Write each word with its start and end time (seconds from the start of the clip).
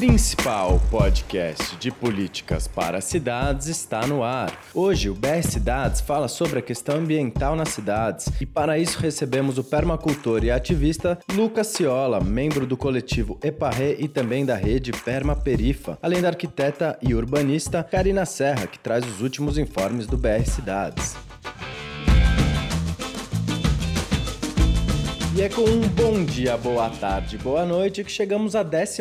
principal 0.00 0.80
podcast 0.90 1.76
de 1.76 1.90
políticas 1.90 2.66
para 2.66 3.02
cidades 3.02 3.66
está 3.66 4.06
no 4.06 4.22
ar. 4.24 4.50
Hoje, 4.72 5.10
o 5.10 5.14
BR 5.14 5.42
Cidades 5.42 6.00
fala 6.00 6.26
sobre 6.26 6.58
a 6.58 6.62
questão 6.62 6.96
ambiental 6.96 7.54
nas 7.54 7.68
cidades 7.68 8.26
e, 8.40 8.46
para 8.46 8.78
isso, 8.78 8.98
recebemos 8.98 9.58
o 9.58 9.64
permacultor 9.64 10.42
e 10.42 10.50
ativista 10.50 11.18
Lucas 11.34 11.66
Ciola, 11.66 12.18
membro 12.18 12.66
do 12.66 12.78
coletivo 12.78 13.38
Eparré 13.44 13.94
e 13.98 14.08
também 14.08 14.46
da 14.46 14.56
rede 14.56 14.90
Perma 14.90 15.36
Perifa, 15.36 15.98
além 16.00 16.22
da 16.22 16.28
arquiteta 16.28 16.98
e 17.02 17.14
urbanista 17.14 17.84
Karina 17.84 18.24
Serra, 18.24 18.66
que 18.66 18.78
traz 18.78 19.04
os 19.04 19.20
últimos 19.20 19.58
informes 19.58 20.06
do 20.06 20.16
BR 20.16 20.46
Cidades. 20.46 21.14
E 25.32 25.42
é 25.42 25.48
com 25.48 25.62
um 25.62 25.80
bom 25.90 26.24
dia, 26.24 26.56
boa 26.56 26.90
tarde, 26.90 27.38
boa 27.38 27.64
noite 27.64 28.02
que 28.02 28.10
chegamos 28.10 28.56
à 28.56 28.64
12 28.64 29.00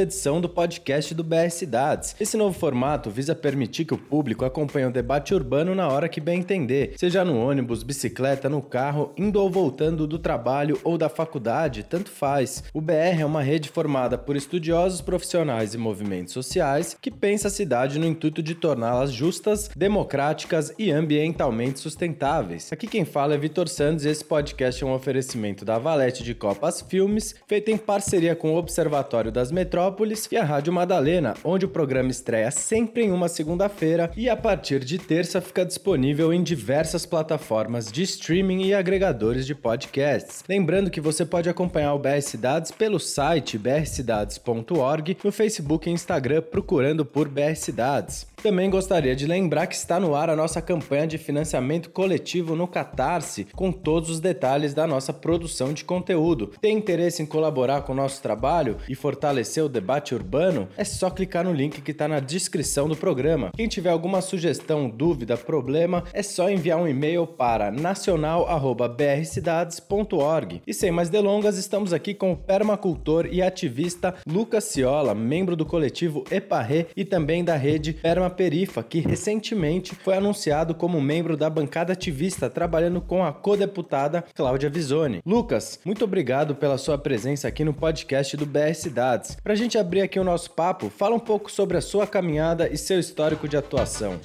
edição 0.00 0.40
do 0.40 0.48
podcast 0.48 1.12
do 1.12 1.24
BR 1.24 1.50
Cidades. 1.50 2.14
Esse 2.20 2.36
novo 2.36 2.56
formato 2.56 3.10
visa 3.10 3.34
permitir 3.34 3.84
que 3.84 3.92
o 3.92 3.98
público 3.98 4.44
acompanhe 4.44 4.86
o 4.86 4.92
debate 4.92 5.34
urbano 5.34 5.74
na 5.74 5.88
hora 5.88 6.08
que 6.08 6.20
bem 6.20 6.38
entender, 6.38 6.94
seja 6.96 7.24
no 7.24 7.36
ônibus, 7.36 7.82
bicicleta, 7.82 8.48
no 8.48 8.62
carro, 8.62 9.12
indo 9.16 9.40
ou 9.40 9.50
voltando 9.50 10.06
do 10.06 10.20
trabalho 10.20 10.78
ou 10.84 10.96
da 10.96 11.08
faculdade, 11.08 11.82
tanto 11.82 12.10
faz. 12.10 12.62
O 12.72 12.80
BR 12.80 13.20
é 13.20 13.26
uma 13.26 13.42
rede 13.42 13.68
formada 13.68 14.16
por 14.16 14.36
estudiosos 14.36 15.00
profissionais 15.00 15.74
e 15.74 15.78
movimentos 15.78 16.32
sociais 16.32 16.96
que 16.98 17.10
pensa 17.10 17.48
a 17.48 17.50
cidade 17.50 17.98
no 17.98 18.06
intuito 18.06 18.40
de 18.40 18.54
torná-las 18.54 19.10
justas, 19.10 19.68
democráticas 19.74 20.72
e 20.78 20.92
ambientalmente 20.92 21.80
sustentáveis. 21.80 22.72
Aqui 22.72 22.86
quem 22.86 23.04
fala 23.04 23.34
é 23.34 23.38
Vitor 23.38 23.68
Santos 23.68 24.04
e 24.04 24.08
esse 24.08 24.24
podcast 24.24 24.84
é 24.84 24.86
um 24.86 24.94
oferecimento 24.94 25.55
da 25.64 25.78
Valete 25.78 26.22
de 26.22 26.34
Copas 26.34 26.80
Filmes, 26.80 27.34
feita 27.46 27.70
em 27.70 27.76
parceria 27.76 28.36
com 28.36 28.52
o 28.52 28.56
Observatório 28.56 29.32
das 29.32 29.50
Metrópoles 29.50 30.28
e 30.30 30.36
a 30.36 30.44
Rádio 30.44 30.72
Madalena, 30.72 31.34
onde 31.44 31.64
o 31.64 31.68
programa 31.68 32.10
estreia 32.10 32.50
sempre 32.50 33.04
em 33.04 33.12
uma 33.12 33.28
segunda-feira 33.28 34.10
e 34.16 34.28
a 34.28 34.36
partir 34.36 34.84
de 34.84 34.98
terça 34.98 35.40
fica 35.40 35.64
disponível 35.64 36.32
em 36.32 36.42
diversas 36.42 37.06
plataformas 37.06 37.90
de 37.90 38.02
streaming 38.02 38.64
e 38.64 38.74
agregadores 38.74 39.46
de 39.46 39.54
podcasts. 39.54 40.44
Lembrando 40.48 40.90
que 40.90 41.00
você 41.00 41.24
pode 41.24 41.48
acompanhar 41.48 41.94
o 41.94 41.98
BR 41.98 42.20
Cidades 42.20 42.70
pelo 42.70 42.98
site 42.98 43.58
brcidades.org, 43.58 45.16
no 45.22 45.32
Facebook 45.32 45.88
e 45.88 45.92
Instagram 45.92 46.42
procurando 46.42 47.04
por 47.04 47.28
BR 47.28 47.54
Cidades. 47.54 48.26
Também 48.42 48.68
gostaria 48.70 49.14
de 49.16 49.26
lembrar 49.26 49.66
que 49.66 49.74
está 49.74 49.98
no 49.98 50.14
ar 50.14 50.30
a 50.30 50.36
nossa 50.36 50.62
campanha 50.62 51.06
de 51.06 51.18
financiamento 51.18 51.90
coletivo 51.90 52.54
no 52.54 52.68
Catarse, 52.68 53.46
com 53.54 53.72
todos 53.72 54.10
os 54.10 54.20
detalhes 54.20 54.74
da 54.74 54.86
nossa 54.86 55.12
produção 55.12 55.72
de 55.72 55.84
conteúdo. 55.84 56.52
Tem 56.60 56.76
interesse 56.76 57.20
em 57.22 57.26
colaborar 57.26 57.82
com 57.82 57.92
o 57.92 57.96
nosso 57.96 58.22
trabalho 58.22 58.76
e 58.88 58.94
fortalecer 58.94 59.64
o 59.64 59.68
debate 59.68 60.14
urbano? 60.14 60.68
É 60.76 60.84
só 60.84 61.10
clicar 61.10 61.42
no 61.44 61.52
link 61.52 61.80
que 61.80 61.90
está 61.90 62.06
na 62.06 62.20
descrição 62.20 62.88
do 62.88 62.94
programa. 62.94 63.50
Quem 63.56 63.66
tiver 63.66 63.90
alguma 63.90 64.20
sugestão, 64.20 64.88
dúvida, 64.88 65.36
problema, 65.36 66.04
é 66.12 66.22
só 66.22 66.48
enviar 66.50 66.78
um 66.78 66.86
e-mail 66.86 67.26
para 67.26 67.70
nacional@brcidades.org. 67.70 70.62
E 70.66 70.74
sem 70.74 70.90
mais 70.90 71.08
delongas, 71.08 71.56
estamos 71.56 71.92
aqui 71.92 72.14
com 72.14 72.32
o 72.32 72.36
permacultor 72.36 73.28
e 73.30 73.40
ativista 73.42 74.14
Lucas 74.26 74.64
Ciola, 74.64 75.14
membro 75.14 75.56
do 75.56 75.64
coletivo 75.64 76.24
Eparré 76.30 76.86
e 76.96 77.04
também 77.04 77.42
da 77.42 77.56
rede 77.56 77.94
Perma 77.94 78.25
Perifa, 78.30 78.82
que 78.82 79.00
recentemente 79.00 79.94
foi 79.94 80.16
anunciado 80.16 80.74
como 80.74 81.00
membro 81.00 81.36
da 81.36 81.48
bancada 81.48 81.92
ativista 81.92 82.48
trabalhando 82.50 83.00
com 83.00 83.24
a 83.24 83.32
co-deputada 83.32 84.24
Cláudia 84.34 84.70
Visoni. 84.70 85.20
Lucas, 85.24 85.80
muito 85.84 86.04
obrigado 86.04 86.54
pela 86.54 86.78
sua 86.78 86.98
presença 86.98 87.48
aqui 87.48 87.64
no 87.64 87.74
podcast 87.74 88.36
do 88.36 88.46
BR 88.46 88.74
Cidades. 88.74 89.36
Para 89.42 89.52
a 89.52 89.56
gente 89.56 89.78
abrir 89.78 90.02
aqui 90.02 90.18
o 90.18 90.24
nosso 90.24 90.50
papo, 90.50 90.90
fala 90.90 91.14
um 91.14 91.20
pouco 91.20 91.50
sobre 91.50 91.76
a 91.76 91.80
sua 91.80 92.06
caminhada 92.06 92.68
e 92.68 92.76
seu 92.76 92.98
histórico 92.98 93.48
de 93.48 93.56
atuação. 93.56 94.18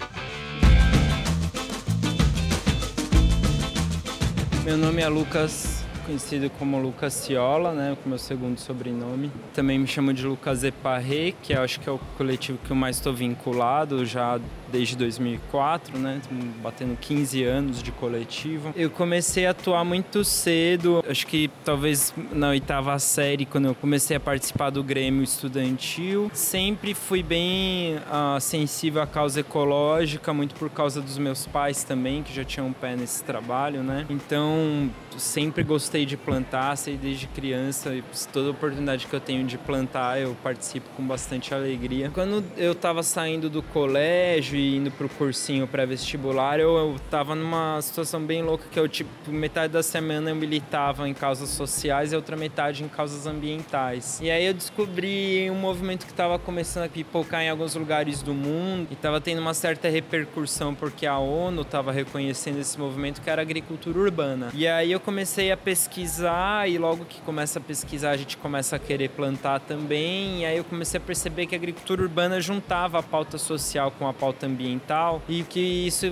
Meu 4.64 4.78
nome 4.78 5.02
é 5.02 5.08
Lucas 5.08 5.81
conhecido 6.12 6.50
como 6.60 6.78
Lucas 6.78 7.14
Ciola, 7.14 7.72
né, 7.72 7.98
com 8.04 8.10
meu 8.10 8.18
segundo 8.18 8.60
sobrenome. 8.60 9.32
Também 9.54 9.80
me 9.80 9.88
chamo 9.88 10.14
de 10.14 10.26
Lucas 10.26 10.62
Eparre, 10.62 11.34
que 11.42 11.54
acho 11.54 11.80
que 11.80 11.88
é 11.88 11.92
o 11.92 12.00
coletivo 12.18 12.60
que 12.66 12.72
eu 12.72 12.76
mais 12.76 12.98
estou 12.98 13.14
vinculado 13.14 14.06
já 14.06 14.38
desde 14.70 14.98
2004, 14.98 15.98
né, 15.98 16.22
batendo 16.62 16.98
15 17.00 17.44
anos 17.44 17.82
de 17.82 17.92
coletivo. 17.94 18.74
Eu 18.76 18.90
comecei 18.90 19.46
a 19.46 19.52
atuar 19.52 19.86
muito 19.86 20.24
cedo, 20.26 21.04
acho 21.10 21.26
que 21.28 21.50
talvez 21.64 22.14
na 22.32 22.50
oitava 22.50 22.98
série, 23.00 23.46
quando 23.46 23.66
eu 23.66 23.76
comecei 23.76 24.18
a 24.18 24.20
participar 24.20 24.70
do 24.70 24.84
Grêmio 24.84 25.24
Estudantil. 25.24 26.30
Sempre 26.34 26.94
fui 26.94 27.24
bem 27.24 27.96
uh, 27.98 28.40
sensível 28.40 29.02
à 29.02 29.08
causa 29.08 29.40
ecológica, 29.40 30.34
muito 30.34 30.56
por 30.56 30.70
causa 30.70 31.02
dos 31.02 31.18
meus 31.18 31.48
pais 31.48 31.86
também, 31.86 32.22
que 32.22 32.34
já 32.34 32.44
tinham 32.44 32.68
um 32.68 32.74
pé 32.74 32.98
nesse 32.98 33.24
trabalho, 33.24 33.82
né. 33.82 34.06
Então, 34.10 34.90
sempre 35.18 35.64
gostei 35.64 36.01
de 36.06 36.18
plantar, 36.18 36.76
sei 36.76 36.98
desde 36.98 37.28
criança, 37.28 37.94
e 37.94 38.04
toda 38.32 38.52
oportunidade 38.52 39.08
que 39.08 39.14
eu 39.14 39.20
tenho 39.20 39.46
de 39.46 39.58
plantar, 39.58 40.20
eu 40.20 40.36
participo 40.44 40.90
com 40.96 41.06
bastante 41.06 41.54
alegria. 41.54 42.10
Quando 42.14 42.44
eu 42.58 42.74
estava 42.74 43.04
saindo 43.04 43.50
do 43.50 43.62
colégio 43.62 44.58
e 44.58 44.78
indo 44.78 44.92
pro 44.92 45.08
cursinho 45.10 45.68
pré-vestibular, 45.68 46.60
eu, 46.60 46.76
eu 46.76 46.96
tava 47.10 47.36
numa 47.36 47.82
situação 47.82 48.22
bem 48.22 48.44
louca 48.44 48.66
que 48.72 48.80
eu, 48.80 48.88
tipo, 48.88 49.10
metade 49.28 49.74
da 49.74 49.84
semana 49.84 50.32
eu 50.32 50.36
militava 50.36 51.08
em 51.08 51.14
causas 51.14 51.50
sociais 51.50 52.14
e 52.14 52.16
outra 52.16 52.36
metade 52.36 52.84
em 52.84 52.88
causas 52.88 53.28
ambientais. 53.28 54.20
E 54.22 54.30
aí 54.30 54.46
eu 54.46 54.54
descobri 54.54 55.50
um 55.50 55.56
movimento 55.56 56.06
que 56.06 56.12
estava 56.12 56.38
começando 56.40 56.86
a 56.86 56.90
pipocar 56.90 57.42
em 57.42 57.50
alguns 57.50 57.76
lugares 57.76 58.22
do 58.22 58.34
mundo 58.34 58.88
e 58.90 58.94
estava 58.94 59.22
tendo 59.22 59.40
uma 59.40 59.54
certa 59.54 59.90
repercussão 59.90 60.74
porque 60.74 61.06
a 61.06 61.18
ONU 61.18 61.62
estava 61.62 61.92
reconhecendo 61.92 62.60
esse 62.60 62.80
movimento 62.80 63.22
que 63.22 63.30
era 63.30 63.42
agricultura 63.42 64.00
urbana. 64.00 64.50
E 64.54 64.68
aí 64.68 64.92
eu 64.92 65.00
comecei 65.00 65.52
a 65.52 65.58
pesquisar 65.58 65.91
pesquisar 65.92 66.70
e 66.70 66.78
logo 66.78 67.04
que 67.04 67.22
começa 67.22 67.60
a 67.60 67.62
pesquisar 67.62 68.12
a 68.12 68.18
gente 68.18 68.38
começa 68.38 68.78
a 68.78 68.80
querer 68.80 69.10
plantar 69.10 69.60
também. 69.60 70.42
E 70.42 70.46
aí 70.46 70.58
eu 70.58 70.64
comecei 70.64 70.98
a 70.98 71.02
perceber 71.04 71.46
que 71.46 71.54
a 71.54 71.58
agricultura 71.58 72.02
urbana 72.02 72.40
juntava 72.40 73.00
a 73.00 73.04
pauta 73.04 73.38
social 73.38 73.92
com 73.92 74.08
a 74.08 74.14
pauta 74.14 74.46
ambiental 74.46 75.22
e 75.28 75.44
que 75.44 75.60
isso 75.60 76.06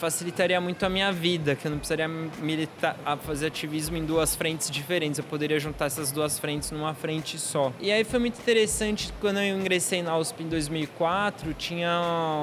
facilitaria 0.00 0.58
muito 0.60 0.84
a 0.84 0.88
minha 0.88 1.12
vida, 1.12 1.54
que 1.54 1.66
eu 1.66 1.70
não 1.70 1.78
precisaria 1.78 2.08
militar, 2.08 2.96
fazer 3.22 3.48
ativismo 3.48 3.98
em 3.98 4.04
duas 4.04 4.34
frentes 4.34 4.70
diferentes. 4.70 5.18
Eu 5.18 5.24
poderia 5.24 5.60
juntar 5.60 5.86
essas 5.86 6.10
duas 6.10 6.38
frentes 6.38 6.70
numa 6.70 6.94
frente 6.94 7.38
só. 7.38 7.70
E 7.78 7.92
aí 7.92 8.02
foi 8.02 8.18
muito 8.18 8.40
interessante 8.40 9.12
quando 9.20 9.40
eu 9.40 9.58
ingressei 9.58 10.02
na 10.02 10.16
USP 10.16 10.42
em 10.42 10.48
2004, 10.48 11.52
tinha 11.52 12.00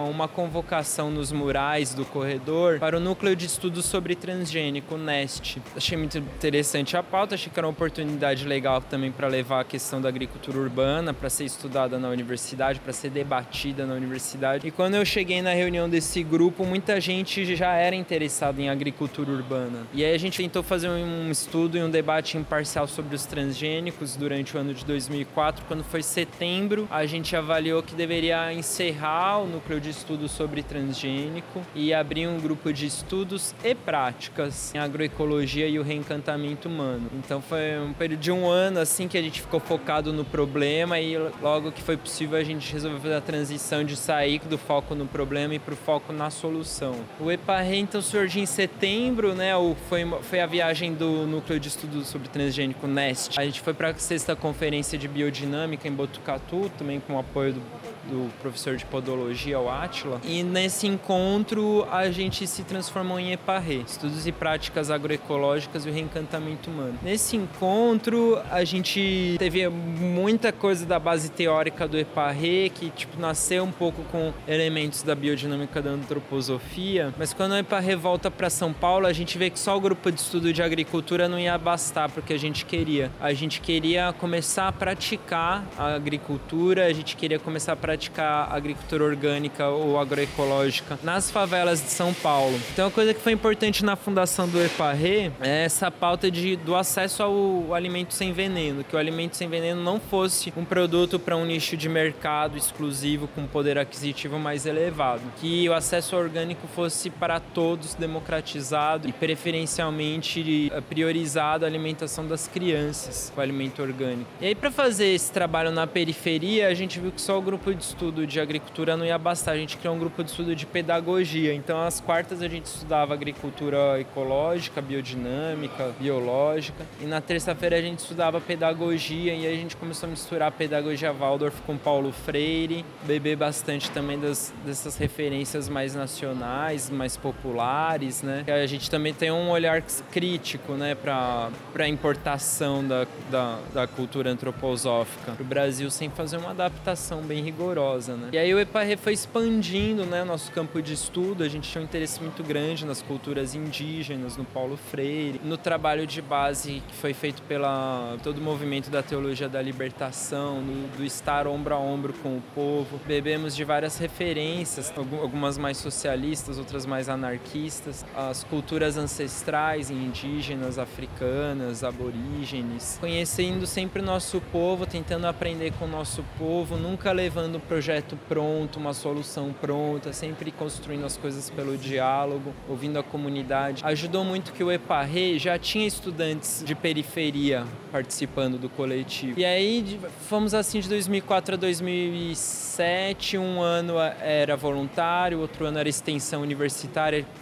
uma 0.07 0.27
convocação 0.27 1.09
nos 1.09 1.31
murais 1.31 1.95
do 1.95 2.05
corredor 2.05 2.77
para 2.77 2.97
o 2.97 2.99
núcleo 2.99 3.35
de 3.35 3.47
estudos 3.47 3.85
sobre 3.85 4.15
transgênico, 4.15 4.93
o 4.93 4.97
NEST. 4.99 5.59
Achei 5.75 5.97
muito 5.97 6.19
interessante 6.19 6.95
a 6.95 7.01
pauta, 7.01 7.33
achei 7.33 7.51
que 7.51 7.59
era 7.59 7.65
uma 7.65 7.73
oportunidade 7.73 8.45
legal 8.45 8.81
também 8.81 9.11
para 9.11 9.27
levar 9.27 9.61
a 9.61 9.63
questão 9.63 9.99
da 9.99 10.07
agricultura 10.07 10.59
urbana 10.59 11.11
para 11.11 11.29
ser 11.29 11.45
estudada 11.45 11.97
na 11.97 12.09
universidade, 12.09 12.79
para 12.79 12.93
ser 12.93 13.09
debatida 13.09 13.83
na 13.85 13.95
universidade. 13.95 14.67
E 14.67 14.69
quando 14.69 14.93
eu 14.93 15.03
cheguei 15.03 15.41
na 15.41 15.53
reunião 15.53 15.89
desse 15.89 16.21
grupo, 16.21 16.63
muita 16.63 17.01
gente 17.01 17.46
já 17.55 17.73
era 17.73 17.95
interessado 17.95 18.59
em 18.59 18.69
agricultura 18.69 19.31
urbana. 19.31 19.87
E 19.93 20.03
aí 20.03 20.13
a 20.13 20.17
gente 20.17 20.37
tentou 20.37 20.63
fazer 20.63 20.89
um 20.89 21.31
estudo 21.31 21.77
e 21.77 21.83
um 21.83 21.89
debate 21.89 22.37
imparcial 22.37 22.87
sobre 22.87 23.15
os 23.15 23.25
transgênicos 23.25 24.15
durante 24.15 24.55
o 24.55 24.59
ano 24.59 24.73
de 24.73 24.85
2004. 24.85 25.65
Quando 25.67 25.83
foi 25.83 26.01
setembro, 26.01 26.87
a 26.89 27.05
gente 27.05 27.35
avaliou 27.35 27.81
que 27.83 27.95
deveria 27.95 28.53
encerrar 28.53 29.39
o 29.39 29.47
núcleo 29.47 29.79
de 29.79 29.89
estudos 29.89 30.31
sobre 30.31 30.63
transgênico 30.63 31.61
e 31.75 31.93
abrir 31.93 32.27
um 32.27 32.39
grupo 32.39 32.71
de 32.71 32.85
estudos 32.85 33.53
e 33.63 33.73
práticas 33.75 34.73
em 34.73 34.79
agroecologia 34.79 35.67
e 35.67 35.79
o 35.79 35.83
reencantamento 35.83 36.67
humano. 36.67 37.09
Então 37.13 37.41
foi 37.41 37.79
um 37.79 37.93
período 37.93 38.19
de 38.19 38.31
um 38.31 38.47
ano 38.47 38.79
assim 38.79 39.07
que 39.07 39.17
a 39.17 39.21
gente 39.21 39.41
ficou 39.41 39.59
focado 39.59 40.13
no 40.13 40.23
problema 40.23 40.99
e 40.99 41.17
logo 41.41 41.71
que 41.71 41.81
foi 41.81 41.97
possível 41.97 42.37
a 42.37 42.43
gente 42.43 42.71
resolveu 42.71 42.99
fazer 42.99 43.15
a 43.15 43.21
transição 43.21 43.83
de 43.83 43.95
sair 43.95 44.39
do 44.47 44.57
foco 44.57 44.95
no 44.95 45.05
problema 45.05 45.55
e 45.55 45.59
para 45.59 45.73
o 45.73 45.77
foco 45.77 46.13
na 46.13 46.29
solução. 46.29 46.95
O 47.19 47.31
Eparre 47.37 47.77
então 47.77 48.01
surgiu 48.01 48.41
em 48.41 48.45
setembro, 48.45 49.33
né? 49.33 49.51
Foi, 49.87 50.05
foi 50.23 50.39
a 50.39 50.45
viagem 50.45 50.93
do 50.93 51.27
Núcleo 51.27 51.59
de 51.59 51.67
Estudos 51.67 52.07
sobre 52.07 52.27
Transgênico 52.27 52.87
NEST. 52.87 53.39
A 53.39 53.45
gente 53.45 53.61
foi 53.61 53.73
para 53.73 53.89
a 53.89 53.93
sexta 53.95 54.35
conferência 54.35 54.97
de 54.97 55.07
biodinâmica 55.07 55.87
em 55.87 55.91
Botucatu, 55.91 56.69
também 56.77 56.99
com 56.99 57.13
o 57.13 57.19
apoio 57.19 57.53
do 57.53 57.61
do 58.07 58.29
professor 58.41 58.75
de 58.75 58.85
podologia, 58.85 59.59
o 59.59 59.69
Átila. 59.69 60.19
E 60.23 60.43
nesse 60.43 60.87
encontro 60.87 61.85
a 61.91 62.09
gente 62.09 62.47
se 62.47 62.63
transformou 62.63 63.19
em 63.19 63.33
EPARRE, 63.33 63.83
Estudos 63.85 64.25
e 64.25 64.31
Práticas 64.31 64.89
Agroecológicas 64.89 65.85
e 65.85 65.89
o 65.89 65.93
Reencantamento 65.93 66.69
Humano. 66.69 66.97
Nesse 67.01 67.35
encontro 67.35 68.39
a 68.49 68.63
gente 68.63 69.35
teve 69.37 69.67
muita 69.67 70.51
coisa 70.51 70.85
da 70.85 70.99
base 70.99 71.29
teórica 71.29 71.87
do 71.87 71.97
EPARRE, 71.97 72.71
que 72.73 72.89
tipo, 72.89 73.19
nasceu 73.19 73.63
um 73.63 73.71
pouco 73.71 74.03
com 74.05 74.33
elementos 74.47 75.03
da 75.03 75.13
biodinâmica 75.13 75.81
da 75.81 75.91
antroposofia, 75.91 77.13
mas 77.17 77.26
Mas 77.27 77.33
quando 77.33 77.55
a 77.55 77.59
EPA 77.59 77.81
revolta 77.81 78.31
para 78.31 78.49
São 78.49 78.71
Paulo, 78.71 79.05
a 79.05 79.11
gente 79.11 79.37
vê 79.37 79.49
que 79.49 79.59
só 79.59 79.75
o 79.75 79.81
grupo 79.81 80.09
de 80.09 80.21
estudo 80.21 80.53
de 80.53 80.63
agricultura 80.63 81.27
não 81.27 81.37
ia 81.37 81.57
bastar 81.57 82.07
porque 82.09 82.31
a 82.31 82.39
gente 82.39 82.63
queria. 82.63 83.11
A 83.19 83.33
gente 83.33 83.59
queria 83.59 84.13
começar 84.13 84.69
a 84.69 84.71
praticar 84.71 85.67
a 85.77 85.93
agricultura, 85.93 86.85
a 86.85 86.93
gente 86.93 87.17
queria 87.17 87.37
começar 87.37 87.73
a 87.73 87.75
praticar 87.75 88.49
a 88.49 88.55
agricultura 88.55 89.03
orgânica 89.03 89.67
ou 89.67 89.99
agroecológica 89.99 90.97
nas 91.03 91.29
favelas 91.29 91.81
de 91.81 91.89
São 91.89 92.13
Paulo. 92.13 92.57
Então, 92.71 92.85
uma 92.85 92.91
coisa 92.91 93.13
que 93.13 93.19
foi 93.19 93.33
importante 93.33 93.83
na 93.83 93.97
fundação 93.97 94.47
do 94.47 94.63
EPARRE 94.63 95.33
é 95.41 95.65
essa 95.65 95.91
pauta 95.91 96.31
de, 96.31 96.55
do 96.55 96.77
acesso 96.77 97.23
ao 97.23 97.73
alimento 97.73 98.13
sem 98.13 98.31
veneno, 98.31 98.85
que 98.85 98.95
o 98.95 98.99
alimento 98.99 99.35
sem 99.35 99.49
veneno 99.49 99.83
não 99.83 99.99
fosse 99.99 100.53
um 100.55 100.63
produto 100.63 101.19
para 101.19 101.35
um 101.35 101.45
nicho 101.45 101.75
de 101.75 101.89
mercado 101.89 102.57
exclusivo 102.57 103.27
com 103.27 103.45
poder 103.45 103.77
aquisitivo 103.77 104.39
mais 104.39 104.65
elevado, 104.65 105.23
que 105.41 105.67
o 105.67 105.73
acesso 105.73 106.15
orgânico 106.15 106.65
fosse 106.67 107.16
para 107.19 107.39
todos 107.39 107.95
democratizado 107.95 109.07
e 109.07 109.11
preferencialmente 109.11 110.71
eh, 110.71 110.81
priorizado 110.81 111.65
a 111.65 111.67
alimentação 111.67 112.27
das 112.27 112.47
crianças 112.47 113.31
com 113.33 113.41
alimento 113.41 113.81
orgânico. 113.81 114.29
E 114.41 114.47
aí 114.47 114.55
para 114.55 114.71
fazer 114.71 115.07
esse 115.07 115.31
trabalho 115.31 115.71
na 115.71 115.87
periferia, 115.87 116.67
a 116.67 116.73
gente 116.73 116.99
viu 116.99 117.11
que 117.11 117.21
só 117.21 117.37
o 117.37 117.41
grupo 117.41 117.73
de 117.73 117.83
estudo 117.83 118.25
de 118.25 118.39
agricultura 118.39 118.95
não 118.95 119.05
ia 119.05 119.17
bastar, 119.17 119.51
a 119.51 119.57
gente 119.57 119.77
criou 119.77 119.95
um 119.95 119.99
grupo 119.99 120.23
de 120.23 120.29
estudo 120.29 120.55
de 120.55 120.65
pedagogia. 120.65 121.53
Então 121.53 121.81
às 121.81 121.99
quartas 121.99 122.41
a 122.41 122.47
gente 122.47 122.65
estudava 122.65 123.13
agricultura 123.13 123.99
ecológica, 123.99 124.81
biodinâmica, 124.81 125.93
biológica, 125.99 126.85
e 127.01 127.05
na 127.05 127.21
terça-feira 127.21 127.77
a 127.77 127.81
gente 127.81 127.99
estudava 127.99 128.39
pedagogia 128.39 129.33
e 129.33 129.45
aí 129.45 129.53
a 129.53 129.57
gente 129.57 129.75
começou 129.75 130.07
a 130.07 130.09
misturar 130.09 130.49
a 130.49 130.51
pedagogia 130.51 131.11
Waldorf 131.11 131.61
com 131.61 131.77
Paulo 131.77 132.11
Freire, 132.11 132.85
beber 133.03 133.35
bastante 133.35 133.89
também 133.91 134.19
das, 134.19 134.53
dessas 134.65 134.97
referências 134.97 135.69
mais 135.69 135.95
nacionais, 135.95 136.89
mais 136.89 137.06
populares, 137.15 138.21
né? 138.21 138.43
A 138.47 138.65
gente 138.65 138.89
também 138.89 139.13
tem 139.13 139.31
um 139.31 139.49
olhar 139.49 139.81
crítico, 140.11 140.73
né, 140.73 140.95
para 140.95 141.51
a 141.77 141.87
importação 141.87 142.85
da, 142.85 143.05
da, 143.29 143.59
da, 143.73 143.87
cultura 143.87 144.31
antroposófica 144.31 145.31
para 145.33 145.41
o 145.41 145.45
Brasil 145.45 145.89
sem 145.89 146.09
fazer 146.09 146.37
uma 146.37 146.51
adaptação 146.51 147.21
bem 147.21 147.43
rigorosa, 147.43 148.15
né? 148.15 148.29
E 148.33 148.37
aí 148.37 148.53
o 148.53 148.59
EPARRE 148.59 148.97
foi 148.97 149.13
expandindo, 149.13 150.05
né, 150.05 150.23
nosso 150.23 150.51
campo 150.51 150.81
de 150.81 150.93
estudo, 150.93 151.43
a 151.43 151.49
gente 151.49 151.69
tinha 151.69 151.81
um 151.81 151.85
interesse 151.85 152.21
muito 152.21 152.43
grande 152.43 152.85
nas 152.85 153.01
culturas 153.01 153.55
indígenas, 153.55 154.35
no 154.35 154.43
Paulo 154.45 154.77
Freire, 154.77 155.39
no 155.43 155.57
trabalho 155.57 156.07
de 156.07 156.21
base 156.21 156.81
que 156.87 156.95
foi 156.95 157.13
feito 157.13 157.41
pela 157.43 158.17
todo 158.23 158.39
o 158.39 158.41
movimento 158.41 158.89
da 158.89 159.03
teologia 159.03 159.47
da 159.47 159.61
libertação, 159.61 160.61
no, 160.61 160.87
do 160.97 161.05
estar 161.05 161.47
ombro 161.47 161.75
a 161.75 161.77
ombro 161.77 162.13
com 162.13 162.37
o 162.37 162.41
povo. 162.55 162.99
Bebemos 163.05 163.55
de 163.55 163.63
várias 163.63 163.97
referências, 163.97 164.93
algumas 165.21 165.57
mais 165.57 165.77
socialistas, 165.77 166.57
outras 166.57 166.85
mais 166.87 167.09
anarquistas, 167.09 168.05
as 168.15 168.43
culturas 168.43 168.97
ancestrais 168.97 169.89
indígenas, 169.89 170.79
africanas, 170.79 171.83
aborígenes, 171.83 172.97
conhecendo 172.99 173.67
sempre 173.67 174.01
o 174.01 174.05
nosso 174.05 174.41
povo, 174.51 174.85
tentando 174.85 175.27
aprender 175.27 175.73
com 175.73 175.85
o 175.85 175.87
nosso 175.87 176.23
povo, 176.37 176.77
nunca 176.77 177.11
levando 177.11 177.57
um 177.57 177.59
projeto 177.59 178.17
pronto, 178.27 178.79
uma 178.79 178.93
solução 178.93 179.53
pronta, 179.53 180.13
sempre 180.13 180.51
construindo 180.51 181.05
as 181.05 181.17
coisas 181.17 181.49
pelo 181.49 181.77
diálogo, 181.77 182.53
ouvindo 182.69 182.97
a 182.97 183.03
comunidade. 183.03 183.83
Ajudou 183.85 184.23
muito 184.23 184.53
que 184.53 184.63
o 184.63 184.71
EPARRE 184.71 185.37
já 185.37 185.59
tinha 185.59 185.85
estudantes 185.85 186.63
de 186.65 186.73
periferia 186.73 187.65
participando 187.91 188.57
do 188.57 188.69
coletivo. 188.69 189.39
E 189.39 189.45
aí 189.45 189.99
fomos 190.27 190.53
assim 190.53 190.79
de 190.79 190.89
2004 190.89 191.55
a 191.55 191.57
2007, 191.57 193.37
um 193.37 193.61
ano 193.61 193.95
era 193.99 194.55
voluntário, 194.55 195.39
outro 195.39 195.65
ano 195.65 195.79
era 195.79 195.89
extensão 195.89 196.41
universitária, 196.41 196.76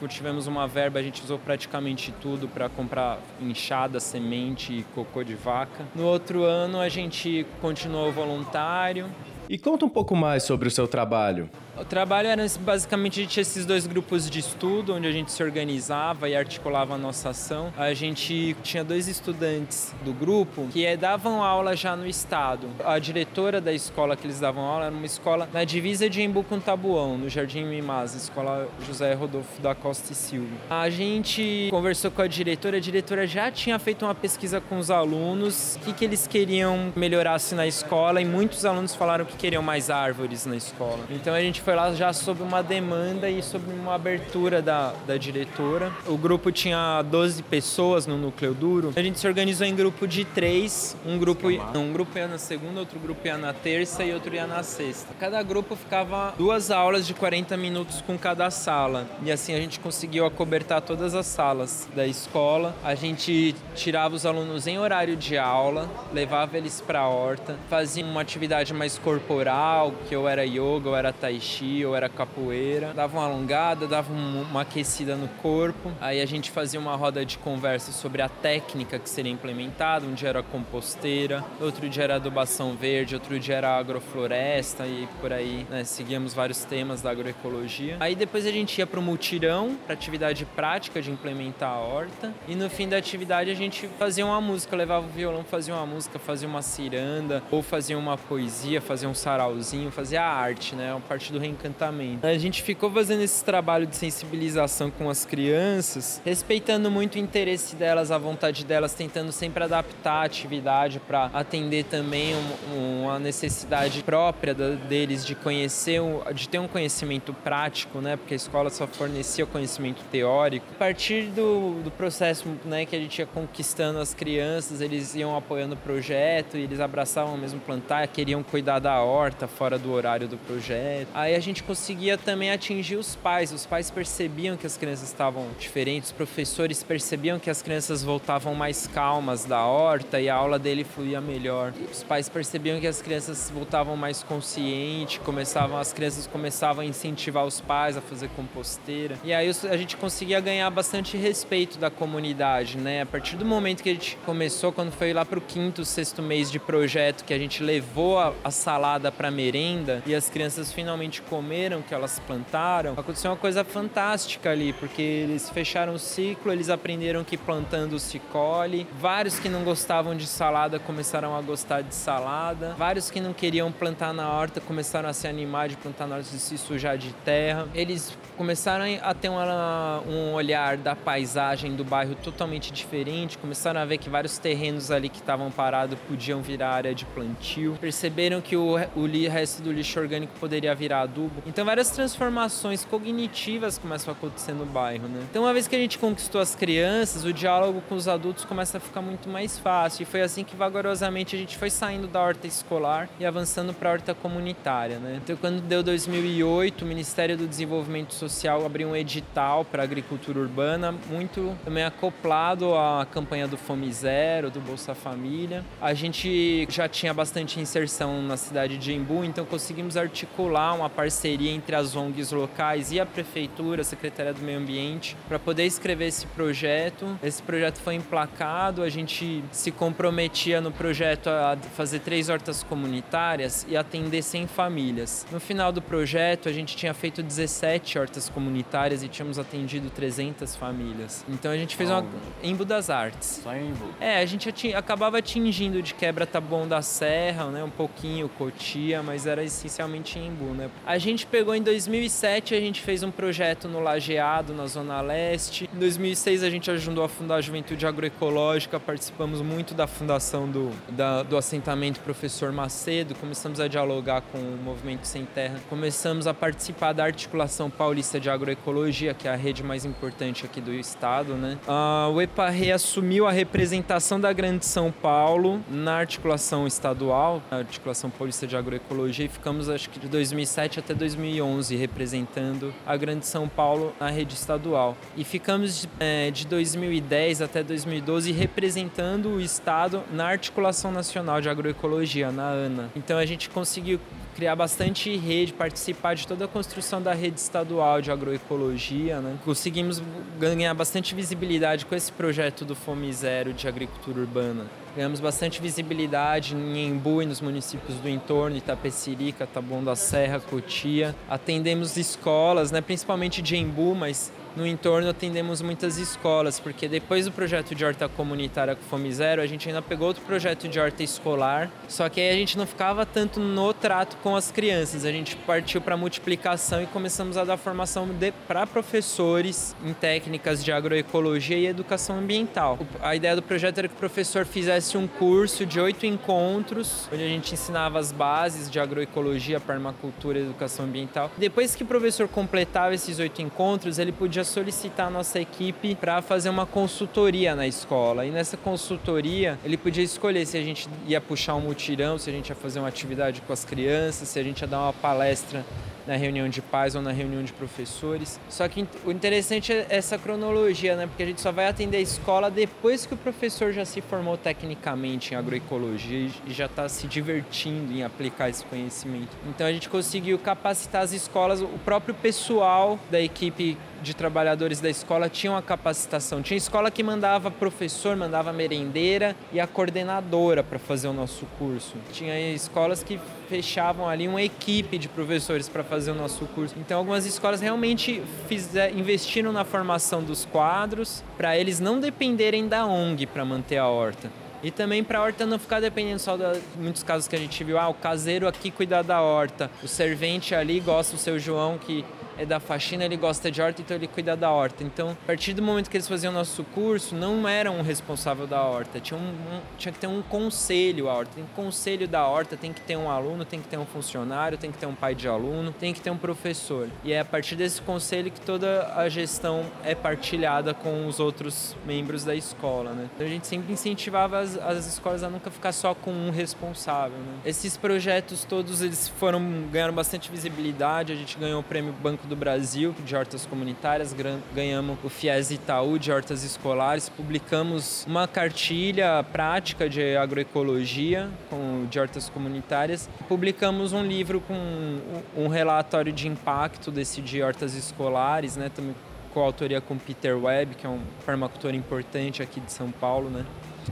tivemos 0.07 0.47
uma 0.47 0.67
verba, 0.67 0.99
a 0.99 1.03
gente 1.03 1.21
usou 1.23 1.37
praticamente 1.37 2.13
tudo 2.21 2.47
para 2.47 2.69
comprar 2.69 3.19
enxada, 3.41 3.99
semente 3.99 4.71
e 4.71 4.83
cocô 4.95 5.23
de 5.23 5.35
vaca. 5.35 5.85
No 5.93 6.05
outro 6.05 6.43
ano 6.43 6.79
a 6.79 6.87
gente 6.87 7.45
continuou 7.61 8.11
voluntário. 8.11 9.09
E 9.49 9.57
conta 9.57 9.85
um 9.85 9.89
pouco 9.89 10.15
mais 10.15 10.43
sobre 10.43 10.67
o 10.67 10.71
seu 10.71 10.87
trabalho. 10.87 11.49
O 11.77 11.83
trabalho 11.83 12.29
era 12.29 12.45
basicamente 12.61 13.19
a 13.19 13.23
gente 13.23 13.33
tinha 13.33 13.41
esses 13.41 13.65
dois 13.65 13.85
grupos 13.85 14.29
de 14.29 14.39
estudo 14.39 14.93
onde 14.93 15.07
a 15.07 15.11
gente 15.11 15.29
se 15.29 15.43
organizava 15.43 16.29
e 16.29 16.35
articulava 16.35 16.95
a 16.95 16.97
nossa 16.97 17.29
ação. 17.29 17.73
A 17.77 17.93
gente 17.93 18.55
tinha 18.63 18.81
dois 18.81 19.09
estudantes 19.09 19.93
do 20.05 20.13
grupo 20.13 20.67
que 20.71 20.85
eh, 20.85 20.95
davam 20.95 21.43
aula 21.43 21.75
já 21.75 21.93
no 21.95 22.07
estado. 22.07 22.69
A 22.83 22.97
diretora 22.97 23.59
da 23.59 23.73
escola 23.73 24.15
que 24.15 24.25
eles 24.25 24.39
davam 24.39 24.63
aula 24.63 24.85
era 24.85 24.95
uma 24.95 25.05
escola 25.05 25.49
na 25.51 25.65
divisa 25.65 26.09
de 26.09 26.21
Embu 26.21 26.43
com 26.43 26.61
Tabuão, 26.61 27.17
no 27.17 27.27
Jardim 27.27 27.65
Mimaz, 27.65 28.15
escola 28.15 28.69
José 28.87 29.13
Rodolfo 29.13 29.61
da 29.61 29.75
Costa 29.75 30.13
e 30.13 30.15
Silva. 30.15 30.55
A 30.69 30.89
gente 30.89 31.67
conversou 31.69 32.09
com 32.09 32.21
a 32.21 32.27
diretora, 32.27 32.77
a 32.77 32.79
diretora 32.79 33.27
já 33.27 33.51
tinha 33.51 33.77
feito 33.79 34.05
uma 34.05 34.15
pesquisa 34.15 34.61
com 34.61 34.77
os 34.77 34.89
alunos, 34.89 35.75
o 35.75 35.79
que, 35.79 35.91
que 35.91 36.05
eles 36.05 36.25
queriam 36.25 36.93
melhorar-se 36.95 37.53
na 37.53 37.67
escola 37.67 38.21
e 38.21 38.25
muitos 38.25 38.63
alunos 38.63 38.95
falaram 38.95 39.25
que 39.25 39.35
queriam 39.35 39.61
mais 39.61 39.89
árvores 39.89 40.45
na 40.45 40.55
escola. 40.55 40.99
Então 41.09 41.33
a 41.33 41.41
gente 41.41 41.64
foi 41.65 41.73
lá 41.73 41.91
já 41.95 42.13
sob 42.13 42.43
uma 42.43 42.61
demanda 42.61 43.27
e 43.27 43.41
sob 43.41 43.73
uma 43.73 43.95
abertura 43.95 44.61
da, 44.61 44.93
da 45.07 45.17
diretora. 45.17 45.91
O 46.05 46.15
grupo 46.15 46.51
tinha 46.51 47.01
12 47.01 47.41
pessoas 47.41 48.05
no 48.05 48.19
núcleo 48.19 48.53
duro. 48.53 48.93
A 48.95 49.01
gente 49.01 49.19
se 49.19 49.27
organizou 49.27 49.65
em 49.65 49.75
grupo 49.75 50.07
de 50.07 50.23
três. 50.23 50.95
Um 51.03 51.17
grupo, 51.17 51.47
um 51.49 51.91
grupo 51.91 52.19
ia 52.19 52.27
na 52.27 52.37
segunda, 52.37 52.81
outro 52.81 52.99
grupo 52.99 53.25
ia 53.25 53.35
na 53.35 53.51
terça 53.51 54.03
e 54.03 54.13
outro 54.13 54.35
ia 54.35 54.45
na 54.45 54.61
sexta. 54.61 55.07
Cada 55.19 55.41
grupo 55.41 55.75
ficava 55.75 56.35
duas 56.37 56.69
aulas 56.69 57.07
de 57.07 57.15
40 57.15 57.57
minutos 57.57 57.99
com 57.99 58.15
cada 58.15 58.51
sala. 58.51 59.07
E 59.23 59.31
assim 59.31 59.55
a 59.55 59.59
gente 59.59 59.79
conseguiu 59.79 60.23
acobertar 60.23 60.81
todas 60.81 61.15
as 61.15 61.25
salas 61.25 61.89
da 61.95 62.05
escola. 62.05 62.75
A 62.83 62.93
gente 62.93 63.55
tirava 63.73 64.13
os 64.13 64.23
alunos 64.23 64.67
em 64.67 64.77
horário 64.77 65.15
de 65.15 65.35
aula, 65.35 65.89
levava 66.13 66.57
eles 66.59 66.79
para 66.79 66.99
a 66.99 67.09
horta, 67.09 67.57
fazia 67.67 68.05
uma 68.05 68.21
atividade 68.21 68.71
mais 68.71 68.99
corporal, 68.99 69.91
que 70.07 70.15
ou 70.15 70.29
era 70.29 70.45
yoga, 70.45 70.89
ou 70.89 70.95
era 70.95 71.11
tai 71.11 71.39
chi, 71.39 71.54
ou 71.85 71.95
era 71.95 72.09
capoeira. 72.09 72.93
Dava 72.93 73.17
uma 73.17 73.25
alongada, 73.25 73.87
dava 73.87 74.11
uma 74.11 74.61
aquecida 74.61 75.15
no 75.15 75.27
corpo. 75.27 75.91
Aí 76.01 76.21
a 76.21 76.25
gente 76.25 76.51
fazia 76.51 76.79
uma 76.79 76.95
roda 76.95 77.25
de 77.25 77.37
conversa 77.37 77.91
sobre 77.91 78.21
a 78.21 78.29
técnica 78.29 78.99
que 78.99 79.09
seria 79.09 79.31
implementada. 79.31 80.05
Um 80.05 80.13
dia 80.13 80.29
era 80.29 80.43
composteira, 80.43 81.43
outro 81.59 81.87
dia 81.89 82.03
era 82.03 82.15
adubação 82.15 82.75
verde, 82.75 83.15
outro 83.15 83.39
dia 83.39 83.55
era 83.55 83.77
agrofloresta 83.77 84.85
e 84.85 85.07
por 85.21 85.31
aí, 85.31 85.65
né, 85.69 85.83
seguíamos 85.83 86.33
vários 86.33 86.63
temas 86.65 87.01
da 87.01 87.11
agroecologia. 87.11 87.97
Aí 87.99 88.15
depois 88.15 88.45
a 88.45 88.51
gente 88.51 88.77
ia 88.77 88.87
para 88.87 88.99
o 88.99 89.03
mutirão, 89.03 89.77
para 89.85 89.93
atividade 89.93 90.45
prática 90.45 91.01
de 91.01 91.11
implementar 91.11 91.71
a 91.71 91.79
horta. 91.79 92.33
E 92.47 92.55
no 92.55 92.69
fim 92.69 92.87
da 92.87 92.97
atividade 92.97 93.49
a 93.49 93.55
gente 93.55 93.87
fazia 93.99 94.25
uma 94.25 94.41
música, 94.41 94.75
levava 94.75 95.05
o 95.05 95.09
violão, 95.09 95.43
fazia 95.43 95.73
uma 95.73 95.85
música, 95.85 96.19
fazia 96.19 96.47
uma 96.47 96.61
ciranda, 96.61 97.43
ou 97.51 97.61
fazia 97.61 97.97
uma 97.97 98.17
poesia, 98.17 98.81
fazia 98.81 99.07
um 99.07 99.13
sarauzinho, 99.13 99.91
fazia 99.91 100.21
a 100.21 100.27
arte, 100.27 100.75
né? 100.75 100.95
A 100.95 100.99
parte 100.99 101.31
do 101.31 101.39
reencantamento. 101.45 102.25
A 102.25 102.37
gente 102.37 102.61
ficou 102.61 102.91
fazendo 102.91 103.21
esse 103.21 103.43
trabalho 103.43 103.85
de 103.85 103.95
sensibilização 103.95 104.89
com 104.89 105.09
as 105.09 105.25
crianças, 105.25 106.21
respeitando 106.25 106.89
muito 106.89 107.15
o 107.15 107.17
interesse 107.17 107.75
delas, 107.75 108.11
a 108.11 108.17
vontade 108.17 108.65
delas, 108.65 108.93
tentando 108.93 109.31
sempre 109.31 109.63
adaptar 109.63 110.21
a 110.21 110.23
atividade 110.23 110.99
para 110.99 111.29
atender 111.33 111.85
também 111.85 112.33
uma 112.73 113.19
necessidade 113.19 114.03
própria 114.03 114.53
deles 114.53 115.25
de 115.25 115.35
conhecer, 115.35 116.01
de 116.33 116.49
ter 116.49 116.59
um 116.59 116.67
conhecimento 116.67 117.33
prático, 117.33 117.99
né? 117.99 118.17
Porque 118.17 118.33
a 118.33 118.37
escola 118.37 118.69
só 118.69 118.87
fornecia 118.87 119.43
o 119.43 119.47
conhecimento 119.47 120.03
teórico. 120.11 120.65
A 120.71 120.77
partir 120.77 121.27
do, 121.27 121.81
do 121.83 121.91
processo 121.91 122.47
né, 122.65 122.85
que 122.85 122.95
a 122.95 122.99
gente 122.99 123.19
ia 123.19 123.25
conquistando 123.25 123.99
as 123.99 124.13
crianças, 124.13 124.81
eles 124.81 125.15
iam 125.15 125.35
apoiando 125.35 125.75
o 125.75 125.77
projeto, 125.77 126.57
eles 126.57 126.79
abraçavam 126.79 127.37
mesmo 127.37 127.59
plantar, 127.59 128.07
queriam 128.07 128.41
cuidar 128.43 128.79
da 128.79 129.01
horta 129.01 129.47
fora 129.47 129.77
do 129.77 129.91
horário 129.91 130.27
do 130.27 130.37
projeto. 130.37 131.07
Aí 131.13 131.34
a 131.35 131.39
gente 131.39 131.63
conseguia 131.63 132.17
também 132.17 132.51
atingir 132.51 132.95
os 132.95 133.15
pais. 133.15 133.51
Os 133.51 133.65
pais 133.65 133.91
percebiam 133.91 134.55
que 134.55 134.65
as 134.65 134.77
crianças 134.77 135.09
estavam 135.09 135.47
diferentes, 135.59 136.09
os 136.09 136.15
professores 136.15 136.81
percebiam 136.81 137.37
que 137.39 137.49
as 137.49 137.61
crianças 137.61 138.03
voltavam 138.03 138.55
mais 138.55 138.87
calmas 138.87 139.43
da 139.43 139.65
horta 139.65 140.19
e 140.19 140.29
a 140.29 140.35
aula 140.35 140.57
dele 140.57 140.83
fluía 140.83 141.19
melhor. 141.19 141.73
Os 141.91 142.03
pais 142.03 142.29
percebiam 142.29 142.79
que 142.79 142.87
as 142.87 143.01
crianças 143.01 143.51
voltavam 143.53 143.97
mais 143.97 144.23
conscientes, 144.23 145.17
começavam, 145.19 145.77
as 145.77 145.91
crianças 145.91 146.25
começavam 146.25 146.83
a 146.83 146.85
incentivar 146.85 147.45
os 147.45 147.59
pais 147.59 147.97
a 147.97 148.01
fazer 148.01 148.29
composteira. 148.29 149.17
E 149.23 149.33
aí 149.33 149.49
a 149.69 149.77
gente 149.77 149.97
conseguia 149.97 150.39
ganhar 150.39 150.69
bastante 150.69 151.17
respeito 151.17 151.77
da 151.77 151.89
comunidade, 151.89 152.77
né? 152.77 153.01
A 153.01 153.05
partir 153.05 153.35
do 153.35 153.45
momento 153.45 153.83
que 153.83 153.89
a 153.89 153.93
gente 153.93 154.17
começou, 154.25 154.71
quando 154.71 154.91
foi 154.91 155.11
lá 155.11 155.25
para 155.25 155.39
o 155.39 155.41
quinto, 155.41 155.83
sexto 155.83 156.21
mês 156.21 156.49
de 156.49 156.59
projeto, 156.59 157.25
que 157.25 157.33
a 157.33 157.37
gente 157.37 157.61
levou 157.61 158.19
a, 158.19 158.33
a 158.43 158.51
salada 158.51 159.11
para 159.11 159.29
merenda 159.29 160.01
e 160.05 160.15
as 160.15 160.29
crianças 160.29 160.71
finalmente 160.71 161.24
comeram 161.29 161.81
que 161.81 161.93
elas 161.93 162.19
plantaram, 162.19 162.93
aconteceu 162.93 163.31
uma 163.31 163.37
coisa 163.37 163.63
fantástica 163.63 164.49
ali, 164.49 164.73
porque 164.73 165.01
eles 165.01 165.49
fecharam 165.49 165.93
o 165.93 165.99
ciclo, 165.99 166.51
eles 166.51 166.69
aprenderam 166.69 167.23
que 167.23 167.37
plantando 167.37 167.99
se 167.99 168.19
colhe. 168.19 168.87
Vários 168.99 169.39
que 169.39 169.49
não 169.49 169.63
gostavam 169.63 170.15
de 170.15 170.27
salada 170.27 170.79
começaram 170.79 171.35
a 171.35 171.41
gostar 171.41 171.81
de 171.81 171.93
salada. 171.93 172.75
Vários 172.77 173.09
que 173.09 173.19
não 173.19 173.33
queriam 173.33 173.71
plantar 173.71 174.13
na 174.13 174.31
horta 174.31 174.61
começaram 174.61 175.09
a 175.09 175.13
se 175.13 175.27
animar 175.27 175.69
de 175.69 175.77
plantar 175.77 176.07
na 176.07 176.17
horta 176.17 176.35
e 176.35 176.39
se 176.39 176.57
sujar 176.57 176.97
de 176.97 177.11
terra. 177.25 177.67
Eles 177.73 178.17
começaram 178.37 178.85
a 179.01 179.13
ter 179.13 179.29
uma, 179.29 180.01
um 180.01 180.33
olhar 180.33 180.77
da 180.77 180.95
paisagem 180.95 181.75
do 181.75 181.83
bairro 181.83 182.15
totalmente 182.15 182.71
diferente, 182.71 183.37
começaram 183.37 183.79
a 183.79 183.85
ver 183.85 183.97
que 183.97 184.09
vários 184.09 184.37
terrenos 184.37 184.91
ali 184.91 185.09
que 185.09 185.19
estavam 185.19 185.49
parados 185.51 185.97
podiam 186.07 186.41
virar 186.41 186.71
área 186.71 186.93
de 186.93 187.05
plantio, 187.05 187.77
perceberam 187.79 188.41
que 188.41 188.55
o, 188.55 188.75
o 188.95 189.05
resto 189.29 189.61
do 189.61 189.71
lixo 189.71 189.99
orgânico 189.99 190.33
poderia 190.39 190.73
virar 190.75 191.04
adubo. 191.05 191.41
Então 191.45 191.63
várias 191.65 191.89
transformações 191.89 192.83
cognitivas 192.83 193.77
começam 193.77 194.13
a 194.13 194.17
acontecer 194.17 194.53
no 194.53 194.65
bairro, 194.65 195.07
né? 195.07 195.25
Então 195.29 195.43
uma 195.43 195.53
vez 195.53 195.67
que 195.67 195.75
a 195.75 195.79
gente 195.79 195.97
conquistou 195.97 196.41
as 196.41 196.53
crianças, 196.55 197.23
o 197.23 197.31
diálogo 197.31 197.81
com 197.87 197.95
os 197.95 198.07
adultos 198.07 198.43
começa 198.45 198.77
a 198.77 198.81
ficar 198.81 199.01
muito 199.01 199.29
mais 199.29 199.57
fácil. 199.57 200.03
E 200.03 200.05
foi 200.05 200.21
assim 200.21 200.43
que 200.43 200.55
vagarosamente 200.55 201.35
a 201.35 201.39
gente 201.39 201.57
foi 201.57 201.69
saindo 201.69 202.07
da 202.07 202.21
horta 202.21 202.47
escolar 202.47 203.09
e 203.19 203.25
avançando 203.25 203.73
para 203.73 203.89
a 203.89 203.93
horta 203.93 204.13
comunitária, 204.13 204.99
né? 204.99 205.21
Então 205.23 205.35
quando 205.37 205.61
deu 205.61 205.81
2008, 205.81 206.83
o 206.83 206.87
Ministério 206.87 207.37
do 207.37 207.47
Desenvolvimento 207.47 208.13
Social 208.13 208.65
abriu 208.65 208.89
um 208.89 208.95
edital 208.95 209.63
para 209.63 209.83
agricultura 209.83 210.39
urbana, 210.39 210.93
muito 211.09 211.55
também 211.63 211.83
acoplado 211.83 212.75
à 212.75 213.05
campanha 213.09 213.47
do 213.47 213.57
Fome 213.57 213.91
Zero, 213.91 214.49
do 214.49 214.59
Bolsa 214.59 214.93
Família. 214.95 215.63
A 215.81 215.93
gente 215.93 216.67
já 216.69 216.87
tinha 216.87 217.13
bastante 217.13 217.59
inserção 217.59 218.21
na 218.21 218.37
cidade 218.37 218.77
de 218.77 218.93
Embu, 218.93 219.23
então 219.23 219.45
conseguimos 219.45 219.97
articular 219.97 220.73
uma 220.73 220.89
parceria 220.95 221.51
entre 221.51 221.75
as 221.75 221.95
ONGs 221.95 222.31
locais 222.31 222.91
e 222.91 222.99
a 222.99 223.05
prefeitura, 223.05 223.81
a 223.81 223.83
Secretaria 223.83 224.33
do 224.33 224.41
Meio 224.41 224.59
Ambiente, 224.59 225.17
para 225.27 225.37
poder 225.37 225.65
escrever 225.65 226.07
esse 226.07 226.25
projeto. 226.27 227.19
Esse 227.21 227.41
projeto 227.41 227.79
foi 227.79 227.95
emplacado, 227.95 228.81
a 228.81 228.89
gente 228.89 229.43
se 229.51 229.71
comprometia 229.71 230.61
no 230.61 230.71
projeto 230.71 231.27
a 231.27 231.57
fazer 231.75 231.99
três 231.99 232.29
hortas 232.29 232.63
comunitárias 232.63 233.65
e 233.69 233.75
atender 233.75 234.21
100 234.21 234.47
famílias. 234.47 235.25
No 235.31 235.39
final 235.39 235.71
do 235.71 235.81
projeto, 235.81 236.47
a 236.47 236.53
gente 236.53 236.75
tinha 236.75 236.93
feito 236.93 237.21
17 237.21 237.99
hortas 237.99 238.29
comunitárias 238.29 239.03
e 239.03 239.07
tínhamos 239.07 239.37
atendido 239.37 239.89
300 239.89 240.55
famílias. 240.55 241.25
Então 241.27 241.51
a 241.51 241.57
gente 241.57 241.75
fez 241.75 241.89
uma 241.89 242.05
Embu 242.43 242.63
das 242.63 242.89
Artes. 242.89 243.41
Só 243.43 243.53
em 243.53 243.69
Embu. 243.69 243.85
É, 243.99 244.19
a 244.19 244.25
gente 244.25 244.47
ating... 244.49 244.73
acabava 244.73 245.17
atingindo 245.17 245.81
de 245.81 245.93
quebra 245.93 246.25
Taboão 246.25 246.67
da 246.67 246.81
Serra, 246.81 247.45
né, 247.45 247.63
um 247.63 247.69
pouquinho 247.69 248.29
Cotia, 248.29 249.01
mas 249.03 249.25
era 249.25 249.43
essencialmente 249.43 250.17
em 250.19 250.27
Embu, 250.27 250.53
né? 250.53 250.69
A 250.85 250.99
gente 250.99 251.25
pegou 251.25 251.55
em 251.55 251.63
2007, 251.63 252.53
a 252.53 252.59
gente 252.59 252.79
fez 252.79 253.01
um 253.01 253.09
projeto 253.09 253.67
no 253.67 253.79
Lajeado, 253.79 254.53
na 254.53 254.67
Zona 254.67 255.01
Leste. 255.01 255.67
Em 255.73 255.79
2006 255.79 256.43
a 256.43 256.49
gente 256.49 256.69
ajudou 256.69 257.03
a 257.03 257.09
fundar 257.09 257.37
a 257.37 257.41
Juventude 257.41 257.87
Agroecológica, 257.87 258.79
participamos 258.79 259.41
muito 259.41 259.73
da 259.73 259.87
fundação 259.87 260.47
do, 260.47 260.69
da, 260.89 261.23
do 261.23 261.37
assentamento 261.37 261.99
Professor 262.01 262.51
Macedo, 262.51 263.15
começamos 263.15 263.59
a 263.59 263.67
dialogar 263.67 264.21
com 264.21 264.37
o 264.37 264.57
Movimento 264.63 265.05
Sem 265.05 265.25
Terra, 265.25 265.59
começamos 265.71 266.27
a 266.27 266.35
participar 266.35 266.93
da 266.93 267.03
articulação 267.03 267.67
paulista 267.67 268.19
de 268.19 268.29
agroecologia, 268.29 269.15
que 269.15 269.27
é 269.27 269.31
a 269.31 269.35
rede 269.35 269.63
mais 269.63 269.85
importante 269.85 270.45
aqui 270.45 270.61
do 270.61 270.71
estado, 270.71 271.33
né? 271.33 271.57
Uh, 271.67 272.11
o 272.11 272.21
EPARRE 272.21 272.71
assumiu 272.71 273.25
a 273.25 273.31
representação 273.31 274.19
da 274.19 274.31
Grande 274.31 274.67
São 274.67 274.91
Paulo 274.91 275.59
na 275.67 275.95
articulação 275.95 276.67
estadual, 276.67 277.41
na 277.49 277.57
articulação 277.57 278.11
paulista 278.11 278.45
de 278.45 278.55
agroecologia, 278.55 279.25
e 279.25 279.29
ficamos 279.29 279.67
acho 279.67 279.89
que 279.89 279.99
de 279.99 280.07
2007 280.07 280.74
até 280.79 280.93
2011 280.93 281.75
representando 281.75 282.73
a 282.85 282.95
Grande 282.97 283.25
São 283.25 283.47
Paulo 283.47 283.93
na 283.99 284.09
rede 284.09 284.33
estadual. 284.33 284.97
E 285.15 285.23
ficamos 285.23 285.87
é, 285.99 286.31
de 286.31 286.45
2010 286.47 287.41
até 287.41 287.63
2012 287.63 288.31
representando 288.31 289.29
o 289.29 289.41
estado 289.41 290.03
na 290.11 290.25
articulação 290.25 290.91
nacional 290.91 291.41
de 291.41 291.49
agroecologia, 291.49 292.31
na 292.31 292.49
ANA. 292.49 292.89
Então 292.95 293.17
a 293.17 293.25
gente 293.25 293.49
conseguiu 293.49 293.99
criar 294.35 294.55
bastante 294.55 295.15
rede, 295.15 295.53
participar 295.53 296.13
de 296.13 296.27
toda 296.27 296.45
a 296.45 296.47
construção 296.47 297.01
da 297.01 297.13
rede 297.13 297.39
estadual 297.39 298.01
de 298.01 298.11
agroecologia. 298.11 299.21
Né? 299.21 299.37
Conseguimos 299.45 300.03
ganhar 300.39 300.73
bastante 300.73 301.15
visibilidade 301.15 301.85
com 301.85 301.95
esse 301.95 302.11
projeto 302.11 302.65
do 302.65 302.75
Fome 302.75 303.11
Zero 303.13 303.53
de 303.53 303.67
agricultura 303.67 304.19
urbana. 304.19 304.65
Ganhamos 304.95 305.19
bastante 305.19 305.61
visibilidade 305.61 306.55
em 306.55 306.87
Embu 306.87 307.21
e 307.21 307.25
nos 307.25 307.41
municípios 307.41 307.97
do 307.97 308.07
entorno, 308.07 308.55
Itapecerica, 308.55 309.45
Taboão 309.45 309.83
da 309.83 309.93
Serra, 309.93 310.39
Cotia. 310.39 311.13
Atendemos 311.29 311.97
escolas, 311.97 312.71
né, 312.71 312.79
principalmente 312.79 313.41
de 313.41 313.57
Embu, 313.57 313.93
mas 313.93 314.31
no 314.55 314.65
entorno 314.65 315.09
atendemos 315.09 315.61
muitas 315.61 315.97
escolas, 315.97 316.61
porque 316.61 316.87
depois 316.87 317.25
do 317.25 317.31
projeto 317.33 317.75
de 317.75 317.83
horta 317.83 318.07
comunitária 318.07 318.73
com 318.73 318.83
Fome 318.83 319.11
Zero, 319.11 319.41
a 319.41 319.47
gente 319.47 319.67
ainda 319.67 319.81
pegou 319.81 320.07
outro 320.07 320.23
projeto 320.23 320.69
de 320.69 320.79
horta 320.79 321.03
escolar, 321.03 321.69
só 321.89 322.07
que 322.07 322.21
aí 322.21 322.29
a 322.29 322.35
gente 322.35 322.57
não 322.57 322.65
ficava 322.65 323.05
tanto 323.05 323.39
no 323.39 323.73
trato 323.73 324.15
com 324.23 324.33
as 324.33 324.51
crianças, 324.51 325.03
a 325.03 325.11
gente 325.11 325.35
partiu 325.35 325.81
para 325.81 325.97
multiplicação 325.97 326.81
e 326.81 326.85
começamos 326.85 327.35
a 327.35 327.43
dar 327.43 327.57
formação 327.57 328.07
para 328.47 328.65
professores 328.65 329.75
em 329.83 329.91
técnicas 329.91 330.63
de 330.63 330.71
agroecologia 330.71 331.57
e 331.57 331.67
educação 331.67 332.19
ambiental. 332.19 332.79
A 333.01 333.13
ideia 333.13 333.35
do 333.35 333.41
projeto 333.41 333.79
era 333.79 333.89
que 333.89 333.95
o 333.95 333.97
professor 333.97 334.45
fizesse 334.45 334.84
um 334.93 335.07
curso 335.07 335.65
de 335.65 335.79
oito 335.79 336.05
encontros, 336.05 337.09
onde 337.11 337.23
a 337.23 337.27
gente 337.27 337.53
ensinava 337.53 337.97
as 337.97 338.11
bases 338.11 338.69
de 338.69 338.79
agroecologia, 338.79 339.59
permacultura 339.59 340.39
educação 340.39 340.85
ambiental. 340.85 341.31
Depois 341.37 341.75
que 341.75 341.83
o 341.83 341.85
professor 341.85 342.27
completava 342.27 342.93
esses 342.93 343.17
oito 343.17 343.41
encontros, 343.41 343.97
ele 343.97 344.11
podia 344.11 344.43
solicitar 344.43 345.07
a 345.07 345.09
nossa 345.09 345.39
equipe 345.39 345.95
para 345.95 346.21
fazer 346.21 346.49
uma 346.49 346.65
consultoria 346.65 347.55
na 347.55 347.65
escola. 347.65 348.25
E 348.25 348.31
nessa 348.31 348.57
consultoria, 348.57 349.57
ele 349.63 349.77
podia 349.77 350.03
escolher 350.03 350.45
se 350.45 350.57
a 350.57 350.61
gente 350.61 350.87
ia 351.07 351.19
puxar 351.19 351.55
um 351.55 351.61
mutirão, 351.61 352.17
se 352.17 352.29
a 352.29 352.33
gente 352.33 352.49
ia 352.49 352.55
fazer 352.55 352.79
uma 352.79 352.87
atividade 352.87 353.41
com 353.41 353.51
as 353.53 353.65
crianças, 353.65 354.29
se 354.29 354.39
a 354.39 354.43
gente 354.43 354.61
ia 354.61 354.67
dar 354.67 354.81
uma 354.81 354.93
palestra 354.93 355.65
na 356.07 356.15
reunião 356.15 356.47
de 356.47 356.61
pais 356.61 356.95
ou 356.95 357.01
na 357.01 357.11
reunião 357.11 357.43
de 357.43 357.53
professores. 357.53 358.39
Só 358.49 358.67
que 358.67 358.87
o 359.05 359.11
interessante 359.11 359.71
é 359.71 359.85
essa 359.89 360.17
cronologia, 360.17 360.95
né? 360.95 361.07
Porque 361.07 361.23
a 361.23 361.25
gente 361.25 361.41
só 361.41 361.51
vai 361.51 361.67
atender 361.67 361.97
a 361.97 362.01
escola 362.01 362.49
depois 362.51 363.05
que 363.05 363.13
o 363.13 363.17
professor 363.17 363.71
já 363.73 363.85
se 363.85 364.01
formou 364.01 364.37
tecnicamente 364.37 365.33
em 365.33 365.37
agroecologia 365.37 366.29
e 366.45 366.53
já 366.53 366.65
está 366.65 366.87
se 366.87 367.07
divertindo 367.07 367.93
em 367.93 368.03
aplicar 368.03 368.49
esse 368.49 368.63
conhecimento. 368.65 369.29
Então 369.47 369.65
a 369.65 369.71
gente 369.71 369.89
conseguiu 369.89 370.37
capacitar 370.37 371.01
as 371.01 371.11
escolas, 371.11 371.61
o 371.61 371.79
próprio 371.83 372.13
pessoal 372.13 372.99
da 373.09 373.19
equipe 373.19 373.77
de 374.05 374.15
trabalhadores 374.15 374.79
da 374.79 374.89
escola 374.89 375.27
tinham 375.27 375.57
a 375.57 375.61
capacitação. 375.61 376.41
Tinha 376.41 376.57
escola 376.57 376.91
que 376.91 377.01
mandava 377.01 377.49
professor, 377.49 378.15
mandava 378.15 378.53
merendeira 378.53 379.35
e 379.51 379.59
a 379.59 379.65
coordenadora 379.65 380.63
para 380.63 380.77
fazer 380.77 381.07
o 381.07 381.13
nosso 381.13 381.47
curso. 381.57 381.95
Tinha 382.13 382.53
escolas 382.53 383.01
que 383.01 383.19
fechavam 383.49 384.07
ali 384.07 384.27
uma 384.27 384.43
equipe 384.43 384.97
de 384.97 385.09
professores 385.09 385.67
para 385.67 385.83
fazer 385.83 386.11
o 386.11 386.15
nosso 386.15 386.45
curso. 386.47 386.75
Então 386.77 386.99
algumas 386.99 387.25
escolas 387.25 387.61
realmente 387.61 388.21
fizer, 388.47 388.95
investiram 388.95 389.51
na 389.51 389.65
formação 389.65 390.23
dos 390.23 390.45
quadros 390.45 391.23
para 391.35 391.57
eles 391.57 391.79
não 391.79 391.99
dependerem 391.99 392.67
da 392.67 392.85
ONG 392.85 393.25
para 393.25 393.43
manter 393.43 393.77
a 393.77 393.87
horta. 393.87 394.29
E 394.63 394.71
também 394.71 395.03
para 395.03 395.19
a 395.19 395.21
horta 395.21 395.45
não 395.45 395.59
ficar 395.59 395.79
dependendo 395.79 396.19
só 396.19 396.37
de 396.37 396.43
muitos 396.77 397.03
casos 397.03 397.27
que 397.27 397.35
a 397.35 397.39
gente 397.39 397.63
viu, 397.63 397.77
ah, 397.77 397.87
o 397.87 397.93
caseiro 397.93 398.47
aqui 398.47 398.71
cuida 398.71 399.03
da 399.03 399.21
horta, 399.21 399.69
o 399.83 399.87
servente 399.87 400.55
ali 400.55 400.79
gosta, 400.79 401.15
o 401.15 401.19
seu 401.19 401.37
João 401.37 401.77
que 401.77 402.03
é 402.37 402.45
da 402.45 402.59
faxina, 402.59 403.05
ele 403.05 403.17
gosta 403.17 403.51
de 403.51 403.61
horta, 403.61 403.81
então 403.81 403.95
ele 403.95 404.07
cuida 404.07 404.35
da 404.35 404.51
horta. 404.51 404.83
Então, 404.83 405.11
a 405.11 405.25
partir 405.27 405.53
do 405.53 405.61
momento 405.61 405.89
que 405.89 405.97
eles 405.97 406.07
faziam 406.07 406.31
o 406.31 406.33
nosso 406.33 406.63
curso, 406.63 407.15
não 407.15 407.47
era 407.47 407.71
um 407.71 407.81
responsável 407.81 408.47
da 408.47 408.61
horta, 408.61 408.99
tinha, 408.99 409.19
um, 409.19 409.23
um, 409.23 409.61
tinha 409.77 409.91
que 409.91 409.99
ter 409.99 410.07
um 410.07 410.21
conselho 410.21 411.09
a 411.09 411.13
horta. 411.13 411.31
Tem 411.35 411.43
um 411.43 411.47
conselho 411.55 412.07
da 412.07 412.25
horta, 412.27 412.57
tem 412.57 412.71
que 412.71 412.81
ter 412.81 412.95
um 412.95 413.09
aluno, 413.09 413.45
tem 413.45 413.61
que 413.61 413.67
ter 413.67 413.77
um 413.77 413.85
funcionário, 413.85 414.57
tem 414.57 414.71
que 414.71 414.77
ter 414.77 414.85
um 414.85 414.95
pai 414.95 415.15
de 415.15 415.27
aluno, 415.27 415.71
tem 415.71 415.93
que 415.93 416.01
ter 416.01 416.09
um 416.09 416.17
professor. 416.17 416.89
E 417.03 417.11
é 417.11 417.19
a 417.19 417.25
partir 417.25 417.55
desse 417.55 417.81
conselho 417.81 418.31
que 418.31 418.41
toda 418.41 418.93
a 418.95 419.07
gestão 419.09 419.65
é 419.83 419.95
partilhada 419.95 420.73
com 420.73 421.07
os 421.07 421.19
outros 421.19 421.75
membros 421.85 422.23
da 422.23 422.35
escola, 422.35 422.91
né? 422.91 423.09
Então 423.13 423.25
a 423.25 423.29
gente 423.29 423.47
sempre 423.47 423.73
incentivava 423.73 424.39
as, 424.39 424.57
as 424.57 424.85
escolas 424.85 425.23
a 425.23 425.29
nunca 425.29 425.49
ficar 425.49 425.71
só 425.71 425.93
com 425.93 426.11
um 426.11 426.29
responsável, 426.29 427.17
né? 427.17 427.39
Esses 427.45 427.77
projetos 427.77 428.43
todos, 428.43 428.81
eles 428.81 429.07
foram, 429.07 429.41
ganharam 429.71 429.93
bastante 429.93 430.29
visibilidade, 430.29 431.11
a 431.11 431.15
gente 431.15 431.37
ganhou 431.37 431.59
o 431.59 431.63
prêmio 431.63 431.93
Banco 431.93 432.24
Banco 432.25 432.27
do 432.27 432.35
Brasil 432.35 432.93
de 433.05 433.15
hortas 433.15 433.45
comunitárias, 433.45 434.15
ganhamos 434.53 434.97
o 435.03 435.09
FIES 435.09 435.51
Itaú 435.51 435.97
de 435.97 436.11
hortas 436.11 436.43
escolares, 436.43 437.07
publicamos 437.07 438.05
uma 438.07 438.27
cartilha 438.27 439.23
prática 439.31 439.87
de 439.87 440.17
agroecologia 440.17 441.29
com, 441.49 441.85
de 441.89 441.99
hortas 441.99 442.29
comunitárias, 442.29 443.09
publicamos 443.27 443.93
um 443.93 444.03
livro 444.03 444.41
com 444.41 444.99
um 445.37 445.47
relatório 445.47 446.11
de 446.11 446.27
impacto 446.27 446.91
desse 446.91 447.21
de 447.21 447.41
hortas 447.41 447.75
escolares, 447.75 448.57
né, 448.57 448.69
também 448.73 448.95
com 449.33 449.41
autoria 449.41 449.81
com 449.81 449.97
Peter 449.97 450.37
Webb, 450.37 450.75
que 450.75 450.85
é 450.85 450.89
um 450.89 451.01
farmacultor 451.25 451.75
importante 451.75 452.41
aqui 452.41 452.59
de 452.59 452.71
São 452.71 452.89
Paulo, 452.89 453.29
né? 453.29 453.45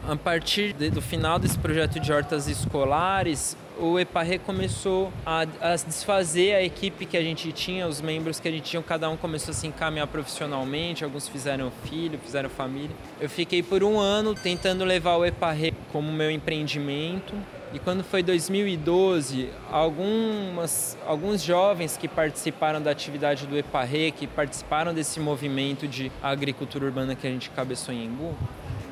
A 0.08 0.16
partir 0.16 0.74
do 0.74 1.02
final 1.02 1.38
desse 1.38 1.60
projeto 1.60 2.00
de 2.00 2.12
hortas 2.12 2.48
escolares, 2.48 3.56
o 3.80 4.00
Eparre 4.00 4.40
começou 4.40 5.12
a, 5.26 5.42
a, 5.42 5.76
desfazer 5.76 6.56
a 6.56 6.64
equipe 6.64 7.06
que 7.06 7.18
a 7.18 7.22
gente 7.22 7.52
tinha, 7.52 7.88
os 7.88 8.02
membros 8.02 8.40
que 8.40 8.48
a 8.48 8.52
gente 8.52 8.64
tinha, 8.64 8.82
cada 8.84 9.10
um 9.10 9.18
começou 9.18 9.52
a 9.52 9.56
se 9.56 9.68
encaminhar 9.68 10.08
profissionalmente, 10.08 11.04
alguns 11.04 11.28
fizeram 11.28 11.72
filho, 11.90 12.20
fizeram 12.20 12.50
família. 12.50 12.96
Eu 13.20 13.30
fiquei 13.30 13.64
por 13.64 13.84
um 13.84 14.00
ano 14.00 14.36
tentando 14.36 14.84
levar 14.84 15.18
o 15.18 15.26
Eparre 15.26 15.74
como 15.92 16.12
meu 16.12 16.30
empreendimento. 16.30 17.34
E 17.74 17.80
quando 17.80 18.04
foi 18.04 18.22
2012, 18.22 19.50
algumas, 19.72 20.96
alguns 21.08 21.42
jovens 21.42 21.98
que 21.98 22.08
participaram 22.08 22.80
da 22.80 22.92
atividade 22.92 23.48
do 23.48 23.58
Eparre, 23.58 24.12
que 24.12 24.28
participaram 24.28 24.94
desse 24.94 25.20
movimento 25.20 25.88
de 25.88 26.12
agricultura 26.22 26.86
urbana 26.86 27.16
que 27.16 27.26
a 27.26 27.32
gente 27.32 27.50
cabeçou 27.50 27.92
em 27.92 28.06
Embu, 28.06 28.38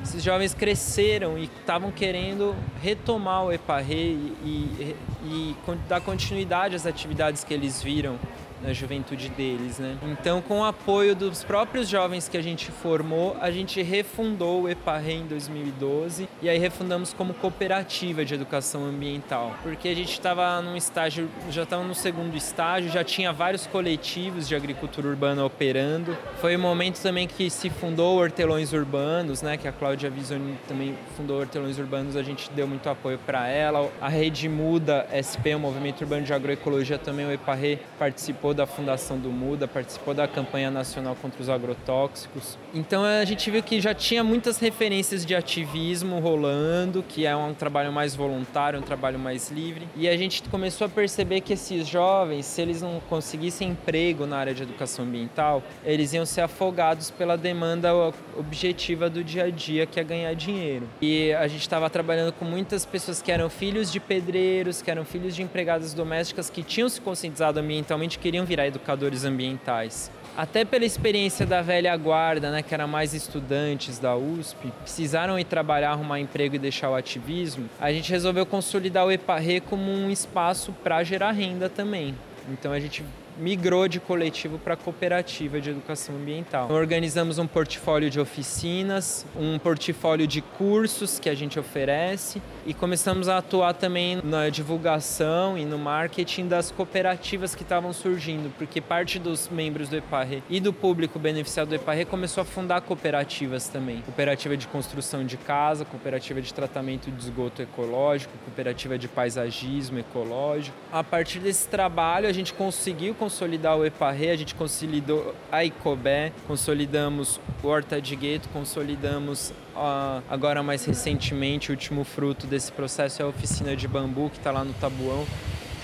esses 0.02 0.22
jovens 0.22 0.52
cresceram 0.52 1.38
e 1.38 1.44
estavam 1.44 1.90
querendo 1.90 2.54
retomar 2.82 3.44
o 3.44 3.52
EPARRE 3.52 3.94
e, 3.94 4.36
e, 4.44 4.96
e, 5.24 5.56
dar 5.88 6.00
continuidade 6.00 6.74
às 6.74 6.86
atividades 6.86 7.44
que 7.44 7.54
eles 7.54 7.82
viram 7.82 8.18
na 8.62 8.72
juventude 8.72 9.28
deles, 9.30 9.78
né? 9.78 9.96
Então, 10.02 10.40
com 10.40 10.60
o 10.60 10.64
apoio 10.64 11.14
dos 11.14 11.42
próprios 11.44 11.88
jovens 11.88 12.28
que 12.28 12.36
a 12.36 12.42
gente 12.42 12.70
formou, 12.70 13.36
a 13.40 13.50
gente 13.50 13.82
refundou 13.82 14.62
o 14.62 14.68
EPARRE 14.68 15.14
em 15.14 15.26
2012 15.26 16.28
e 16.40 16.48
aí 16.48 16.58
refundamos 16.58 17.12
como 17.12 17.34
cooperativa 17.34 18.24
de 18.24 18.34
educação 18.34 18.84
ambiental, 18.84 19.54
porque 19.62 19.88
a 19.88 19.94
gente 19.94 20.12
estava 20.12 20.60
num 20.60 20.76
estágio, 20.76 21.28
já 21.50 21.64
estava 21.64 21.82
no 21.82 21.94
segundo 21.94 22.36
estágio, 22.36 22.90
já 22.90 23.04
tinha 23.04 23.32
vários 23.32 23.66
coletivos 23.66 24.48
de 24.48 24.54
agricultura 24.54 25.08
urbana 25.08 25.44
operando. 25.44 26.16
Foi 26.40 26.54
o 26.56 26.58
momento 26.58 27.00
também 27.00 27.26
que 27.26 27.50
se 27.50 27.68
fundou 27.70 28.18
Hortelões 28.18 28.72
Urbanos, 28.72 29.42
né? 29.42 29.56
Que 29.56 29.68
a 29.68 29.72
Cláudia 29.72 30.10
Visoni 30.10 30.56
também 30.68 30.94
fundou 31.16 31.40
Hortelões 31.40 31.78
Urbanos, 31.78 32.16
a 32.16 32.22
gente 32.22 32.50
deu 32.52 32.66
muito 32.66 32.88
apoio 32.88 33.18
para 33.18 33.48
ela. 33.48 33.90
A 34.00 34.08
Rede 34.08 34.48
Muda 34.48 35.06
SP, 35.10 35.54
o 35.54 35.58
Movimento 35.58 36.02
Urbano 36.02 36.22
de 36.22 36.32
Agroecologia, 36.32 36.98
também 36.98 37.26
o 37.26 37.32
EPARRE 37.32 37.78
participou 37.98 38.51
participou 38.52 38.54
da 38.54 38.66
fundação 38.66 39.18
do 39.18 39.30
Muda, 39.30 39.66
participou 39.66 40.14
da 40.14 40.28
campanha 40.28 40.70
nacional 40.70 41.16
contra 41.20 41.40
os 41.42 41.48
agrotóxicos. 41.48 42.58
Então 42.74 43.04
a 43.04 43.24
gente 43.24 43.50
viu 43.50 43.62
que 43.62 43.80
já 43.80 43.94
tinha 43.94 44.22
muitas 44.22 44.58
referências 44.58 45.24
de 45.24 45.34
ativismo 45.34 46.20
rolando, 46.20 47.02
que 47.02 47.26
é 47.26 47.34
um 47.34 47.54
trabalho 47.54 47.92
mais 47.92 48.14
voluntário, 48.14 48.78
um 48.78 48.82
trabalho 48.82 49.18
mais 49.18 49.50
livre. 49.50 49.88
E 49.96 50.08
a 50.08 50.16
gente 50.16 50.42
começou 50.44 50.86
a 50.86 50.90
perceber 50.90 51.40
que 51.40 51.52
esses 51.54 51.86
jovens, 51.86 52.46
se 52.46 52.60
eles 52.60 52.82
não 52.82 53.00
conseguissem 53.08 53.70
emprego 53.70 54.26
na 54.26 54.36
área 54.36 54.54
de 54.54 54.62
educação 54.62 55.04
ambiental, 55.04 55.62
eles 55.84 56.12
iam 56.12 56.26
ser 56.26 56.42
afogados 56.42 57.10
pela 57.10 57.36
demanda 57.36 57.90
objetiva 58.36 59.08
do 59.08 59.24
dia 59.24 59.44
a 59.44 59.50
dia, 59.50 59.86
que 59.86 59.98
é 59.98 60.04
ganhar 60.04 60.34
dinheiro. 60.34 60.88
E 61.00 61.32
a 61.32 61.46
gente 61.48 61.62
estava 61.62 61.88
trabalhando 61.88 62.32
com 62.32 62.44
muitas 62.44 62.84
pessoas 62.84 63.22
que 63.22 63.32
eram 63.32 63.48
filhos 63.48 63.90
de 63.90 64.00
pedreiros, 64.00 64.82
que 64.82 64.90
eram 64.90 65.04
filhos 65.04 65.34
de 65.34 65.42
empregadas 65.42 65.94
domésticas 65.94 66.50
que 66.50 66.62
tinham 66.62 66.88
se 66.88 67.00
conscientizado 67.00 67.60
ambientalmente, 67.60 68.18
queriam 68.18 68.41
queriam 68.42 68.44
virar 68.44 68.66
educadores 68.66 69.24
ambientais. 69.24 70.10
Até 70.36 70.64
pela 70.64 70.84
experiência 70.84 71.44
da 71.44 71.60
velha 71.60 71.94
guarda, 71.96 72.50
né, 72.50 72.62
que 72.62 72.72
era 72.72 72.86
mais 72.86 73.12
estudantes 73.12 73.98
da 73.98 74.16
USP, 74.16 74.72
precisaram 74.82 75.38
ir 75.38 75.44
trabalhar, 75.44 75.90
arrumar 75.90 76.20
emprego 76.20 76.54
e 76.54 76.58
deixar 76.58 76.90
o 76.90 76.94
ativismo, 76.94 77.68
a 77.78 77.92
gente 77.92 78.10
resolveu 78.10 78.46
consolidar 78.46 79.06
o 79.06 79.12
EPARRE 79.12 79.60
como 79.60 79.90
um 79.90 80.10
espaço 80.10 80.72
para 80.82 81.02
gerar 81.04 81.32
renda 81.32 81.68
também. 81.68 82.14
Então 82.48 82.72
a 82.72 82.80
gente 82.80 83.04
migrou 83.38 83.88
de 83.88 84.00
coletivo 84.00 84.58
para 84.58 84.76
cooperativa 84.76 85.60
de 85.60 85.70
educação 85.70 86.16
ambiental. 86.16 86.70
Organizamos 86.70 87.38
um 87.38 87.46
portfólio 87.46 88.10
de 88.10 88.20
oficinas, 88.20 89.26
um 89.36 89.58
portfólio 89.58 90.26
de 90.26 90.40
cursos 90.40 91.18
que 91.18 91.28
a 91.28 91.34
gente 91.34 91.58
oferece 91.58 92.40
e 92.66 92.74
começamos 92.74 93.28
a 93.28 93.38
atuar 93.38 93.74
também 93.74 94.20
na 94.22 94.48
divulgação 94.48 95.58
e 95.58 95.64
no 95.64 95.78
marketing 95.78 96.48
das 96.48 96.70
cooperativas 96.70 97.54
que 97.54 97.62
estavam 97.62 97.92
surgindo, 97.92 98.52
porque 98.56 98.80
parte 98.80 99.18
dos 99.18 99.48
membros 99.48 99.88
do 99.88 99.96
EPARRE 99.96 100.42
e 100.48 100.60
do 100.60 100.72
público 100.72 101.18
beneficiado 101.18 101.68
do 101.68 101.74
EPARRE 101.74 102.04
começou 102.04 102.42
a 102.42 102.44
fundar 102.44 102.80
cooperativas 102.82 103.68
também. 103.68 104.00
Cooperativa 104.02 104.56
de 104.56 104.66
construção 104.66 105.24
de 105.24 105.36
casa, 105.36 105.84
cooperativa 105.84 106.40
de 106.40 106.52
tratamento 106.52 107.10
de 107.10 107.22
esgoto 107.22 107.62
ecológico, 107.62 108.32
cooperativa 108.44 108.98
de 108.98 109.08
paisagismo 109.08 109.98
ecológico. 109.98 110.76
A 110.92 111.02
partir 111.02 111.38
desse 111.38 111.68
trabalho, 111.68 112.28
a 112.28 112.32
gente 112.32 112.52
conseguiu 112.52 113.14
consolidar 113.22 113.78
o 113.78 113.86
EPARRE, 113.86 114.30
a 114.30 114.36
gente 114.36 114.52
consolidou 114.52 115.32
a 115.52 115.64
ICOBé, 115.64 116.32
consolidamos 116.48 117.38
o 117.62 117.68
Horta 117.68 118.02
de 118.02 118.16
Gueto, 118.16 118.48
consolidamos 118.48 119.50
uh, 119.76 120.20
agora 120.28 120.60
mais 120.60 120.84
recentemente, 120.84 121.70
o 121.70 121.72
último 121.72 122.02
fruto 122.02 122.48
desse 122.48 122.72
processo 122.72 123.22
é 123.22 123.24
a 123.24 123.28
oficina 123.28 123.76
de 123.76 123.86
bambu 123.86 124.28
que 124.28 124.38
está 124.38 124.50
lá 124.50 124.64
no 124.64 124.72
Tabuão, 124.72 125.24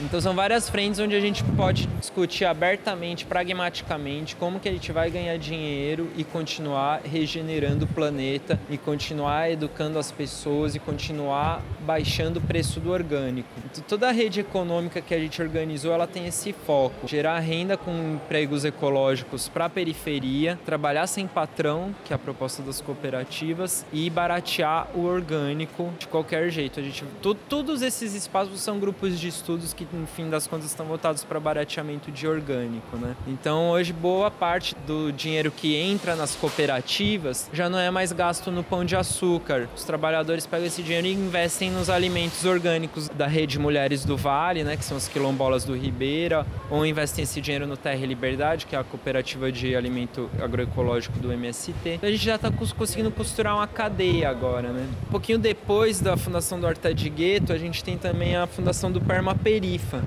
então 0.00 0.20
são 0.20 0.32
várias 0.32 0.68
frentes 0.68 1.00
onde 1.00 1.16
a 1.16 1.20
gente 1.20 1.42
pode 1.56 1.86
discutir 2.00 2.44
abertamente, 2.44 3.24
pragmaticamente, 3.24 4.36
como 4.36 4.60
que 4.60 4.68
a 4.68 4.72
gente 4.72 4.92
vai 4.92 5.10
ganhar 5.10 5.36
dinheiro 5.38 6.08
e 6.16 6.22
continuar 6.22 7.00
regenerando 7.04 7.84
o 7.84 7.88
planeta 7.88 8.60
e 8.70 8.78
continuar 8.78 9.50
educando 9.50 9.98
as 9.98 10.12
pessoas 10.12 10.76
e 10.76 10.78
continuar 10.78 11.62
baixando 11.88 12.38
o 12.38 12.42
preço 12.42 12.80
do 12.80 12.90
orgânico. 12.90 13.48
Então, 13.64 13.82
toda 13.88 14.08
a 14.10 14.12
rede 14.12 14.40
econômica 14.40 15.00
que 15.00 15.14
a 15.14 15.18
gente 15.18 15.40
organizou, 15.40 15.90
ela 15.90 16.06
tem 16.06 16.26
esse 16.26 16.52
foco, 16.52 17.08
gerar 17.08 17.38
renda 17.38 17.78
com 17.78 18.16
empregos 18.16 18.62
ecológicos 18.62 19.48
para 19.48 19.64
a 19.64 19.70
periferia, 19.70 20.58
trabalhar 20.66 21.06
sem 21.06 21.26
patrão, 21.26 21.94
que 22.04 22.12
é 22.12 22.16
a 22.16 22.18
proposta 22.18 22.62
das 22.62 22.82
cooperativas, 22.82 23.86
e 23.90 24.10
baratear 24.10 24.88
o 24.94 25.06
orgânico 25.06 25.90
de 25.98 26.06
qualquer 26.08 26.50
jeito. 26.50 26.78
A 26.78 26.82
gente, 26.82 27.02
todos 27.48 27.80
esses 27.80 28.14
espaços 28.14 28.60
são 28.60 28.78
grupos 28.78 29.18
de 29.18 29.28
estudos 29.28 29.72
que 29.72 29.88
no 29.90 30.06
fim 30.06 30.28
das 30.28 30.46
contas 30.46 30.66
estão 30.66 30.84
voltados 30.84 31.24
para 31.24 31.40
barateamento 31.40 32.10
de 32.10 32.28
orgânico, 32.28 32.98
né? 32.98 33.16
Então 33.26 33.70
hoje 33.70 33.94
boa 33.94 34.30
parte 34.30 34.76
do 34.86 35.10
dinheiro 35.10 35.50
que 35.50 35.74
entra 35.74 36.14
nas 36.14 36.34
cooperativas 36.34 37.48
já 37.50 37.70
não 37.70 37.78
é 37.78 37.90
mais 37.90 38.12
gasto 38.12 38.50
no 38.50 38.62
pão 38.62 38.84
de 38.84 38.94
açúcar. 38.94 39.68
Os 39.74 39.84
trabalhadores 39.84 40.44
pegam 40.44 40.66
esse 40.66 40.82
dinheiro 40.82 41.06
e 41.06 41.12
investem 41.12 41.70
nos 41.78 41.88
alimentos 41.88 42.44
orgânicos 42.44 43.08
da 43.08 43.28
rede 43.28 43.56
Mulheres 43.56 44.04
do 44.04 44.16
Vale, 44.16 44.64
né, 44.64 44.76
que 44.76 44.84
são 44.84 44.96
as 44.96 45.06
quilombolas 45.06 45.64
do 45.64 45.76
Ribeira, 45.76 46.44
ou 46.68 46.84
investem 46.84 47.22
esse 47.22 47.40
dinheiro 47.40 47.68
no 47.68 47.76
Terra 47.76 48.00
e 48.02 48.06
Liberdade, 48.06 48.66
que 48.66 48.74
é 48.74 48.78
a 48.78 48.82
cooperativa 48.82 49.52
de 49.52 49.76
alimento 49.76 50.28
agroecológico 50.42 51.20
do 51.20 51.32
MST. 51.32 52.00
A 52.02 52.10
gente 52.10 52.24
já 52.24 52.34
está 52.34 52.50
conseguindo 52.50 53.12
costurar 53.12 53.54
uma 53.54 53.66
cadeia 53.68 54.28
agora, 54.28 54.72
né? 54.72 54.88
Um 55.06 55.10
pouquinho 55.10 55.38
depois 55.38 56.00
da 56.00 56.16
fundação 56.16 56.58
do 56.58 56.66
Horta 56.66 56.92
de 56.92 57.08
Gueto, 57.08 57.52
a 57.52 57.58
gente 57.58 57.84
tem 57.84 57.96
também 57.96 58.34
a 58.34 58.48
fundação 58.48 58.90
do 58.90 59.00
Permaperi, 59.00 59.78
FIFA 59.78 60.02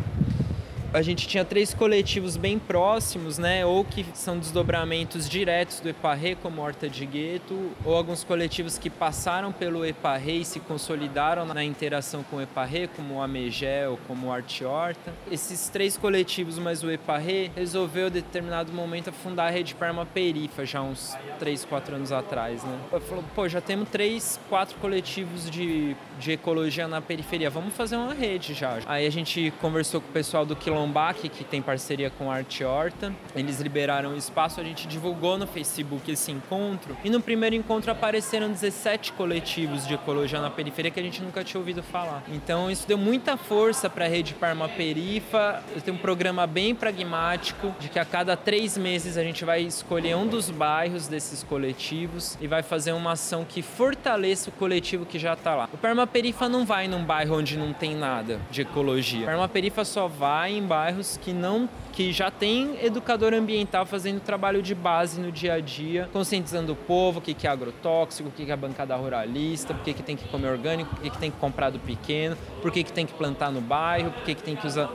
a 0.93 1.01
gente 1.01 1.27
tinha 1.27 1.45
três 1.45 1.73
coletivos 1.73 2.36
bem 2.36 2.60
próximos, 2.60 3.38
né? 3.38 3.65
Ou 3.65 3.84
que 3.84 4.06
são 4.13 4.38
desdobramentos 4.38 5.30
diretos 5.30 5.80
do 5.80 5.89
Eparre, 5.89 6.36
como 6.36 6.62
Horta 6.62 6.89
de 6.89 7.06
Gueto, 7.06 7.71
ou 7.86 7.95
alguns 7.95 8.23
coletivos 8.23 8.77
que 8.77 8.89
passaram 8.89 9.51
pelo 9.51 9.86
Eparre 9.86 10.41
e 10.41 10.45
se 10.45 10.60
consolidaram 10.60 11.45
na 11.45 11.63
interação 11.63 12.23
com 12.23 12.38
o 12.38 12.41
Eparre, 12.41 12.89
como 12.95 13.15
o 13.15 13.21
Amegel, 13.21 13.97
como 14.08 14.27
o 14.27 14.32
Arte 14.32 14.65
Horta. 14.65 15.13
Esses 15.32 15.69
três 15.69 15.97
coletivos, 15.97 16.60
mas 16.60 16.84
o 16.84 16.91
Eparre 16.91 17.51
resolveu, 17.56 18.08
em 18.08 18.12
determinado 18.12 18.71
momento, 18.73 19.12
fundar 19.12 19.47
a 19.47 19.49
Rede 19.49 19.75
Parma 19.75 20.06
Perifa, 20.06 20.65
já 20.65 20.82
uns 20.82 21.15
três, 21.39 21.63
quatro 21.63 21.95
anos 21.95 22.12
atrás, 22.12 22.63
né? 22.63 22.80
Falou, 23.08 23.23
pô, 23.34 23.47
já 23.47 23.62
temos 23.62 23.89
três, 23.89 24.39
quatro 24.49 24.77
coletivos 24.80 25.49
de, 25.49 25.95
de 26.21 26.31
ecologia 26.34 26.88
na 26.88 27.01
periferia, 27.01 27.49
vamos 27.49 27.73
fazer 27.73 27.95
uma 27.95 28.13
rede 28.13 28.53
já. 28.53 28.77
Aí 28.86 29.07
a 29.07 29.10
gente 29.10 29.51
conversou 29.60 29.99
com 29.99 30.07
o 30.07 30.12
pessoal 30.12 30.45
do 30.45 30.55
Quilombo 30.55 30.91
Lombac, 30.91 31.29
que 31.29 31.43
tem 31.43 31.62
parceria 31.62 32.10
com 32.10 32.29
a 32.29 32.36
Arte 32.36 32.63
Horta. 32.63 33.13
Eles 33.34 33.60
liberaram 33.62 34.13
o 34.13 34.17
espaço, 34.17 34.60
a 34.60 34.63
gente 34.63 34.88
divulgou 34.88 35.38
no 35.38 35.47
Facebook 35.47 36.12
esse 36.12 36.31
encontro. 36.31 36.97
E 37.03 37.10
no 37.10 37.21
primeiro 37.21 37.55
encontro 37.55 37.91
apareceram 37.91 38.51
17 38.51 39.13
coletivos 39.13 39.88
de 39.88 39.93
ecologia 39.93 40.41
na 40.41 40.49
periferia 40.49 40.91
que 40.91 40.99
a 40.99 41.03
gente 41.03 41.21
nunca 41.21 41.43
tinha 41.43 41.60
ouvido 41.60 41.81
falar. 41.81 42.23
Então 42.27 42.69
isso 42.69 42.88
deu 42.88 42.97
muita 42.97 43.38
força 43.38 43.89
para 43.89 44.05
a 44.05 44.07
rede 44.07 44.34
Parma 44.34 44.67
Perifa. 44.67 45.63
Tem 45.84 45.93
um 45.93 45.97
programa 45.97 46.45
bem 46.45 46.75
pragmático 46.75 47.73
de 47.79 47.88
que 47.88 47.97
a 47.97 48.05
cada 48.05 48.36
três 48.36 48.77
meses 48.77 49.17
a 49.17 49.23
gente 49.23 49.45
vai 49.45 49.62
escolher 49.62 50.15
um 50.15 50.27
dos 50.27 50.49
bairros 50.49 51.07
desses 51.07 51.41
coletivos 51.41 52.38
e 52.41 52.47
vai 52.47 52.62
fazer 52.62 52.91
uma 52.91 53.13
ação 53.13 53.45
que 53.45 53.62
fortaleça 53.62 54.49
o 54.49 54.53
coletivo 54.53 55.05
que 55.05 55.17
já 55.17 55.34
está 55.34 55.55
lá. 55.55 55.69
O 55.71 55.77
Parma 55.77 56.05
Perifa 56.12 56.50
não 56.50 56.65
vai 56.65 56.88
num 56.88 57.04
bairro 57.04 57.38
onde 57.38 57.58
não 57.58 57.71
tem 57.71 57.95
nada 57.95 58.39
de 58.52 58.62
ecologia. 58.62 59.26
Parma 59.26 59.47
Perifa 59.47 59.86
só 59.86 60.08
vai 60.08 60.54
em 60.54 60.62
bairros 60.62 61.17
que 61.17 61.32
não 61.32 61.69
que 61.93 62.12
já 62.12 62.32
tem 62.32 62.78
educador 62.84 63.34
ambiental 63.34 63.86
fazendo 63.86 64.21
trabalho 64.21 64.62
de 64.62 64.74
base 64.74 65.19
no 65.19 65.32
dia 65.32 65.54
a 65.54 65.60
dia, 65.60 66.10
conscientizando 66.13 66.71
o 66.71 66.76
povo 66.76 67.19
o 67.19 67.21
que, 67.21 67.34
que 67.34 67.45
é 67.45 67.50
agrotóxico, 67.50 68.30
o 68.30 68.32
que, 68.32 68.45
que 68.45 68.52
é 68.52 68.56
bancada 68.56 68.95
ruralista, 68.95 69.74
por 69.74 69.84
que, 69.84 69.93
que 69.93 70.04
tem 70.04 70.15
que 70.15 70.28
comer 70.30 70.50
orgânico, 70.52 70.89
por 70.95 71.02
que, 71.02 71.10
que 71.10 71.17
tem 71.17 71.32
que 71.32 71.38
comprar 71.38 71.69
do 71.69 71.80
pequeno, 71.80 72.38
por 72.62 72.71
que, 72.71 72.84
que 72.84 72.93
tem 72.93 73.06
que 73.06 73.13
plantar 73.13 73.52
no 73.52 73.62
bairro, 73.62 74.12
por 74.12 74.24
que, 74.24 74.36
que 74.36 74.43
tem 74.43 74.56
que 74.56 74.65
usar 74.65 74.89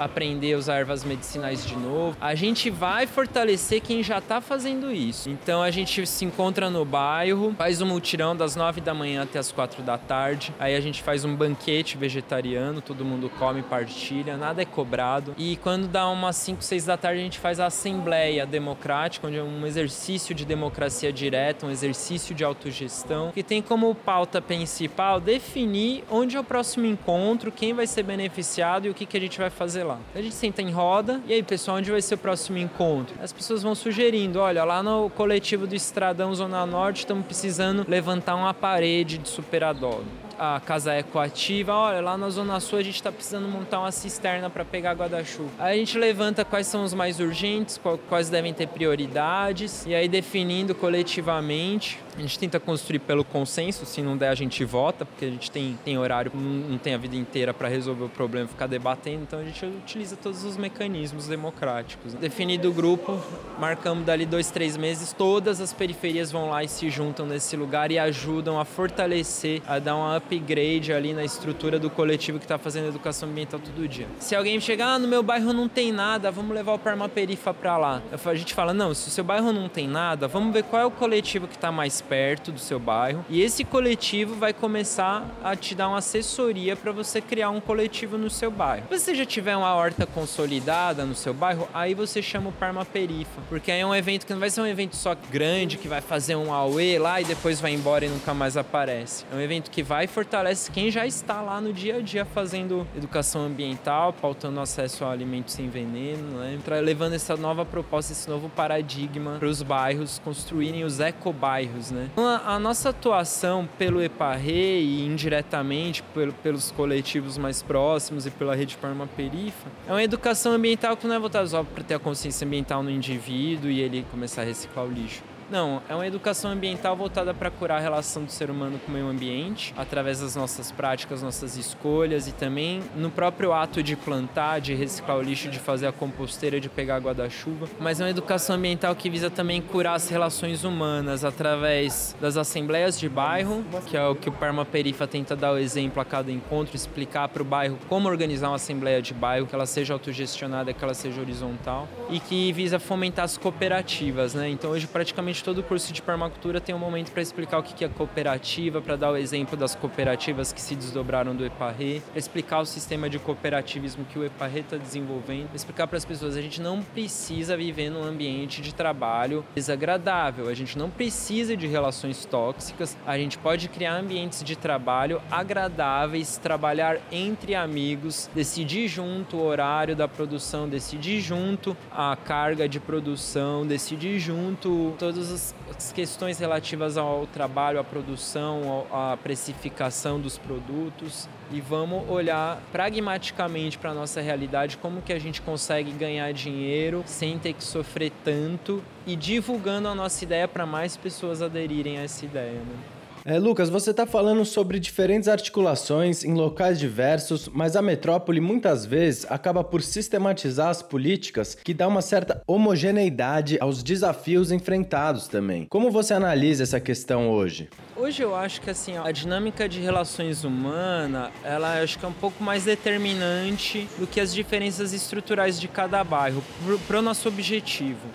aprender 0.00 0.54
a 0.54 0.58
usar 0.58 0.76
ervas 0.76 1.04
medicinais 1.04 1.64
de 1.66 1.76
novo. 1.76 2.16
A 2.20 2.34
gente 2.34 2.70
vai 2.70 3.06
fortalecer 3.06 3.82
quem 3.82 4.02
já 4.02 4.18
está 4.18 4.40
fazendo 4.40 4.90
isso. 4.90 5.28
Então 5.28 5.62
a 5.62 5.70
gente 5.70 6.06
se 6.06 6.24
encontra 6.24 6.70
no 6.70 6.84
bairro, 6.84 7.54
faz 7.56 7.82
um 7.82 7.86
mutirão 7.86 8.34
das 8.34 8.56
9 8.56 8.80
da 8.80 8.94
manhã 8.94 9.22
até 9.22 9.38
as 9.38 9.52
4 9.52 9.82
da 9.82 9.98
tarde. 9.98 10.54
Aí 10.58 10.74
a 10.74 10.80
gente 10.80 11.02
faz 11.02 11.24
um 11.24 11.36
banquete 11.36 11.98
vegetariano, 11.98 12.80
todo 12.80 13.04
mundo 13.04 13.30
come, 13.38 13.62
partilha, 13.62 14.36
nada 14.36 14.62
é 14.62 14.64
cobrado. 14.64 15.34
E 15.36 15.56
quando 15.56 15.86
dá 15.86 16.08
umas 16.08 16.36
5, 16.36 16.62
6 16.62 16.86
da 16.86 16.96
tarde, 16.96 17.20
a 17.20 17.24
gente 17.24 17.38
faz 17.38 17.60
a 17.60 17.66
assembleia 17.66 18.46
democrática, 18.46 19.26
onde 19.26 19.36
é 19.36 19.42
um 19.42 19.66
exercício 19.66 20.34
de 20.34 20.44
democracia 20.44 21.12
direta, 21.12 21.66
um 21.66 21.70
exercício 21.70 22.34
de 22.34 22.42
autogestão, 22.42 23.32
que 23.32 23.42
tem 23.42 23.60
como 23.60 23.94
pauta 23.94 24.40
principal 24.40 25.20
definir 25.20 26.04
onde 26.10 26.36
é 26.36 26.40
o 26.40 26.44
próximo 26.44 26.86
encontro, 26.86 27.52
quem 27.52 27.74
vai 27.74 27.86
ser 27.86 28.02
beneficiado 28.02 28.86
e 28.86 28.90
o 28.90 28.94
que, 28.94 29.04
que 29.04 29.16
a 29.16 29.20
gente 29.20 29.38
vai 29.38 29.50
fazer 29.50 29.84
lá. 29.84 29.89
A 30.14 30.20
gente 30.20 30.34
senta 30.34 30.62
em 30.62 30.70
roda, 30.70 31.20
e 31.26 31.32
aí, 31.32 31.42
pessoal, 31.42 31.78
onde 31.78 31.90
vai 31.90 32.02
ser 32.02 32.14
o 32.14 32.18
próximo 32.18 32.58
encontro? 32.58 33.14
As 33.22 33.32
pessoas 33.32 33.62
vão 33.62 33.74
sugerindo, 33.74 34.38
olha, 34.38 34.64
lá 34.64 34.82
no 34.82 35.10
coletivo 35.10 35.66
do 35.66 35.74
Estradão 35.74 36.34
Zona 36.34 36.64
Norte, 36.66 36.98
estamos 36.98 37.24
precisando 37.26 37.84
levantar 37.88 38.34
uma 38.34 38.54
parede 38.54 39.18
de 39.18 39.28
superador 39.28 40.02
a 40.40 40.58
casa 40.58 40.96
ecoativa, 40.96 41.74
olha, 41.74 42.00
lá 42.00 42.16
na 42.16 42.30
Zona 42.30 42.58
Sul 42.60 42.78
a 42.78 42.82
gente 42.82 42.94
está 42.94 43.12
precisando 43.12 43.46
montar 43.46 43.78
uma 43.78 43.92
cisterna 43.92 44.48
para 44.48 44.64
pegar 44.64 44.92
água 44.92 45.06
da 45.06 45.22
chuva. 45.22 45.50
Aí 45.58 45.74
a 45.74 45.78
gente 45.78 45.98
levanta 45.98 46.46
quais 46.46 46.66
são 46.66 46.82
os 46.82 46.94
mais 46.94 47.20
urgentes, 47.20 47.78
quais 48.08 48.30
devem 48.30 48.54
ter 48.54 48.66
prioridades, 48.66 49.84
e 49.84 49.94
aí 49.94 50.08
definindo 50.08 50.74
coletivamente 50.74 51.98
a 52.16 52.20
gente 52.20 52.38
tenta 52.38 52.58
construir 52.58 52.98
pelo 52.98 53.24
consenso, 53.24 53.86
se 53.86 54.02
não 54.02 54.16
der 54.16 54.28
a 54.28 54.34
gente 54.34 54.64
vota, 54.64 55.04
porque 55.04 55.24
a 55.24 55.30
gente 55.30 55.50
tem, 55.50 55.78
tem 55.84 55.98
horário, 55.98 56.32
não 56.34 56.78
tem 56.78 56.94
a 56.94 56.98
vida 56.98 57.16
inteira 57.16 57.54
para 57.54 57.68
resolver 57.68 58.04
o 58.04 58.08
problema, 58.08 58.48
ficar 58.48 58.66
debatendo, 58.66 59.22
então 59.22 59.38
a 59.38 59.44
gente 59.44 59.64
utiliza 59.64 60.16
todos 60.16 60.44
os 60.44 60.56
mecanismos 60.56 61.26
democráticos. 61.26 62.14
Definido 62.14 62.70
o 62.70 62.72
grupo, 62.72 63.18
marcamos 63.58 64.04
dali 64.04 64.26
dois, 64.26 64.50
três 64.50 64.76
meses, 64.76 65.12
todas 65.12 65.60
as 65.60 65.72
periferias 65.72 66.30
vão 66.32 66.50
lá 66.50 66.64
e 66.64 66.68
se 66.68 66.90
juntam 66.90 67.26
nesse 67.26 67.56
lugar 67.56 67.90
e 67.90 67.98
ajudam 67.98 68.58
a 68.58 68.64
fortalecer, 68.64 69.62
a 69.66 69.78
dar 69.78 69.96
um 69.96 70.14
upgrade 70.14 70.92
ali 70.92 71.12
na 71.12 71.24
estrutura 71.24 71.78
do 71.78 71.88
coletivo 71.88 72.38
que 72.38 72.44
está 72.44 72.58
fazendo 72.58 72.88
educação 72.88 73.28
ambiental 73.28 73.60
todo 73.60 73.88
dia. 73.88 74.06
Se 74.18 74.34
alguém 74.34 74.60
chegar, 74.60 74.94
ah, 74.94 74.98
no 74.98 75.06
meu 75.06 75.22
bairro 75.22 75.52
não 75.52 75.68
tem 75.68 75.92
nada, 75.92 76.30
vamos 76.30 76.54
levar 76.54 76.74
o 76.74 76.78
Permaperifa 76.78 77.54
para 77.54 77.76
lá. 77.76 78.02
A 78.10 78.34
gente 78.34 78.54
fala, 78.54 78.74
não, 78.74 78.92
se 78.94 79.08
o 79.08 79.10
seu 79.10 79.24
bairro 79.24 79.52
não 79.52 79.68
tem 79.68 79.86
nada, 79.86 80.26
vamos 80.26 80.52
ver 80.52 80.64
qual 80.64 80.82
é 80.82 80.86
o 80.86 80.90
coletivo 80.90 81.46
que 81.46 81.54
está 81.54 81.70
mais 81.70 81.99
perto 82.00 82.52
do 82.52 82.58
seu 82.58 82.78
bairro. 82.78 83.24
E 83.28 83.42
esse 83.42 83.64
coletivo 83.64 84.34
vai 84.34 84.52
começar 84.52 85.26
a 85.42 85.54
te 85.54 85.74
dar 85.74 85.88
uma 85.88 85.98
assessoria 85.98 86.76
para 86.76 86.92
você 86.92 87.20
criar 87.20 87.50
um 87.50 87.60
coletivo 87.60 88.16
no 88.16 88.30
seu 88.30 88.50
bairro. 88.50 88.86
Se 88.90 88.98
você 88.98 89.14
já 89.14 89.24
tiver 89.24 89.56
uma 89.56 89.74
horta 89.74 90.06
consolidada 90.06 91.04
no 91.04 91.14
seu 91.14 91.34
bairro, 91.34 91.68
aí 91.72 91.94
você 91.94 92.22
chama 92.22 92.50
o 92.50 92.52
Permaperifa, 92.52 93.40
porque 93.48 93.70
aí 93.70 93.80
é 93.80 93.86
um 93.86 93.94
evento 93.94 94.26
que 94.26 94.32
não 94.32 94.40
vai 94.40 94.50
ser 94.50 94.60
um 94.60 94.66
evento 94.66 94.96
só 94.96 95.14
grande 95.30 95.76
que 95.76 95.88
vai 95.88 96.00
fazer 96.00 96.36
um 96.36 96.52
AUE 96.52 96.98
lá 96.98 97.20
e 97.20 97.24
depois 97.24 97.60
vai 97.60 97.72
embora 97.72 98.04
e 98.04 98.08
nunca 98.08 98.32
mais 98.34 98.56
aparece. 98.56 99.24
É 99.32 99.36
um 99.36 99.40
evento 99.40 99.70
que 99.70 99.82
vai 99.82 100.04
e 100.04 100.08
fortalece 100.08 100.70
quem 100.70 100.90
já 100.90 101.06
está 101.06 101.40
lá 101.40 101.60
no 101.60 101.72
dia 101.72 101.96
a 101.96 102.00
dia 102.00 102.24
fazendo 102.24 102.86
educação 102.96 103.42
ambiental, 103.42 104.12
pautando 104.12 104.60
acesso 104.60 105.04
a 105.04 105.10
alimentos 105.10 105.54
sem 105.54 105.68
veneno, 105.68 106.38
né? 106.38 106.58
levando 106.80 107.14
essa 107.14 107.36
nova 107.36 107.64
proposta, 107.64 108.12
esse 108.12 108.28
novo 108.28 108.48
paradigma 108.48 109.36
para 109.38 109.48
os 109.48 109.62
bairros 109.62 110.20
construírem 110.24 110.84
os 110.84 111.00
ecobairros, 111.00 111.89
né? 111.90 112.08
a, 112.16 112.54
a 112.54 112.58
nossa 112.58 112.90
atuação 112.90 113.68
pelo 113.78 114.02
EPARRE 114.02 114.52
e 114.52 115.06
indiretamente 115.06 116.02
pelo, 116.14 116.32
pelos 116.32 116.70
coletivos 116.70 117.38
mais 117.38 117.62
próximos 117.62 118.26
e 118.26 118.30
pela 118.30 118.54
rede 118.54 118.76
Parma 118.76 119.06
Perifa 119.06 119.68
é 119.86 119.92
uma 119.92 120.02
educação 120.02 120.52
ambiental 120.52 120.96
que 120.96 121.06
não 121.06 121.14
é 121.14 121.18
voltada 121.18 121.46
só 121.46 121.62
para 121.62 121.84
ter 121.84 121.94
a 121.94 121.98
consciência 121.98 122.46
ambiental 122.46 122.82
no 122.82 122.90
indivíduo 122.90 123.70
e 123.70 123.80
ele 123.80 124.06
começar 124.10 124.42
a 124.42 124.44
reciclar 124.44 124.86
o 124.86 124.90
lixo 124.90 125.22
não, 125.50 125.82
é 125.88 125.94
uma 125.94 126.06
educação 126.06 126.50
ambiental 126.50 126.96
voltada 126.96 127.34
para 127.34 127.50
curar 127.50 127.78
a 127.78 127.80
relação 127.80 128.24
do 128.24 128.30
ser 128.30 128.50
humano 128.50 128.78
com 128.78 128.90
o 128.90 128.94
meio 128.94 129.08
ambiente, 129.08 129.74
através 129.76 130.20
das 130.20 130.36
nossas 130.36 130.70
práticas, 130.70 131.22
nossas 131.22 131.56
escolhas 131.56 132.28
e 132.28 132.32
também 132.32 132.80
no 132.94 133.10
próprio 133.10 133.52
ato 133.52 133.82
de 133.82 133.96
plantar, 133.96 134.60
de 134.60 134.74
reciclar 134.74 135.18
o 135.18 135.22
lixo, 135.22 135.48
de 135.48 135.58
fazer 135.58 135.86
a 135.88 135.92
composteira, 135.92 136.60
de 136.60 136.68
pegar 136.68 136.96
água 136.96 137.12
da 137.12 137.28
chuva. 137.28 137.68
Mas 137.80 138.00
é 138.00 138.04
uma 138.04 138.10
educação 138.10 138.56
ambiental 138.56 138.94
que 138.94 139.10
visa 139.10 139.28
também 139.28 139.60
curar 139.60 139.94
as 139.94 140.08
relações 140.08 140.62
humanas 140.62 141.24
através 141.24 142.14
das 142.20 142.36
assembleias 142.36 142.98
de 142.98 143.08
bairro, 143.08 143.64
que 143.86 143.96
é 143.96 144.06
o 144.06 144.14
que 144.14 144.28
o 144.28 144.32
Permaperifa 144.32 145.06
tenta 145.06 145.34
dar 145.34 145.52
o 145.52 145.58
exemplo 145.58 146.00
a 146.00 146.04
cada 146.04 146.30
encontro, 146.30 146.76
explicar 146.76 147.28
para 147.28 147.42
o 147.42 147.44
bairro 147.44 147.78
como 147.88 148.08
organizar 148.08 148.48
uma 148.48 148.56
assembleia 148.56 149.02
de 149.02 149.12
bairro, 149.12 149.46
que 149.46 149.54
ela 149.54 149.66
seja 149.66 149.94
autogestionada, 149.94 150.72
que 150.72 150.84
ela 150.84 150.94
seja 150.94 151.20
horizontal 151.20 151.88
e 152.08 152.20
que 152.20 152.52
visa 152.52 152.78
fomentar 152.78 153.24
as 153.24 153.36
cooperativas, 153.36 154.34
né? 154.34 154.48
Então 154.48 154.70
hoje 154.70 154.86
praticamente 154.86 155.39
todo 155.42 155.58
o 155.58 155.62
curso 155.62 155.92
de 155.92 156.02
permacultura 156.02 156.60
tem 156.60 156.74
um 156.74 156.78
momento 156.78 157.10
para 157.12 157.22
explicar 157.22 157.58
o 157.58 157.62
que 157.62 157.84
é 157.84 157.88
cooperativa, 157.88 158.80
para 158.80 158.96
dar 158.96 159.10
o 159.10 159.16
exemplo 159.16 159.56
das 159.56 159.74
cooperativas 159.74 160.52
que 160.52 160.60
se 160.60 160.74
desdobraram 160.74 161.34
do 161.34 161.44
EPARRE, 161.44 162.02
explicar 162.14 162.60
o 162.60 162.66
sistema 162.66 163.08
de 163.08 163.18
cooperativismo 163.18 164.04
que 164.04 164.18
o 164.18 164.24
EPARRE 164.24 164.60
está 164.60 164.76
desenvolvendo, 164.76 165.48
explicar 165.54 165.86
para 165.86 165.96
as 165.96 166.04
pessoas 166.04 166.36
a 166.36 166.42
gente 166.42 166.60
não 166.60 166.82
precisa 166.82 167.56
viver 167.56 167.90
num 167.90 168.02
ambiente 168.02 168.60
de 168.60 168.74
trabalho 168.74 169.44
desagradável, 169.54 170.48
a 170.48 170.54
gente 170.54 170.78
não 170.78 170.90
precisa 170.90 171.56
de 171.56 171.66
relações 171.66 172.24
tóxicas, 172.24 172.96
a 173.06 173.16
gente 173.16 173.38
pode 173.38 173.68
criar 173.68 173.94
ambientes 173.94 174.42
de 174.42 174.56
trabalho 174.56 175.22
agradáveis, 175.30 176.36
trabalhar 176.36 176.98
entre 177.10 177.54
amigos, 177.54 178.28
decidir 178.34 178.88
junto 178.88 179.36
o 179.36 179.44
horário 179.44 179.96
da 179.96 180.08
produção, 180.08 180.68
decidir 180.68 181.20
junto 181.20 181.76
a 181.90 182.16
carga 182.16 182.68
de 182.68 182.78
produção, 182.78 183.66
decidir 183.66 184.18
junto 184.18 184.94
todos 184.98 185.29
as 185.30 185.92
questões 185.92 186.38
relativas 186.38 186.96
ao 186.96 187.26
trabalho, 187.26 187.78
à 187.78 187.84
produção, 187.84 188.86
à 188.92 189.16
precificação 189.16 190.20
dos 190.20 190.36
produtos 190.36 191.28
e 191.52 191.60
vamos 191.60 192.08
olhar 192.08 192.60
pragmaticamente 192.70 193.78
para 193.78 193.90
a 193.90 193.94
nossa 193.94 194.20
realidade, 194.20 194.76
como 194.76 195.02
que 195.02 195.12
a 195.12 195.18
gente 195.18 195.40
consegue 195.42 195.90
ganhar 195.92 196.32
dinheiro 196.32 197.02
sem 197.06 197.38
ter 197.38 197.52
que 197.54 197.64
sofrer 197.64 198.12
tanto 198.24 198.82
e 199.06 199.16
divulgando 199.16 199.88
a 199.88 199.94
nossa 199.94 200.22
ideia 200.24 200.46
para 200.46 200.66
mais 200.66 200.96
pessoas 200.96 201.42
aderirem 201.42 201.98
a 201.98 202.02
essa 202.02 202.24
ideia. 202.24 202.52
Né? 202.52 202.99
É, 203.24 203.38
Lucas, 203.38 203.68
você 203.68 203.90
está 203.90 204.06
falando 204.06 204.44
sobre 204.46 204.80
diferentes 204.80 205.28
articulações 205.28 206.24
em 206.24 206.32
locais 206.32 206.78
diversos, 206.78 207.48
mas 207.48 207.76
a 207.76 207.82
metrópole 207.82 208.40
muitas 208.40 208.86
vezes 208.86 209.26
acaba 209.28 209.62
por 209.62 209.82
sistematizar 209.82 210.68
as 210.68 210.82
políticas 210.82 211.54
que 211.54 211.74
dá 211.74 211.86
uma 211.86 212.00
certa 212.00 212.42
homogeneidade 212.46 213.58
aos 213.60 213.82
desafios 213.82 214.50
enfrentados 214.50 215.28
também. 215.28 215.66
Como 215.68 215.90
você 215.90 216.14
analisa 216.14 216.62
essa 216.62 216.80
questão 216.80 217.28
hoje? 217.28 217.68
Hoje 217.94 218.22
eu 218.22 218.34
acho 218.34 218.62
que 218.62 218.70
assim, 218.70 218.96
a 218.96 219.12
dinâmica 219.12 219.68
de 219.68 219.80
relações 219.80 220.42
humanas, 220.42 221.30
ela 221.44 221.82
acho 221.82 221.98
que 221.98 222.04
é 222.06 222.08
um 222.08 222.12
pouco 222.12 222.42
mais 222.42 222.64
determinante 222.64 223.86
do 223.98 224.06
que 224.06 224.18
as 224.18 224.32
diferenças 224.32 224.94
estruturais 224.94 225.60
de 225.60 225.68
cada 225.68 226.02
bairro 226.02 226.42
para 226.86 226.98
o 226.98 227.02
nosso 227.02 227.28
objetivo. 227.28 228.08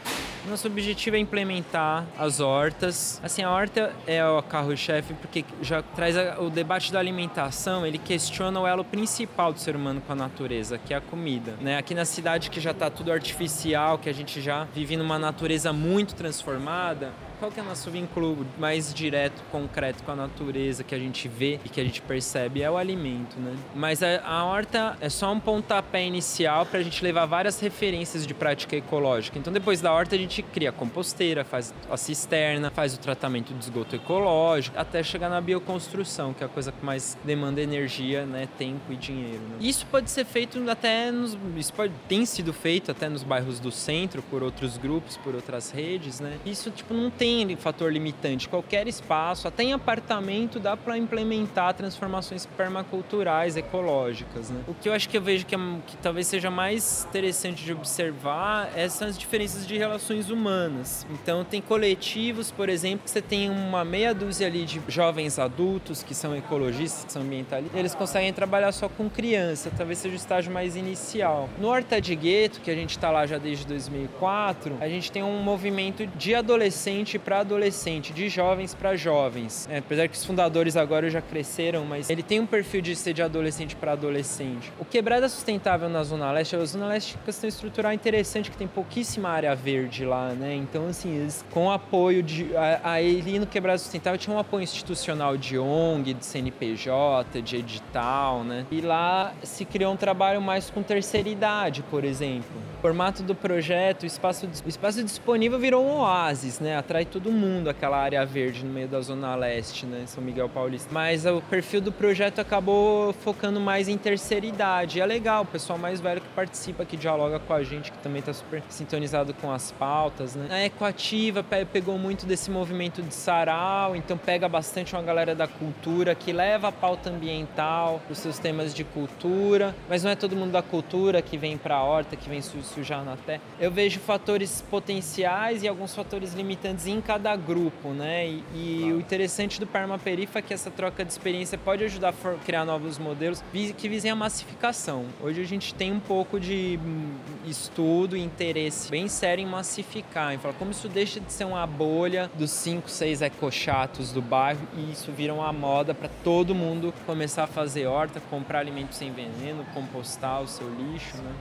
Nosso 0.47 0.67
objetivo 0.67 1.15
é 1.15 1.19
implementar 1.19 2.05
as 2.17 2.39
hortas. 2.39 3.19
Assim, 3.23 3.41
a 3.41 3.49
horta 3.49 3.91
é 4.05 4.23
o 4.23 4.43
carro-chefe 4.43 5.13
porque 5.15 5.43
já 5.61 5.81
traz 5.81 6.15
o 6.39 6.49
debate 6.51 6.93
da 6.93 6.99
alimentação, 6.99 7.85
ele 7.85 7.97
questiona 7.97 8.59
o 8.59 8.67
elo 8.67 8.83
principal 8.83 9.51
do 9.51 9.59
ser 9.59 9.75
humano 9.75 10.01
com 10.05 10.13
a 10.13 10.15
natureza, 10.15 10.77
que 10.77 10.93
é 10.93 10.97
a 10.97 11.01
comida. 11.01 11.55
Né? 11.59 11.77
Aqui 11.77 11.95
na 11.95 12.05
cidade 12.05 12.51
que 12.51 12.59
já 12.59 12.71
está 12.71 12.91
tudo 12.91 13.11
artificial, 13.11 13.97
que 13.97 14.07
a 14.07 14.13
gente 14.13 14.39
já 14.39 14.67
vive 14.73 14.95
numa 14.95 15.17
natureza 15.17 15.73
muito 15.73 16.13
transformada, 16.13 17.11
qual 17.39 17.51
que 17.51 17.59
é 17.59 17.63
o 17.63 17.65
nosso 17.65 17.89
vínculo 17.91 18.45
mais 18.57 18.93
direto, 18.93 19.41
concreto 19.51 20.03
com 20.03 20.11
a 20.11 20.15
natureza 20.15 20.83
que 20.83 20.95
a 20.95 20.99
gente 20.99 21.27
vê 21.27 21.59
e 21.65 21.69
que 21.69 21.79
a 21.79 21.83
gente 21.83 22.01
percebe? 22.01 22.61
É 22.61 22.69
o 22.69 22.77
alimento, 22.77 23.39
né? 23.39 23.55
Mas 23.75 24.01
a, 24.01 24.21
a 24.25 24.45
horta 24.45 24.97
é 25.01 25.09
só 25.09 25.31
um 25.31 25.39
pontapé 25.39 26.05
inicial 26.05 26.65
para 26.65 26.79
a 26.79 26.83
gente 26.83 27.03
levar 27.03 27.25
várias 27.25 27.59
referências 27.59 28.25
de 28.25 28.33
prática 28.33 28.75
ecológica. 28.75 29.37
Então, 29.37 29.51
depois 29.51 29.81
da 29.81 29.91
horta, 29.91 30.15
a 30.15 30.17
gente 30.17 30.41
cria 30.41 30.69
a 30.69 30.73
composteira, 30.73 31.43
faz 31.43 31.73
a 31.89 31.97
cisterna, 31.97 32.69
faz 32.69 32.93
o 32.95 32.99
tratamento 32.99 33.53
de 33.53 33.59
esgoto 33.59 33.95
ecológico, 33.95 34.77
até 34.77 35.03
chegar 35.03 35.29
na 35.29 35.41
bioconstrução, 35.41 36.33
que 36.33 36.43
é 36.43 36.45
a 36.45 36.49
coisa 36.49 36.71
que 36.71 36.85
mais 36.85 37.17
demanda 37.23 37.61
energia, 37.61 38.25
né? 38.25 38.47
Tempo 38.57 38.91
e 38.91 38.95
dinheiro. 38.95 39.41
Né? 39.41 39.57
Isso 39.59 39.85
pode 39.87 40.09
ser 40.09 40.25
feito 40.25 40.57
até 40.69 41.11
nos. 41.11 41.37
Isso 41.57 41.73
pode, 41.73 41.93
tem 42.07 42.25
sido 42.25 42.53
feito 42.53 42.91
até 42.91 43.09
nos 43.09 43.23
bairros 43.23 43.59
do 43.59 43.71
centro 43.71 44.21
por 44.23 44.43
outros 44.43 44.77
grupos, 44.77 45.17
por 45.17 45.35
outras 45.35 45.71
redes, 45.71 46.19
né? 46.19 46.37
Isso, 46.45 46.71
tipo, 46.71 46.93
não 46.93 47.09
tem 47.09 47.34
tem 47.43 47.55
fator 47.55 47.91
limitante. 47.91 48.47
Qualquer 48.47 48.87
espaço, 48.87 49.47
até 49.47 49.63
em 49.63 49.73
apartamento, 49.73 50.59
dá 50.59 50.77
para 50.77 50.97
implementar 50.97 51.73
transformações 51.73 52.45
permaculturais, 52.45 53.57
ecológicas. 53.57 54.49
Né? 54.49 54.61
O 54.67 54.73
que 54.73 54.87
eu 54.87 54.93
acho 54.93 55.09
que 55.09 55.17
eu 55.17 55.21
vejo 55.21 55.45
que, 55.45 55.55
é, 55.55 55.59
que 55.87 55.97
talvez 55.97 56.27
seja 56.27 56.49
mais 56.49 57.05
interessante 57.09 57.63
de 57.63 57.73
observar 57.73 58.69
é, 58.75 58.87
são 58.87 59.07
as 59.07 59.17
diferenças 59.17 59.67
de 59.67 59.77
relações 59.77 60.29
humanas. 60.29 61.05
Então, 61.09 61.43
tem 61.43 61.61
coletivos, 61.61 62.51
por 62.51 62.69
exemplo, 62.69 63.05
que 63.05 63.11
você 63.11 63.21
tem 63.21 63.49
uma 63.49 63.83
meia 63.83 64.13
dúzia 64.13 64.47
ali 64.47 64.65
de 64.65 64.81
jovens 64.87 65.39
adultos 65.39 66.03
que 66.03 66.13
são 66.13 66.35
ecologistas, 66.35 67.05
que 67.05 67.11
são 67.11 67.21
ambientalistas, 67.21 67.77
eles 67.77 67.95
conseguem 67.95 68.31
trabalhar 68.31 68.71
só 68.71 68.87
com 68.87 69.09
criança, 69.09 69.71
talvez 69.75 69.99
seja 69.99 70.13
o 70.13 70.17
estágio 70.17 70.51
mais 70.51 70.75
inicial. 70.75 71.49
No 71.59 71.67
Horta 71.67 71.99
de 71.99 72.15
Gueto, 72.15 72.61
que 72.61 72.69
a 72.69 72.75
gente 72.75 72.91
está 72.91 73.09
lá 73.09 73.25
já 73.25 73.37
desde 73.37 73.65
2004, 73.65 74.77
a 74.79 74.87
gente 74.87 75.11
tem 75.11 75.23
um 75.23 75.41
movimento 75.41 76.05
de 76.07 76.35
adolescente 76.35 77.14
para 77.19 77.39
adolescente, 77.39 78.13
de 78.13 78.29
jovens 78.29 78.73
para 78.73 78.95
jovens. 78.95 79.67
É, 79.69 79.79
apesar 79.79 80.07
que 80.07 80.15
os 80.15 80.25
fundadores 80.25 80.77
agora 80.77 81.09
já 81.09 81.21
cresceram, 81.21 81.85
mas 81.85 82.09
ele 82.09 82.23
tem 82.23 82.39
um 82.39 82.45
perfil 82.45 82.81
de 82.81 82.95
ser 82.95 83.13
de 83.13 83.21
adolescente 83.21 83.75
para 83.75 83.93
adolescente. 83.93 84.71
O 84.79 84.85
Quebrada 84.85 85.27
Sustentável 85.29 85.89
na 85.89 86.03
Zona 86.03 86.31
Leste, 86.31 86.55
a 86.55 86.65
Zona 86.65 86.87
Leste 86.87 87.15
é 87.15 87.17
uma 87.17 87.25
questão 87.25 87.47
estrutural 87.47 87.93
interessante, 87.93 88.51
que 88.51 88.57
tem 88.57 88.67
pouquíssima 88.67 89.29
área 89.29 89.55
verde 89.55 90.05
lá, 90.05 90.29
né? 90.29 90.55
Então, 90.55 90.87
assim, 90.87 91.15
eles, 91.15 91.45
com 91.51 91.71
apoio 91.71 92.21
de... 92.21 92.49
A, 92.83 93.01
ele 93.01 93.39
no 93.39 93.47
Quebrada 93.47 93.77
Sustentável 93.77 94.17
tinha 94.17 94.35
um 94.35 94.39
apoio 94.39 94.63
institucional 94.63 95.37
de 95.37 95.57
ONG, 95.57 96.13
de 96.13 96.25
CNPJ, 96.25 97.41
de 97.41 97.57
edital, 97.57 98.43
né? 98.43 98.65
E 98.71 98.81
lá 98.81 99.33
se 99.43 99.65
criou 99.65 99.93
um 99.93 99.97
trabalho 99.97 100.41
mais 100.41 100.69
com 100.69 100.81
terceira 100.83 101.29
idade, 101.29 101.83
por 101.89 102.03
exemplo. 102.03 102.49
O 102.77 102.81
formato 102.81 103.23
do 103.23 103.33
projeto, 103.33 104.03
o 104.03 104.05
espaço, 104.05 104.47
o 104.65 104.69
espaço 104.69 105.03
disponível 105.03 105.57
virou 105.57 105.83
um 105.83 105.99
oásis, 105.99 106.59
né? 106.59 106.77
Todo 107.11 107.31
mundo 107.31 107.69
aquela 107.69 107.97
área 107.97 108.25
verde 108.25 108.63
no 108.63 108.71
meio 108.71 108.87
da 108.87 108.99
Zona 109.01 109.35
Leste, 109.35 109.85
né? 109.85 110.03
São 110.05 110.23
Miguel 110.23 110.49
Paulista. 110.49 110.89
Mas 110.91 111.25
o 111.25 111.41
perfil 111.41 111.81
do 111.81 111.91
projeto 111.91 112.39
acabou 112.39 113.13
focando 113.13 113.59
mais 113.59 113.87
em 113.87 113.97
terceira 113.97 114.45
idade. 114.45 114.97
E 114.97 115.01
é 115.01 115.05
legal, 115.05 115.43
o 115.43 115.45
pessoal 115.45 115.77
mais 115.77 115.99
velho 115.99 116.21
que 116.21 116.29
participa, 116.29 116.85
que 116.85 116.97
dialoga 116.97 117.39
com 117.39 117.53
a 117.53 117.63
gente, 117.63 117.91
que 117.91 117.97
também 117.99 118.19
está 118.19 118.33
super 118.33 118.61
sintonizado 118.69 119.33
com 119.33 119.51
as 119.51 119.71
pautas, 119.71 120.35
né? 120.35 120.47
A 120.49 120.65
Ecoativa 120.65 121.43
pegou 121.43 121.97
muito 121.97 122.25
desse 122.25 122.49
movimento 122.51 123.01
de 123.01 123.13
sarau, 123.13 123.95
então 123.95 124.17
pega 124.17 124.47
bastante 124.47 124.93
uma 124.93 125.01
galera 125.01 125.35
da 125.35 125.47
cultura 125.47 126.15
que 126.15 126.31
leva 126.31 126.69
a 126.69 126.71
pauta 126.71 127.09
ambiental, 127.09 128.01
os 128.09 128.17
seus 128.17 128.39
temas 128.39 128.73
de 128.73 128.83
cultura, 128.83 129.75
mas 129.89 130.03
não 130.03 130.11
é 130.11 130.15
todo 130.15 130.35
mundo 130.35 130.51
da 130.51 130.61
cultura 130.61 131.21
que 131.21 131.37
vem 131.37 131.57
para 131.57 131.75
a 131.75 131.83
horta, 131.83 132.15
que 132.15 132.29
vem 132.29 132.41
sujar 132.41 133.03
na 133.03 133.15
terra. 133.15 133.41
Eu 133.59 133.71
vejo 133.71 133.99
fatores 133.99 134.63
potenciais 134.69 135.63
e 135.63 135.67
alguns 135.67 135.93
fatores 135.93 136.33
limitantes 136.33 136.87
em 136.95 137.01
cada 137.01 137.35
grupo, 137.35 137.89
né? 137.89 138.27
E, 138.27 138.43
e 138.53 138.93
o 138.93 138.99
interessante 138.99 139.59
do 139.59 139.67
Permaperifa 139.67 140.39
é 140.39 140.41
que 140.41 140.53
essa 140.53 140.71
troca 140.71 141.03
de 141.03 141.11
experiência 141.11 141.57
pode 141.57 141.83
ajudar 141.83 142.09
a 142.09 142.33
criar 142.45 142.65
novos 142.65 142.97
modelos 142.97 143.43
que 143.77 143.89
visem 143.89 144.11
a 144.11 144.15
massificação. 144.15 145.05
Hoje 145.21 145.41
a 145.41 145.45
gente 145.45 145.73
tem 145.73 145.91
um 145.91 145.99
pouco 145.99 146.39
de 146.39 146.79
hum, 146.83 147.15
estudo 147.45 148.15
e 148.15 148.21
interesse 148.21 148.89
bem 148.89 149.07
sério 149.07 149.43
em 149.43 149.45
massificar, 149.45 150.33
em 150.33 150.37
falar 150.37 150.53
como 150.55 150.71
isso 150.71 150.87
deixa 150.87 151.19
de 151.19 151.31
ser 151.31 151.45
uma 151.45 151.65
bolha 151.67 152.29
dos 152.35 152.51
5, 152.51 152.89
6 152.89 153.21
ecochatos 153.21 154.11
do 154.11 154.21
bairro 154.21 154.61
e 154.77 154.91
isso 154.91 155.11
vira 155.11 155.33
uma 155.33 155.51
moda 155.51 155.93
para 155.93 156.09
todo 156.23 156.55
mundo 156.55 156.93
começar 157.05 157.43
a 157.43 157.47
fazer 157.47 157.87
horta, 157.87 158.21
comprar 158.29 158.59
alimentos 158.59 158.97
sem 158.97 159.11
veneno, 159.11 159.65
compostar 159.73 160.41
o 160.41 160.47
seu 160.47 160.67
lixo, 160.69 161.17
né? 161.17 161.31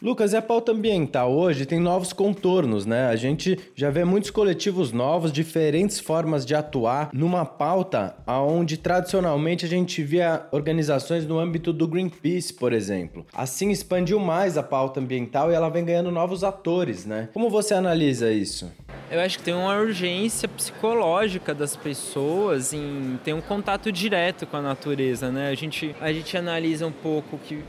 Lucas, 0.00 0.32
e 0.32 0.36
a 0.36 0.42
pauta 0.42 0.70
ambiental 0.70 1.32
hoje 1.32 1.66
tem 1.66 1.80
novos 1.80 2.12
contornos, 2.12 2.86
né? 2.86 3.08
A 3.08 3.16
gente 3.16 3.58
já 3.74 3.90
vê 3.90 4.04
muitos 4.04 4.30
coletivos 4.30 4.92
novos, 4.92 5.32
diferentes 5.32 5.98
formas 5.98 6.46
de 6.46 6.54
atuar 6.54 7.10
numa 7.12 7.44
pauta 7.44 8.14
onde 8.26 8.76
tradicionalmente 8.76 9.66
a 9.66 9.68
gente 9.68 10.00
via 10.04 10.46
organizações 10.52 11.26
no 11.26 11.38
âmbito 11.38 11.72
do 11.72 11.88
Greenpeace, 11.88 12.54
por 12.54 12.72
exemplo. 12.72 13.26
Assim 13.34 13.70
expandiu 13.70 14.20
mais 14.20 14.56
a 14.56 14.62
pauta 14.62 15.00
ambiental 15.00 15.50
e 15.50 15.54
ela 15.54 15.68
vem 15.68 15.84
ganhando 15.84 16.12
novos 16.12 16.44
atores, 16.44 17.04
né? 17.04 17.28
Como 17.32 17.50
você 17.50 17.74
analisa 17.74 18.30
isso? 18.30 18.70
Eu 19.10 19.20
acho 19.20 19.38
que 19.38 19.44
tem 19.44 19.54
uma 19.54 19.74
urgência 19.74 20.46
psicológica 20.46 21.54
das 21.54 21.74
pessoas 21.74 22.74
em 22.74 23.18
ter 23.24 23.32
um 23.32 23.40
contato 23.40 23.90
direto 23.90 24.46
com 24.46 24.58
a 24.58 24.62
natureza, 24.62 25.32
né? 25.32 25.48
A 25.48 25.54
gente, 25.54 25.96
a 25.98 26.12
gente 26.12 26.36
analisa 26.36 26.86
um 26.86 26.92
pouco 26.92 27.38
que 27.38 27.54
uh, 27.54 27.64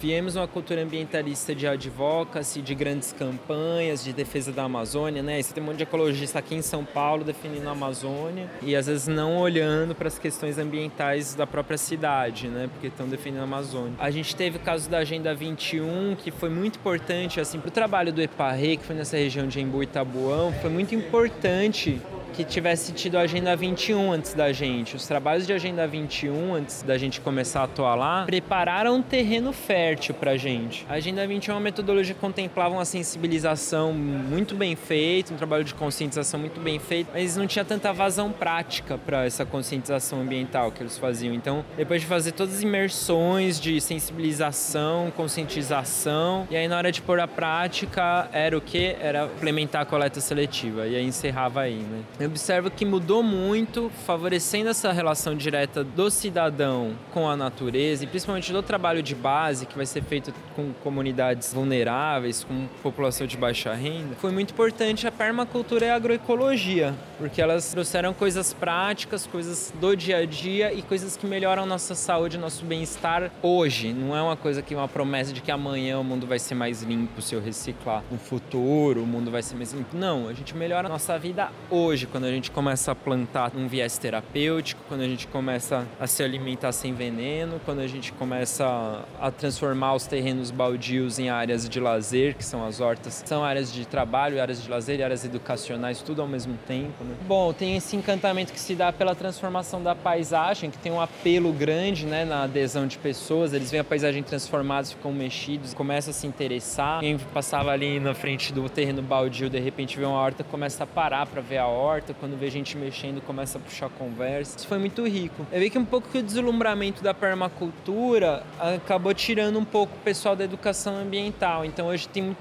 viemos 0.00 0.34
uma 0.34 0.48
cultura 0.48 0.82
ambientalista 0.82 1.54
de 1.54 1.67
advocacy, 1.68 2.60
de 2.60 2.74
grandes 2.74 3.12
campanhas 3.12 4.02
de 4.04 4.12
defesa 4.12 4.52
da 4.52 4.64
Amazônia, 4.64 5.22
né? 5.22 5.40
você 5.42 5.54
tem 5.54 5.62
um 5.62 5.66
monte 5.66 5.78
de 5.78 5.82
ecologista 5.84 6.38
aqui 6.38 6.54
em 6.54 6.62
São 6.62 6.84
Paulo 6.84 7.24
defendendo 7.24 7.68
a 7.68 7.72
Amazônia 7.72 8.50
e 8.62 8.74
às 8.74 8.86
vezes 8.86 9.06
não 9.06 9.36
olhando 9.38 9.94
para 9.94 10.08
as 10.08 10.18
questões 10.18 10.58
ambientais 10.58 11.34
da 11.34 11.46
própria 11.46 11.78
cidade, 11.78 12.48
né? 12.48 12.68
Porque 12.72 12.88
estão 12.88 13.08
defendendo 13.08 13.40
a 13.40 13.44
Amazônia. 13.44 13.94
A 13.98 14.10
gente 14.10 14.34
teve 14.34 14.56
o 14.56 14.60
caso 14.60 14.88
da 14.88 14.98
Agenda 14.98 15.34
21, 15.34 16.16
que 16.16 16.30
foi 16.30 16.50
muito 16.50 16.78
importante 16.78 17.40
assim 17.40 17.58
para 17.58 17.68
o 17.68 17.72
trabalho 17.72 18.12
do 18.12 18.20
EPARRE, 18.20 18.76
que 18.76 18.84
foi 18.84 18.96
nessa 18.96 19.16
região 19.16 19.46
de 19.46 19.60
Embu 19.60 19.82
e 19.82 19.86
Tabuão, 19.86 20.52
foi 20.60 20.70
muito 20.70 20.94
importante 20.94 22.00
que 22.38 22.44
tivesse 22.44 22.92
tido 22.92 23.18
a 23.18 23.22
Agenda 23.22 23.56
21 23.56 24.12
antes 24.12 24.32
da 24.32 24.52
gente. 24.52 24.94
Os 24.94 25.06
trabalhos 25.06 25.44
de 25.44 25.52
Agenda 25.52 25.86
21, 25.88 26.54
antes 26.54 26.82
da 26.82 26.96
gente 26.96 27.20
começar 27.20 27.62
a 27.62 27.64
atuar 27.64 27.96
lá, 27.96 28.24
prepararam 28.26 28.96
um 28.96 29.02
terreno 29.02 29.52
fértil 29.52 30.14
para 30.14 30.32
a 30.32 30.36
gente. 30.36 30.86
A 30.88 30.94
Agenda 30.94 31.26
21 31.26 31.54
é 31.54 31.57
uma 31.58 31.64
metodologia 31.64 32.14
que 32.14 32.20
contemplava 32.20 32.74
uma 32.74 32.84
sensibilização 32.84 33.92
muito 33.92 34.54
bem 34.54 34.76
feita, 34.76 35.34
um 35.34 35.36
trabalho 35.36 35.64
de 35.64 35.74
conscientização 35.74 36.38
muito 36.38 36.60
bem 36.60 36.78
feito, 36.78 37.10
mas 37.12 37.36
não 37.36 37.46
tinha 37.46 37.64
tanta 37.64 37.92
vazão 37.92 38.30
prática 38.30 38.96
para 38.96 39.26
essa 39.26 39.44
conscientização 39.44 40.20
ambiental 40.20 40.70
que 40.70 40.82
eles 40.82 40.96
faziam. 40.96 41.34
Então, 41.34 41.64
depois 41.76 42.00
de 42.00 42.06
fazer 42.06 42.32
todas 42.32 42.54
as 42.54 42.62
imersões 42.62 43.60
de 43.60 43.80
sensibilização, 43.80 45.12
conscientização, 45.16 46.46
e 46.48 46.56
aí 46.56 46.68
na 46.68 46.76
hora 46.76 46.92
de 46.92 47.02
pôr 47.02 47.18
a 47.18 47.26
prática, 47.26 48.28
era 48.32 48.56
o 48.56 48.60
que? 48.60 48.96
Era 49.00 49.24
implementar 49.24 49.82
a 49.82 49.84
coleta 49.84 50.20
seletiva. 50.20 50.86
E 50.86 50.94
aí 50.94 51.04
encerrava 51.04 51.62
aí, 51.62 51.74
né? 51.74 52.02
Eu 52.20 52.28
observo 52.28 52.70
que 52.70 52.84
mudou 52.84 53.22
muito, 53.22 53.90
favorecendo 54.06 54.70
essa 54.70 54.92
relação 54.92 55.34
direta 55.34 55.82
do 55.82 56.08
cidadão 56.08 56.92
com 57.12 57.28
a 57.28 57.36
natureza 57.36 58.04
e 58.04 58.06
principalmente 58.06 58.52
do 58.52 58.62
trabalho 58.62 59.02
de 59.02 59.14
base 59.14 59.66
que 59.66 59.76
vai 59.76 59.86
ser 59.86 60.02
feito 60.04 60.32
com 60.54 60.72
comunidades 60.84 61.47
vulneráveis, 61.52 62.44
com 62.44 62.66
população 62.82 63.26
de 63.26 63.36
baixa 63.36 63.72
renda. 63.74 64.14
Foi 64.16 64.30
muito 64.30 64.52
importante 64.52 65.06
a 65.06 65.12
permacultura 65.12 65.86
e 65.86 65.90
a 65.90 65.94
agroecologia, 65.94 66.94
porque 67.18 67.40
elas 67.40 67.70
trouxeram 67.70 68.12
coisas 68.12 68.52
práticas, 68.52 69.26
coisas 69.26 69.72
do 69.80 69.96
dia 69.96 70.18
a 70.18 70.24
dia 70.24 70.72
e 70.72 70.82
coisas 70.82 71.16
que 71.16 71.26
melhoram 71.26 71.66
nossa 71.66 71.94
saúde, 71.94 72.38
nosso 72.38 72.64
bem-estar 72.64 73.30
hoje. 73.42 73.92
Não 73.92 74.16
é 74.16 74.22
uma 74.22 74.36
coisa 74.36 74.62
que 74.62 74.74
é 74.74 74.76
uma 74.76 74.88
promessa 74.88 75.32
de 75.32 75.40
que 75.40 75.50
amanhã 75.50 75.98
o 75.98 76.04
mundo 76.04 76.26
vai 76.26 76.38
ser 76.38 76.54
mais 76.54 76.82
limpo 76.82 77.20
se 77.20 77.34
eu 77.34 77.40
reciclar. 77.40 78.02
No 78.10 78.18
futuro 78.18 79.02
o 79.02 79.06
mundo 79.06 79.30
vai 79.30 79.42
ser 79.42 79.56
mais 79.56 79.72
limpo. 79.72 79.96
Não, 79.96 80.28
a 80.28 80.32
gente 80.32 80.56
melhora 80.56 80.86
a 80.86 80.90
nossa 80.90 81.18
vida 81.18 81.50
hoje 81.70 82.06
quando 82.06 82.24
a 82.24 82.30
gente 82.30 82.50
começa 82.50 82.92
a 82.92 82.94
plantar 82.94 83.52
um 83.56 83.68
viés 83.68 83.98
terapêutico, 83.98 84.80
quando 84.88 85.02
a 85.02 85.08
gente 85.08 85.26
começa 85.26 85.86
a 85.98 86.06
se 86.06 86.22
alimentar 86.22 86.72
sem 86.72 86.94
veneno, 86.94 87.60
quando 87.64 87.80
a 87.80 87.86
gente 87.86 88.12
começa 88.12 89.04
a 89.20 89.30
transformar 89.30 89.94
os 89.94 90.06
terrenos 90.06 90.50
baldios 90.50 91.18
em 91.18 91.28
de 91.46 91.80
lazer, 91.80 92.34
que 92.34 92.44
são 92.44 92.64
as 92.64 92.80
hortas, 92.80 93.22
são 93.24 93.44
áreas 93.44 93.72
de 93.72 93.86
trabalho, 93.86 94.40
áreas 94.40 94.62
de 94.62 94.70
lazer 94.70 95.00
e 95.00 95.02
áreas 95.02 95.24
educacionais, 95.24 96.02
tudo 96.02 96.22
ao 96.22 96.28
mesmo 96.28 96.58
tempo. 96.66 97.04
Né? 97.04 97.14
Bom, 97.26 97.52
tem 97.52 97.76
esse 97.76 97.96
encantamento 97.96 98.52
que 98.52 98.60
se 98.60 98.74
dá 98.74 98.92
pela 98.92 99.14
transformação 99.14 99.82
da 99.82 99.94
paisagem, 99.94 100.70
que 100.70 100.78
tem 100.78 100.92
um 100.92 101.00
apelo 101.00 101.52
grande 101.52 102.06
né, 102.06 102.24
na 102.24 102.44
adesão 102.44 102.86
de 102.86 102.98
pessoas, 102.98 103.52
eles 103.52 103.70
veem 103.70 103.80
a 103.80 103.84
paisagem 103.84 104.22
transformada, 104.22 104.86
ficam 104.86 105.12
mexidos, 105.12 105.74
começam 105.74 106.10
a 106.10 106.14
se 106.14 106.26
interessar. 106.26 107.00
Quem 107.00 107.18
passava 107.18 107.70
ali 107.70 108.00
na 108.00 108.14
frente 108.14 108.52
do 108.52 108.68
terreno 108.68 109.02
baldio, 109.02 109.48
de 109.48 109.58
repente 109.58 109.98
vê 109.98 110.04
uma 110.04 110.18
horta, 110.18 110.44
começa 110.44 110.84
a 110.84 110.86
parar 110.86 111.26
para 111.26 111.40
ver 111.40 111.58
a 111.58 111.66
horta 111.66 112.14
quando 112.14 112.38
vê 112.38 112.50
gente 112.50 112.76
mexendo, 112.76 113.20
começa 113.20 113.58
a 113.58 113.60
puxar 113.60 113.88
conversa. 113.90 114.58
Isso 114.58 114.66
foi 114.66 114.78
muito 114.78 115.06
rico. 115.06 115.46
Eu 115.52 115.60
vi 115.60 115.70
que 115.70 115.78
um 115.78 115.84
pouco 115.84 116.08
que 116.08 116.18
o 116.18 116.22
deslumbramento 116.22 117.02
da 117.02 117.14
permacultura 117.14 118.42
acabou 118.58 119.14
tirando 119.14 119.58
um 119.58 119.64
pouco 119.64 119.94
o 119.94 119.98
pessoal 120.00 120.34
da 120.36 120.44
educação 120.44 120.96
ambiental. 120.96 121.27
Então 121.64 121.88
hoje 121.88 122.08
tem 122.08 122.22
muito 122.22 122.38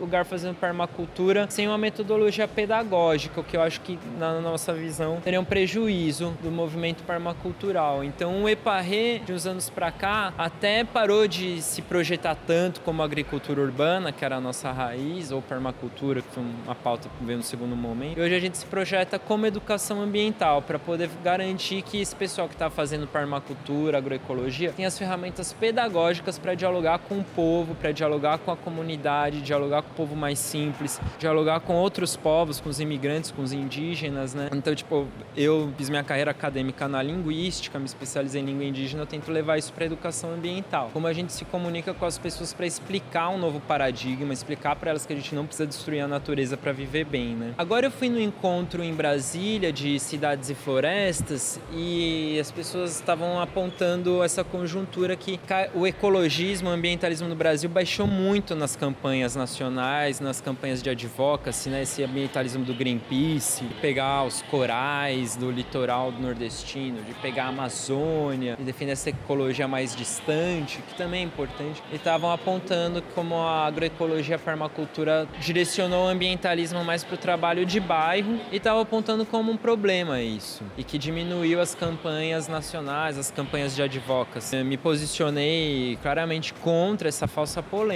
lugar 0.00 0.24
fazendo 0.24 0.54
permacultura 0.54 1.46
sem 1.48 1.66
uma 1.66 1.78
metodologia 1.78 2.46
pedagógica, 2.46 3.40
o 3.40 3.44
que 3.44 3.56
eu 3.56 3.62
acho 3.62 3.80
que 3.80 3.98
na 4.18 4.40
nossa 4.40 4.72
visão 4.72 5.20
teria 5.22 5.40
um 5.40 5.44
prejuízo 5.44 6.36
do 6.42 6.50
movimento 6.50 7.02
permacultural. 7.04 8.04
Então 8.04 8.42
o 8.42 8.48
EPARRE, 8.48 9.20
de 9.24 9.32
uns 9.32 9.46
anos 9.46 9.70
para 9.70 9.90
cá, 9.90 10.32
até 10.36 10.84
parou 10.84 11.26
de 11.26 11.62
se 11.62 11.82
projetar 11.82 12.34
tanto 12.34 12.80
como 12.80 13.02
agricultura 13.02 13.60
urbana, 13.60 14.12
que 14.12 14.24
era 14.24 14.36
a 14.36 14.40
nossa 14.40 14.70
raiz, 14.72 15.30
ou 15.30 15.40
permacultura, 15.40 16.22
que 16.22 16.28
foi 16.28 16.42
uma 16.64 16.74
pauta 16.74 17.08
que 17.08 17.24
veio 17.24 17.38
no 17.38 17.44
segundo 17.44 17.76
momento. 17.76 18.18
E 18.18 18.20
hoje 18.20 18.34
a 18.34 18.40
gente 18.40 18.58
se 18.58 18.66
projeta 18.66 18.88
projeta 18.88 19.18
como 19.18 19.46
educação 19.46 20.00
ambiental, 20.00 20.60
para 20.60 20.78
poder 20.78 21.08
garantir 21.22 21.82
que 21.82 22.00
esse 22.00 22.14
pessoal 22.16 22.48
que 22.48 22.54
está 22.54 22.68
fazendo 22.68 23.06
permacultura, 23.06 23.98
agroecologia, 23.98 24.72
tem 24.72 24.84
as 24.84 24.98
ferramentas 24.98 25.52
pedagógicas 25.52 26.38
para 26.38 26.54
dialogar 26.54 26.98
com 26.98 27.18
o 27.18 27.24
povo, 27.24 27.74
para 27.74 27.92
dialogar 27.92 28.17
dialogar 28.18 28.38
com 28.38 28.50
a 28.50 28.56
comunidade, 28.56 29.40
dialogar 29.40 29.82
com 29.82 29.90
o 29.90 29.94
povo 29.94 30.16
mais 30.16 30.38
simples, 30.38 31.00
dialogar 31.18 31.60
com 31.60 31.74
outros 31.74 32.16
povos, 32.16 32.60
com 32.60 32.68
os 32.68 32.80
imigrantes, 32.80 33.30
com 33.30 33.42
os 33.42 33.52
indígenas, 33.52 34.34
né? 34.34 34.48
Então, 34.52 34.74
tipo, 34.74 35.06
eu 35.36 35.72
fiz 35.78 35.88
minha 35.88 36.02
carreira 36.02 36.32
acadêmica 36.32 36.88
na 36.88 37.00
linguística, 37.00 37.78
me 37.78 37.86
especializei 37.86 38.42
em 38.42 38.44
língua 38.44 38.64
indígena, 38.64 39.02
eu 39.02 39.06
tento 39.06 39.30
levar 39.30 39.56
isso 39.56 39.72
para 39.72 39.86
educação 39.86 40.34
ambiental. 40.34 40.90
Como 40.92 41.06
a 41.06 41.12
gente 41.12 41.32
se 41.32 41.44
comunica 41.44 41.94
com 41.94 42.04
as 42.04 42.18
pessoas 42.18 42.52
para 42.52 42.66
explicar 42.66 43.28
um 43.28 43.38
novo 43.38 43.60
paradigma, 43.60 44.32
explicar 44.32 44.74
para 44.76 44.90
elas 44.90 45.06
que 45.06 45.12
a 45.12 45.16
gente 45.16 45.34
não 45.34 45.46
precisa 45.46 45.66
destruir 45.66 46.00
a 46.00 46.08
natureza 46.08 46.56
para 46.56 46.72
viver 46.72 47.04
bem, 47.04 47.36
né? 47.36 47.54
Agora 47.56 47.86
eu 47.86 47.90
fui 47.90 48.08
no 48.08 48.20
encontro 48.20 48.82
em 48.82 48.92
Brasília 48.92 49.72
de 49.72 49.98
cidades 50.00 50.50
e 50.50 50.54
florestas 50.54 51.60
e 51.72 52.36
as 52.40 52.50
pessoas 52.50 52.96
estavam 52.96 53.40
apontando 53.40 54.22
essa 54.22 54.42
conjuntura 54.42 55.14
que 55.14 55.38
o 55.74 55.86
ecologismo, 55.86 56.68
o 56.68 56.72
ambientalismo 56.72 57.28
no 57.28 57.36
Brasil 57.36 57.70
baixou 57.70 58.07
muito 58.08 58.54
nas 58.54 58.74
campanhas 58.74 59.36
nacionais, 59.36 60.20
nas 60.20 60.40
campanhas 60.40 60.82
de 60.82 60.90
advocacy, 60.90 61.68
né? 61.68 61.82
Esse 61.82 62.02
ambientalismo 62.02 62.64
do 62.64 62.74
Greenpeace, 62.74 63.64
de 63.64 63.74
pegar 63.74 64.24
os 64.24 64.42
corais 64.42 65.36
do 65.36 65.50
litoral 65.50 66.12
nordestino, 66.12 67.02
de 67.02 67.14
pegar 67.14 67.44
a 67.44 67.48
Amazônia, 67.48 68.56
de 68.56 68.64
defender 68.64 68.92
essa 68.92 69.10
ecologia 69.10 69.68
mais 69.68 69.94
distante, 69.94 70.82
que 70.88 70.94
também 70.94 71.20
é 71.20 71.24
importante. 71.24 71.82
E 71.92 71.96
estavam 71.96 72.30
apontando 72.32 73.02
como 73.14 73.36
a 73.36 73.66
agroecologia, 73.66 74.36
a 74.36 74.38
permacultura 74.38 75.28
direcionou 75.40 76.06
o 76.06 76.08
ambientalismo 76.08 76.84
mais 76.84 77.04
para 77.04 77.14
o 77.14 77.18
trabalho 77.18 77.66
de 77.66 77.80
bairro 77.80 78.40
e 78.50 78.56
estava 78.56 78.80
apontando 78.80 79.24
como 79.26 79.52
um 79.52 79.56
problema 79.56 80.20
isso. 80.20 80.62
E 80.76 80.84
que 80.84 80.98
diminuiu 80.98 81.60
as 81.60 81.74
campanhas 81.74 82.48
nacionais, 82.48 83.18
as 83.18 83.30
campanhas 83.30 83.74
de 83.74 83.82
advocacy. 83.82 84.56
Eu 84.56 84.64
me 84.64 84.76
posicionei 84.76 85.98
claramente 86.02 86.54
contra 86.54 87.08
essa 87.08 87.26
falsa 87.26 87.62
polêmica, 87.62 87.87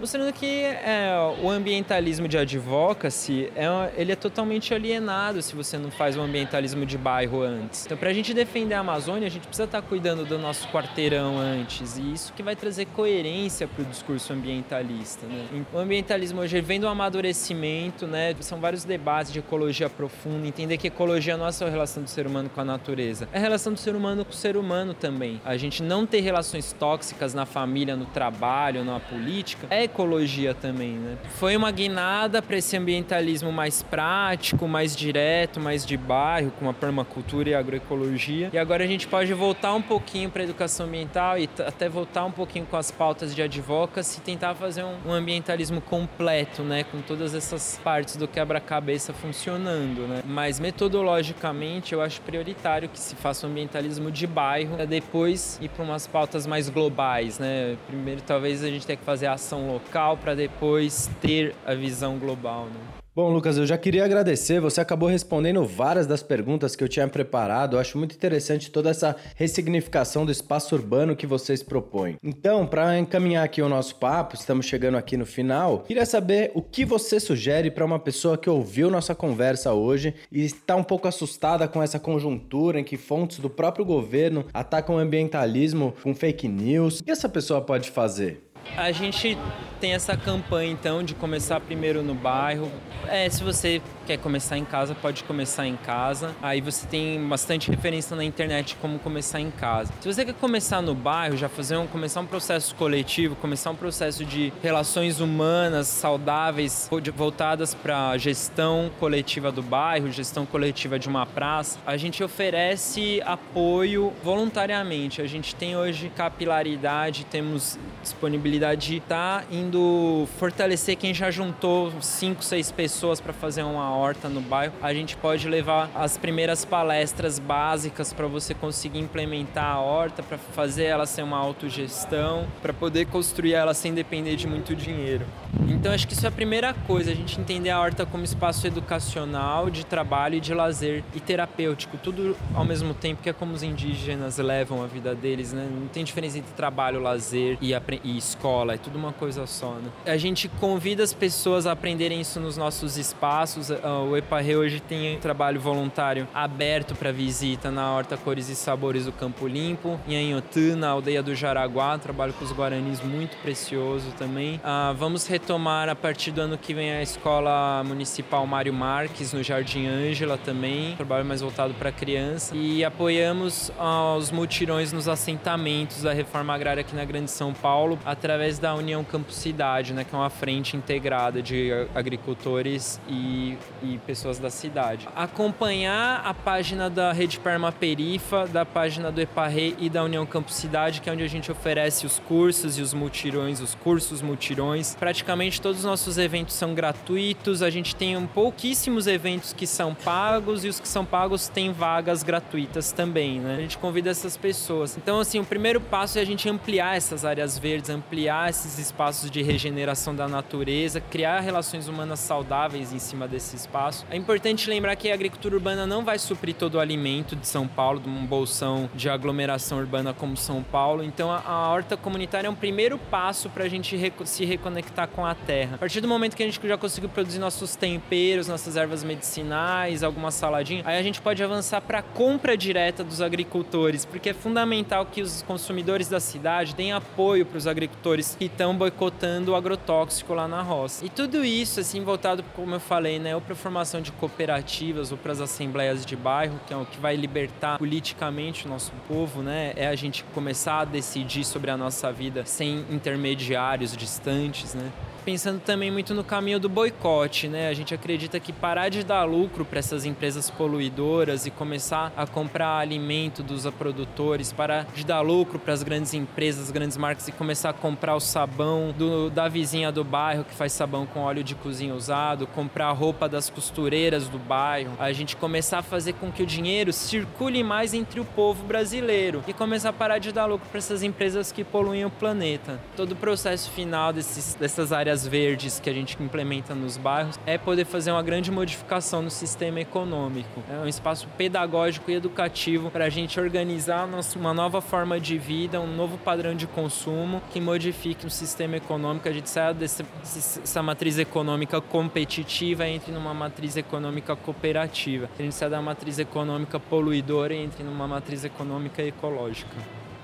mostrando 0.00 0.32
que 0.32 0.64
é, 0.64 1.14
o 1.42 1.50
ambientalismo 1.50 2.28
de 2.28 2.38
advocacy 2.38 3.50
é, 3.54 3.66
ele 3.96 4.12
é 4.12 4.16
totalmente 4.16 4.72
alienado 4.74 5.42
se 5.42 5.54
você 5.54 5.78
não 5.78 5.90
faz 5.90 6.16
o 6.16 6.20
ambientalismo 6.20 6.84
de 6.86 6.96
bairro 6.96 7.42
antes. 7.42 7.86
Então, 7.86 7.96
para 7.96 8.10
a 8.10 8.12
gente 8.12 8.32
defender 8.32 8.74
a 8.74 8.80
Amazônia, 8.80 9.26
a 9.26 9.30
gente 9.30 9.46
precisa 9.46 9.64
estar 9.64 9.82
tá 9.82 9.86
cuidando 9.86 10.24
do 10.24 10.38
nosso 10.38 10.68
quarteirão 10.68 11.38
antes, 11.38 11.98
e 11.98 12.12
isso 12.12 12.32
que 12.32 12.42
vai 12.42 12.56
trazer 12.56 12.86
coerência 12.86 13.66
para 13.66 13.82
o 13.82 13.84
discurso 13.84 14.32
ambientalista. 14.32 15.26
Né? 15.26 15.64
O 15.72 15.78
ambientalismo 15.78 16.40
hoje 16.40 16.60
vem 16.60 16.80
do 16.80 16.88
amadurecimento, 16.88 18.06
né? 18.06 18.34
são 18.40 18.60
vários 18.60 18.84
debates 18.84 19.32
de 19.32 19.38
ecologia 19.38 19.88
profunda, 19.88 20.46
entender 20.46 20.76
que 20.76 20.88
ecologia 20.88 21.36
não 21.36 21.46
é 21.46 21.52
só 21.52 21.66
a 21.66 21.70
relação 21.70 22.02
do 22.02 22.08
ser 22.08 22.26
humano 22.26 22.48
com 22.48 22.60
a 22.60 22.64
natureza, 22.64 23.28
é 23.32 23.38
a 23.38 23.40
relação 23.40 23.72
do 23.72 23.78
ser 23.78 23.94
humano 23.94 24.24
com 24.24 24.32
o 24.32 24.34
ser 24.34 24.56
humano 24.56 24.94
também. 24.94 25.40
A 25.44 25.56
gente 25.56 25.82
não 25.82 26.06
ter 26.06 26.20
relações 26.20 26.72
tóxicas 26.72 27.34
na 27.34 27.46
família, 27.46 27.96
no 27.96 28.06
trabalho, 28.06 28.84
na 28.84 29.00
política, 29.00 29.25
é 29.70 29.84
ecologia 29.84 30.54
também. 30.54 30.92
Né? 30.92 31.16
Foi 31.38 31.56
uma 31.56 31.70
guinada 31.70 32.40
para 32.42 32.56
esse 32.56 32.76
ambientalismo 32.76 33.52
mais 33.52 33.82
prático, 33.82 34.66
mais 34.68 34.94
direto, 34.94 35.60
mais 35.60 35.84
de 35.84 35.96
bairro, 35.96 36.50
com 36.58 36.68
a 36.68 36.74
permacultura 36.74 37.50
e 37.50 37.54
a 37.54 37.58
agroecologia. 37.58 38.50
E 38.52 38.58
agora 38.58 38.84
a 38.84 38.86
gente 38.86 39.06
pode 39.06 39.32
voltar 39.32 39.74
um 39.74 39.82
pouquinho 39.82 40.30
para 40.30 40.42
a 40.42 40.44
educação 40.44 40.86
ambiental 40.86 41.38
e 41.38 41.48
até 41.66 41.88
voltar 41.88 42.24
um 42.24 42.30
pouquinho 42.30 42.66
com 42.66 42.76
as 42.76 42.90
pautas 42.90 43.34
de 43.34 43.42
advocacy 43.42 44.18
e 44.18 44.20
tentar 44.20 44.54
fazer 44.54 44.84
um, 44.84 44.96
um 45.06 45.12
ambientalismo 45.12 45.80
completo, 45.80 46.62
né? 46.62 46.84
com 46.84 47.00
todas 47.00 47.34
essas 47.34 47.80
partes 47.82 48.16
do 48.16 48.28
quebra-cabeça 48.28 49.12
funcionando. 49.12 50.06
Né? 50.06 50.22
Mas 50.24 50.60
metodologicamente 50.60 51.92
eu 51.92 52.02
acho 52.02 52.20
prioritário 52.20 52.88
que 52.88 52.98
se 52.98 53.16
faça 53.16 53.46
um 53.46 53.50
ambientalismo 53.50 54.10
de 54.10 54.26
bairro, 54.26 54.76
para 54.76 54.84
depois 54.84 55.58
ir 55.60 55.68
para 55.68 55.84
umas 55.84 56.06
pautas 56.06 56.46
mais 56.46 56.68
globais. 56.68 57.38
Né? 57.38 57.76
Primeiro, 57.86 58.20
talvez 58.22 58.62
a 58.62 58.68
gente 58.68 58.86
tenha 58.86 58.96
que 58.96 59.04
fazer 59.04 59.15
a 59.24 59.32
ação 59.32 59.68
local 59.68 60.16
para 60.16 60.34
depois 60.34 61.08
ter 61.20 61.54
a 61.64 61.74
visão 61.74 62.18
global. 62.18 62.66
Né? 62.66 62.96
Bom, 63.16 63.30
Lucas, 63.30 63.56
eu 63.56 63.64
já 63.64 63.78
queria 63.78 64.04
agradecer. 64.04 64.60
Você 64.60 64.78
acabou 64.78 65.08
respondendo 65.08 65.64
várias 65.64 66.06
das 66.06 66.22
perguntas 66.22 66.76
que 66.76 66.84
eu 66.84 66.88
tinha 66.88 67.08
preparado. 67.08 67.74
Eu 67.74 67.80
acho 67.80 67.96
muito 67.96 68.14
interessante 68.14 68.70
toda 68.70 68.90
essa 68.90 69.16
ressignificação 69.36 70.26
do 70.26 70.30
espaço 70.30 70.74
urbano 70.74 71.16
que 71.16 71.26
vocês 71.26 71.62
propõem. 71.62 72.18
Então, 72.22 72.66
para 72.66 72.98
encaminhar 72.98 73.42
aqui 73.42 73.62
o 73.62 73.70
nosso 73.70 73.94
papo, 73.94 74.34
estamos 74.34 74.66
chegando 74.66 74.98
aqui 74.98 75.16
no 75.16 75.24
final. 75.24 75.78
Queria 75.78 76.04
saber 76.04 76.50
o 76.54 76.60
que 76.60 76.84
você 76.84 77.18
sugere 77.18 77.70
para 77.70 77.86
uma 77.86 77.98
pessoa 77.98 78.36
que 78.36 78.50
ouviu 78.50 78.90
nossa 78.90 79.14
conversa 79.14 79.72
hoje 79.72 80.14
e 80.30 80.44
está 80.44 80.76
um 80.76 80.84
pouco 80.84 81.08
assustada 81.08 81.66
com 81.66 81.82
essa 81.82 81.98
conjuntura 81.98 82.80
em 82.80 82.84
que 82.84 82.98
fontes 82.98 83.38
do 83.38 83.48
próprio 83.48 83.86
governo 83.86 84.44
atacam 84.52 84.96
o 84.96 84.98
ambientalismo 84.98 85.94
com 86.02 86.14
fake 86.14 86.46
news. 86.46 87.00
O 87.00 87.04
que 87.04 87.10
essa 87.10 87.30
pessoa 87.30 87.62
pode 87.62 87.90
fazer? 87.90 88.42
A 88.76 88.92
gente 88.92 89.36
tem 89.80 89.92
essa 89.92 90.16
campanha 90.16 90.70
então 90.70 91.02
de 91.02 91.14
começar 91.14 91.60
primeiro 91.60 92.02
no 92.02 92.14
bairro. 92.14 92.70
É, 93.06 93.28
se 93.28 93.44
você 93.44 93.80
quer 94.06 94.18
começar 94.18 94.56
em 94.56 94.64
casa, 94.64 94.94
pode 94.94 95.24
começar 95.24 95.66
em 95.66 95.76
casa. 95.76 96.34
Aí 96.42 96.60
você 96.60 96.86
tem 96.86 97.20
bastante 97.26 97.70
referência 97.70 98.16
na 98.16 98.24
internet 98.24 98.76
como 98.80 98.98
começar 98.98 99.40
em 99.40 99.50
casa. 99.50 99.92
Se 100.00 100.12
você 100.12 100.24
quer 100.24 100.34
começar 100.34 100.80
no 100.80 100.94
bairro, 100.94 101.36
já 101.36 101.48
fazer 101.48 101.76
um 101.76 101.86
começar 101.86 102.20
um 102.20 102.26
processo 102.26 102.74
coletivo, 102.74 103.36
começar 103.36 103.70
um 103.70 103.76
processo 103.76 104.24
de 104.24 104.52
relações 104.62 105.20
humanas 105.20 105.88
saudáveis 105.88 106.88
voltadas 107.14 107.74
para 107.74 108.16
gestão 108.18 108.90
coletiva 108.98 109.52
do 109.52 109.62
bairro, 109.62 110.10
gestão 110.10 110.46
coletiva 110.46 110.98
de 110.98 111.08
uma 111.08 111.26
praça, 111.26 111.78
a 111.86 111.96
gente 111.96 112.22
oferece 112.22 113.20
apoio 113.24 114.12
voluntariamente. 114.22 115.20
A 115.20 115.26
gente 115.26 115.54
tem 115.54 115.76
hoje 115.76 116.10
capilaridade, 116.14 117.24
temos 117.26 117.78
disponibilidade 118.02 118.55
de 118.58 118.96
estar 118.96 119.40
tá 119.40 119.46
indo 119.50 120.26
fortalecer 120.38 120.96
quem 120.96 121.12
já 121.12 121.30
juntou 121.30 121.92
5, 122.00 122.42
6 122.42 122.72
pessoas 122.72 123.20
para 123.20 123.32
fazer 123.32 123.62
uma 123.62 123.90
horta 123.96 124.28
no 124.28 124.40
bairro, 124.40 124.72
a 124.82 124.92
gente 124.92 125.16
pode 125.16 125.48
levar 125.48 125.90
as 125.94 126.16
primeiras 126.16 126.64
palestras 126.64 127.38
básicas 127.38 128.12
para 128.12 128.26
você 128.26 128.54
conseguir 128.54 128.98
implementar 128.98 129.76
a 129.76 129.80
horta, 129.80 130.22
para 130.22 130.38
fazer 130.38 130.84
ela 130.84 131.06
ser 131.06 131.22
uma 131.22 131.38
autogestão, 131.38 132.46
para 132.62 132.72
poder 132.72 133.06
construir 133.06 133.52
ela 133.52 133.74
sem 133.74 133.94
depender 133.94 134.36
de 134.36 134.46
muito 134.46 134.74
dinheiro. 134.74 135.26
Então 135.68 135.92
acho 135.92 136.06
que 136.06 136.14
isso 136.14 136.24
é 136.24 136.28
a 136.28 136.32
primeira 136.32 136.74
coisa, 136.86 137.10
a 137.10 137.14
gente 137.14 137.40
entender 137.40 137.70
a 137.70 137.80
horta 137.80 138.04
como 138.06 138.24
espaço 138.24 138.66
educacional, 138.66 139.70
de 139.70 139.84
trabalho 139.84 140.36
e 140.36 140.40
de 140.40 140.52
lazer 140.54 141.02
e 141.14 141.20
terapêutico, 141.20 141.96
tudo 141.96 142.36
ao 142.54 142.64
mesmo 142.64 142.94
tempo 142.94 143.22
que 143.22 143.28
é 143.28 143.32
como 143.32 143.52
os 143.52 143.62
indígenas 143.62 144.38
levam 144.38 144.82
a 144.82 144.86
vida 144.86 145.14
deles, 145.14 145.52
né? 145.52 145.68
Não 145.70 145.88
tem 145.88 146.04
diferença 146.04 146.38
entre 146.38 146.52
trabalho, 146.54 147.00
lazer 147.00 147.58
e, 147.60 147.72
e 148.04 148.18
escola, 148.18 148.45
é 148.72 148.76
tudo 148.76 148.96
uma 148.96 149.12
coisa 149.12 149.46
só, 149.46 149.72
né? 149.72 149.90
A 150.06 150.16
gente 150.16 150.48
convida 150.48 151.02
as 151.02 151.12
pessoas 151.12 151.66
a 151.66 151.72
aprenderem 151.72 152.20
isso 152.20 152.40
nos 152.40 152.56
nossos 152.56 152.96
espaços, 152.96 153.70
o 153.70 154.16
Eparre 154.16 154.56
hoje 154.56 154.80
tem 154.80 155.16
um 155.16 155.20
trabalho 155.20 155.60
voluntário 155.60 156.28
aberto 156.34 156.94
para 156.94 157.12
visita 157.12 157.70
na 157.70 157.92
Horta 157.92 158.16
Cores 158.16 158.48
e 158.48 158.54
Sabores 158.54 159.06
do 159.06 159.12
Campo 159.12 159.46
Limpo, 159.46 159.98
em 160.06 160.32
Anhotã, 160.32 160.76
na 160.76 160.90
aldeia 160.90 161.22
do 161.22 161.34
Jaraguá, 161.34 161.98
trabalho 161.98 162.32
com 162.32 162.44
os 162.44 162.52
guaranis 162.52 163.00
muito 163.00 163.36
precioso 163.38 164.12
também. 164.18 164.60
Ah, 164.62 164.94
vamos 164.96 165.26
retomar 165.26 165.88
a 165.88 165.94
partir 165.94 166.30
do 166.30 166.40
ano 166.40 166.56
que 166.56 166.72
vem 166.72 166.92
a 166.92 167.02
Escola 167.02 167.82
Municipal 167.84 168.46
Mário 168.46 168.72
Marques, 168.72 169.32
no 169.32 169.42
Jardim 169.42 169.86
Ângela 169.86 170.38
também, 170.38 170.94
trabalho 170.96 171.24
mais 171.24 171.40
voltado 171.40 171.74
para 171.74 171.90
criança. 171.90 172.54
E 172.56 172.84
apoiamos 172.84 173.72
os 174.16 174.30
mutirões 174.30 174.92
nos 174.92 175.08
assentamentos 175.08 176.02
da 176.02 176.12
reforma 176.12 176.54
agrária 176.54 176.80
aqui 176.80 176.94
na 176.94 177.04
Grande 177.04 177.30
São 177.30 177.52
Paulo, 177.52 177.98
através 178.04 178.35
da 178.60 178.74
União 178.74 179.02
Campo 179.02 179.32
Cidade, 179.32 179.92
né, 179.92 180.04
que 180.04 180.14
é 180.14 180.18
uma 180.18 180.30
frente 180.30 180.76
integrada 180.76 181.42
de 181.42 181.70
agricultores 181.94 183.00
e 183.08 183.56
e 183.82 183.98
pessoas 184.06 184.38
da 184.38 184.50
cidade. 184.50 185.08
Acompanhar 185.14 186.22
a 186.24 186.32
página 186.32 186.88
da 186.88 187.12
Rede 187.12 187.38
Permaperifa, 187.38 188.46
da 188.46 188.64
página 188.64 189.10
do 189.12 189.20
Eparre 189.20 189.74
e 189.78 189.88
da 189.88 190.02
União 190.02 190.24
Campo 190.26 190.50
Cidade, 190.50 191.00
que 191.00 191.08
é 191.08 191.12
onde 191.12 191.22
a 191.22 191.28
gente 191.28 191.50
oferece 191.50 192.06
os 192.06 192.18
cursos 192.18 192.78
e 192.78 192.82
os 192.82 192.94
mutirões, 192.94 193.60
os 193.60 193.74
cursos 193.74 194.22
mutirões. 194.22 194.94
Praticamente 194.94 195.60
todos 195.60 195.80
os 195.80 195.84
nossos 195.84 196.18
eventos 196.18 196.54
são 196.54 196.74
gratuitos, 196.74 197.62
a 197.62 197.70
gente 197.70 197.94
tem 197.94 198.16
um 198.16 198.26
pouquíssimos 198.26 199.06
eventos 199.06 199.52
que 199.52 199.66
são 199.66 199.94
pagos 199.94 200.64
e 200.64 200.68
os 200.68 200.80
que 200.80 200.88
são 200.88 201.04
pagos 201.04 201.48
têm 201.48 201.72
vagas 201.72 202.22
gratuitas 202.22 202.92
também, 202.92 203.40
né? 203.40 203.56
A 203.56 203.60
gente 203.60 203.78
convida 203.78 204.10
essas 204.10 204.36
pessoas. 204.36 204.96
Então, 204.96 205.20
assim, 205.20 205.38
o 205.38 205.44
primeiro 205.44 205.80
passo 205.80 206.18
é 206.18 206.22
a 206.22 206.26
gente 206.26 206.48
ampliar 206.48 206.96
essas 206.96 207.24
áreas 207.24 207.58
verdes, 207.58 207.90
ampliar 207.90 208.15
esses 208.24 208.78
espaços 208.78 209.30
de 209.30 209.42
regeneração 209.42 210.14
da 210.14 210.26
natureza, 210.26 211.00
criar 211.00 211.40
relações 211.40 211.88
humanas 211.88 212.20
saudáveis 212.20 212.92
em 212.92 212.98
cima 212.98 213.28
desses 213.28 213.66
espaço. 213.66 214.06
É 214.10 214.16
importante 214.16 214.70
lembrar 214.70 214.94
que 214.96 215.10
a 215.10 215.14
agricultura 215.14 215.56
urbana 215.56 215.86
não 215.86 216.04
vai 216.04 216.18
suprir 216.18 216.54
todo 216.54 216.76
o 216.76 216.80
alimento 216.80 217.34
de 217.34 217.46
São 217.46 217.66
Paulo, 217.66 217.98
de 218.00 218.08
um 218.08 218.24
bolsão 218.24 218.88
de 218.94 219.10
aglomeração 219.10 219.78
urbana 219.78 220.14
como 220.14 220.36
São 220.36 220.62
Paulo. 220.62 221.02
Então 221.02 221.30
a, 221.30 221.42
a 221.44 221.68
horta 221.68 221.96
comunitária 221.96 222.46
é 222.46 222.50
um 222.50 222.54
primeiro 222.54 222.96
passo 222.96 223.50
para 223.50 223.64
a 223.64 223.68
gente 223.68 223.98
se 224.24 224.44
reconectar 224.44 225.08
com 225.08 225.26
a 225.26 225.34
terra. 225.34 225.74
A 225.74 225.78
partir 225.78 226.00
do 226.00 226.08
momento 226.08 226.36
que 226.36 226.42
a 226.42 226.46
gente 226.46 226.60
já 226.66 226.78
conseguiu 226.78 227.08
produzir 227.08 227.38
nossos 227.38 227.74
temperos, 227.74 228.46
nossas 228.46 228.76
ervas 228.76 229.02
medicinais, 229.02 230.02
alguma 230.02 230.30
saladinha, 230.30 230.82
aí 230.86 230.98
a 230.98 231.02
gente 231.02 231.20
pode 231.20 231.42
avançar 231.42 231.80
para 231.80 231.98
a 231.98 232.02
compra 232.02 232.56
direta 232.56 233.02
dos 233.02 233.20
agricultores, 233.20 234.04
porque 234.04 234.30
é 234.30 234.34
fundamental 234.34 235.06
que 235.06 235.20
os 235.20 235.42
consumidores 235.42 236.08
da 236.08 236.20
cidade 236.20 236.74
deem 236.74 236.92
apoio 236.92 237.44
para 237.44 237.58
os 237.58 237.66
agricultores 237.66 237.96
produtores 238.06 238.36
que 238.38 238.44
estão 238.44 238.76
boicotando 238.76 239.50
o 239.50 239.56
agrotóxico 239.56 240.32
lá 240.32 240.46
na 240.46 240.62
roça. 240.62 241.04
E 241.04 241.08
tudo 241.08 241.44
isso, 241.44 241.80
assim, 241.80 242.04
voltado, 242.04 242.44
como 242.54 242.76
eu 242.76 242.80
falei, 242.80 243.18
né, 243.18 243.34
ou 243.34 243.40
para 243.40 243.54
a 243.54 243.56
formação 243.56 244.00
de 244.00 244.12
cooperativas 244.12 245.10
ou 245.10 245.18
para 245.18 245.32
as 245.32 245.40
assembleias 245.40 246.06
de 246.06 246.14
bairro, 246.14 246.60
que 246.66 246.72
é 246.72 246.76
o 246.76 246.86
que 246.86 247.00
vai 247.00 247.16
libertar 247.16 247.78
politicamente 247.78 248.66
o 248.66 248.68
nosso 248.68 248.92
povo, 249.08 249.42
né, 249.42 249.72
é 249.74 249.88
a 249.88 249.96
gente 249.96 250.22
começar 250.32 250.80
a 250.80 250.84
decidir 250.84 251.44
sobre 251.44 251.70
a 251.70 251.76
nossa 251.76 252.12
vida 252.12 252.44
sem 252.44 252.84
intermediários 252.90 253.96
distantes, 253.96 254.74
né 254.74 254.92
pensando 255.26 255.60
também 255.60 255.90
muito 255.90 256.14
no 256.14 256.22
caminho 256.22 256.60
do 256.60 256.68
boicote, 256.68 257.48
né? 257.48 257.68
A 257.68 257.74
gente 257.74 257.92
acredita 257.92 258.38
que 258.38 258.52
parar 258.52 258.88
de 258.88 259.02
dar 259.02 259.24
lucro 259.24 259.64
para 259.64 259.80
essas 259.80 260.04
empresas 260.04 260.48
poluidoras 260.48 261.46
e 261.46 261.50
começar 261.50 262.12
a 262.16 262.28
comprar 262.28 262.78
alimento 262.78 263.42
dos 263.42 263.66
produtores, 263.70 264.52
parar 264.52 264.86
de 264.94 265.04
dar 265.04 265.22
lucro 265.22 265.58
para 265.58 265.74
as 265.74 265.82
grandes 265.82 266.14
empresas, 266.14 266.66
as 266.66 266.70
grandes 266.70 266.96
marcas 266.96 267.26
e 267.26 267.32
começar 267.32 267.70
a 267.70 267.72
comprar 267.72 268.14
o 268.14 268.20
sabão 268.20 268.94
do, 268.96 269.28
da 269.28 269.48
vizinha 269.48 269.90
do 269.90 270.04
bairro 270.04 270.44
que 270.44 270.54
faz 270.54 270.72
sabão 270.72 271.04
com 271.04 271.18
óleo 271.18 271.42
de 271.42 271.56
cozinha 271.56 271.92
usado, 271.92 272.46
comprar 272.46 272.86
a 272.86 272.92
roupa 272.92 273.28
das 273.28 273.50
costureiras 273.50 274.28
do 274.28 274.38
bairro, 274.38 274.92
a 274.96 275.12
gente 275.12 275.34
começar 275.34 275.78
a 275.78 275.82
fazer 275.82 276.12
com 276.12 276.30
que 276.30 276.44
o 276.44 276.46
dinheiro 276.46 276.92
circule 276.92 277.64
mais 277.64 277.92
entre 277.94 278.20
o 278.20 278.24
povo 278.24 278.62
brasileiro 278.62 279.42
e 279.48 279.52
começar 279.52 279.88
a 279.88 279.92
parar 279.92 280.18
de 280.18 280.30
dar 280.30 280.46
lucro 280.46 280.68
para 280.68 280.78
essas 280.78 281.02
empresas 281.02 281.50
que 281.50 281.64
poluem 281.64 282.04
o 282.04 282.10
planeta. 282.10 282.80
Todo 282.96 283.10
o 283.10 283.16
processo 283.16 283.72
final 283.72 284.12
desses, 284.12 284.54
dessas 284.54 284.92
áreas 284.92 285.15
áreas 285.16 285.26
verdes 285.26 285.80
que 285.80 285.88
a 285.88 285.92
gente 285.92 286.20
implementa 286.22 286.74
nos 286.74 286.96
bairros 286.98 287.38
é 287.46 287.56
poder 287.56 287.86
fazer 287.86 288.10
uma 288.10 288.22
grande 288.22 288.50
modificação 288.50 289.22
no 289.22 289.30
sistema 289.30 289.80
econômico. 289.80 290.62
É 290.70 290.78
um 290.78 290.88
espaço 290.88 291.26
pedagógico 291.38 292.10
e 292.10 292.14
educativo 292.14 292.90
para 292.90 293.06
a 293.06 293.08
gente 293.08 293.40
organizar 293.40 294.06
uma 294.36 294.52
nova 294.52 294.82
forma 294.82 295.18
de 295.18 295.38
vida, 295.38 295.80
um 295.80 295.86
novo 295.86 296.18
padrão 296.18 296.54
de 296.54 296.66
consumo 296.66 297.40
que 297.50 297.60
modifique 297.60 298.26
o 298.26 298.30
sistema 298.30 298.76
econômico. 298.76 299.28
A 299.28 299.32
gente 299.32 299.48
saia 299.48 299.72
dessa 299.72 300.82
matriz 300.82 301.18
econômica 301.18 301.80
competitiva 301.80 302.86
e 302.86 302.94
entre 302.94 303.12
numa 303.12 303.32
matriz 303.32 303.76
econômica 303.76 304.36
cooperativa. 304.36 305.30
A 305.38 305.42
gente 305.42 305.54
saia 305.54 305.70
da 305.70 305.80
matriz 305.80 306.18
econômica 306.18 306.78
poluidora 306.78 307.54
e 307.54 307.58
entre 307.58 307.82
numa 307.82 308.06
matriz 308.06 308.44
econômica 308.44 309.02
ecológica. 309.02 309.76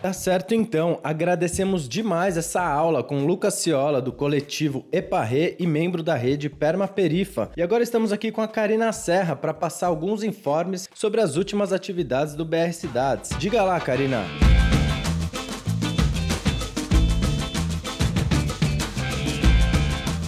Tá 0.02 0.12
certo 0.12 0.52
então, 0.52 0.98
agradecemos 1.04 1.88
demais 1.88 2.36
essa 2.36 2.60
aula 2.60 3.04
com 3.04 3.24
Lucas 3.24 3.54
Ciola 3.54 4.02
do 4.02 4.10
coletivo 4.10 4.84
Eparré 4.90 5.54
e 5.60 5.64
membro 5.64 6.02
da 6.02 6.16
rede 6.16 6.50
Permaperifa. 6.50 7.52
E 7.56 7.62
agora 7.62 7.84
estamos 7.84 8.10
aqui 8.10 8.32
com 8.32 8.42
a 8.42 8.48
Karina 8.48 8.92
Serra 8.92 9.36
para 9.36 9.54
passar 9.54 9.86
alguns 9.86 10.24
informes 10.24 10.88
sobre 10.92 11.20
as 11.20 11.36
últimas 11.36 11.72
atividades 11.72 12.34
do 12.34 12.44
BR 12.44 12.72
Cidades. 12.72 13.30
Diga 13.38 13.62
lá, 13.62 13.78
Karina. 13.78 14.24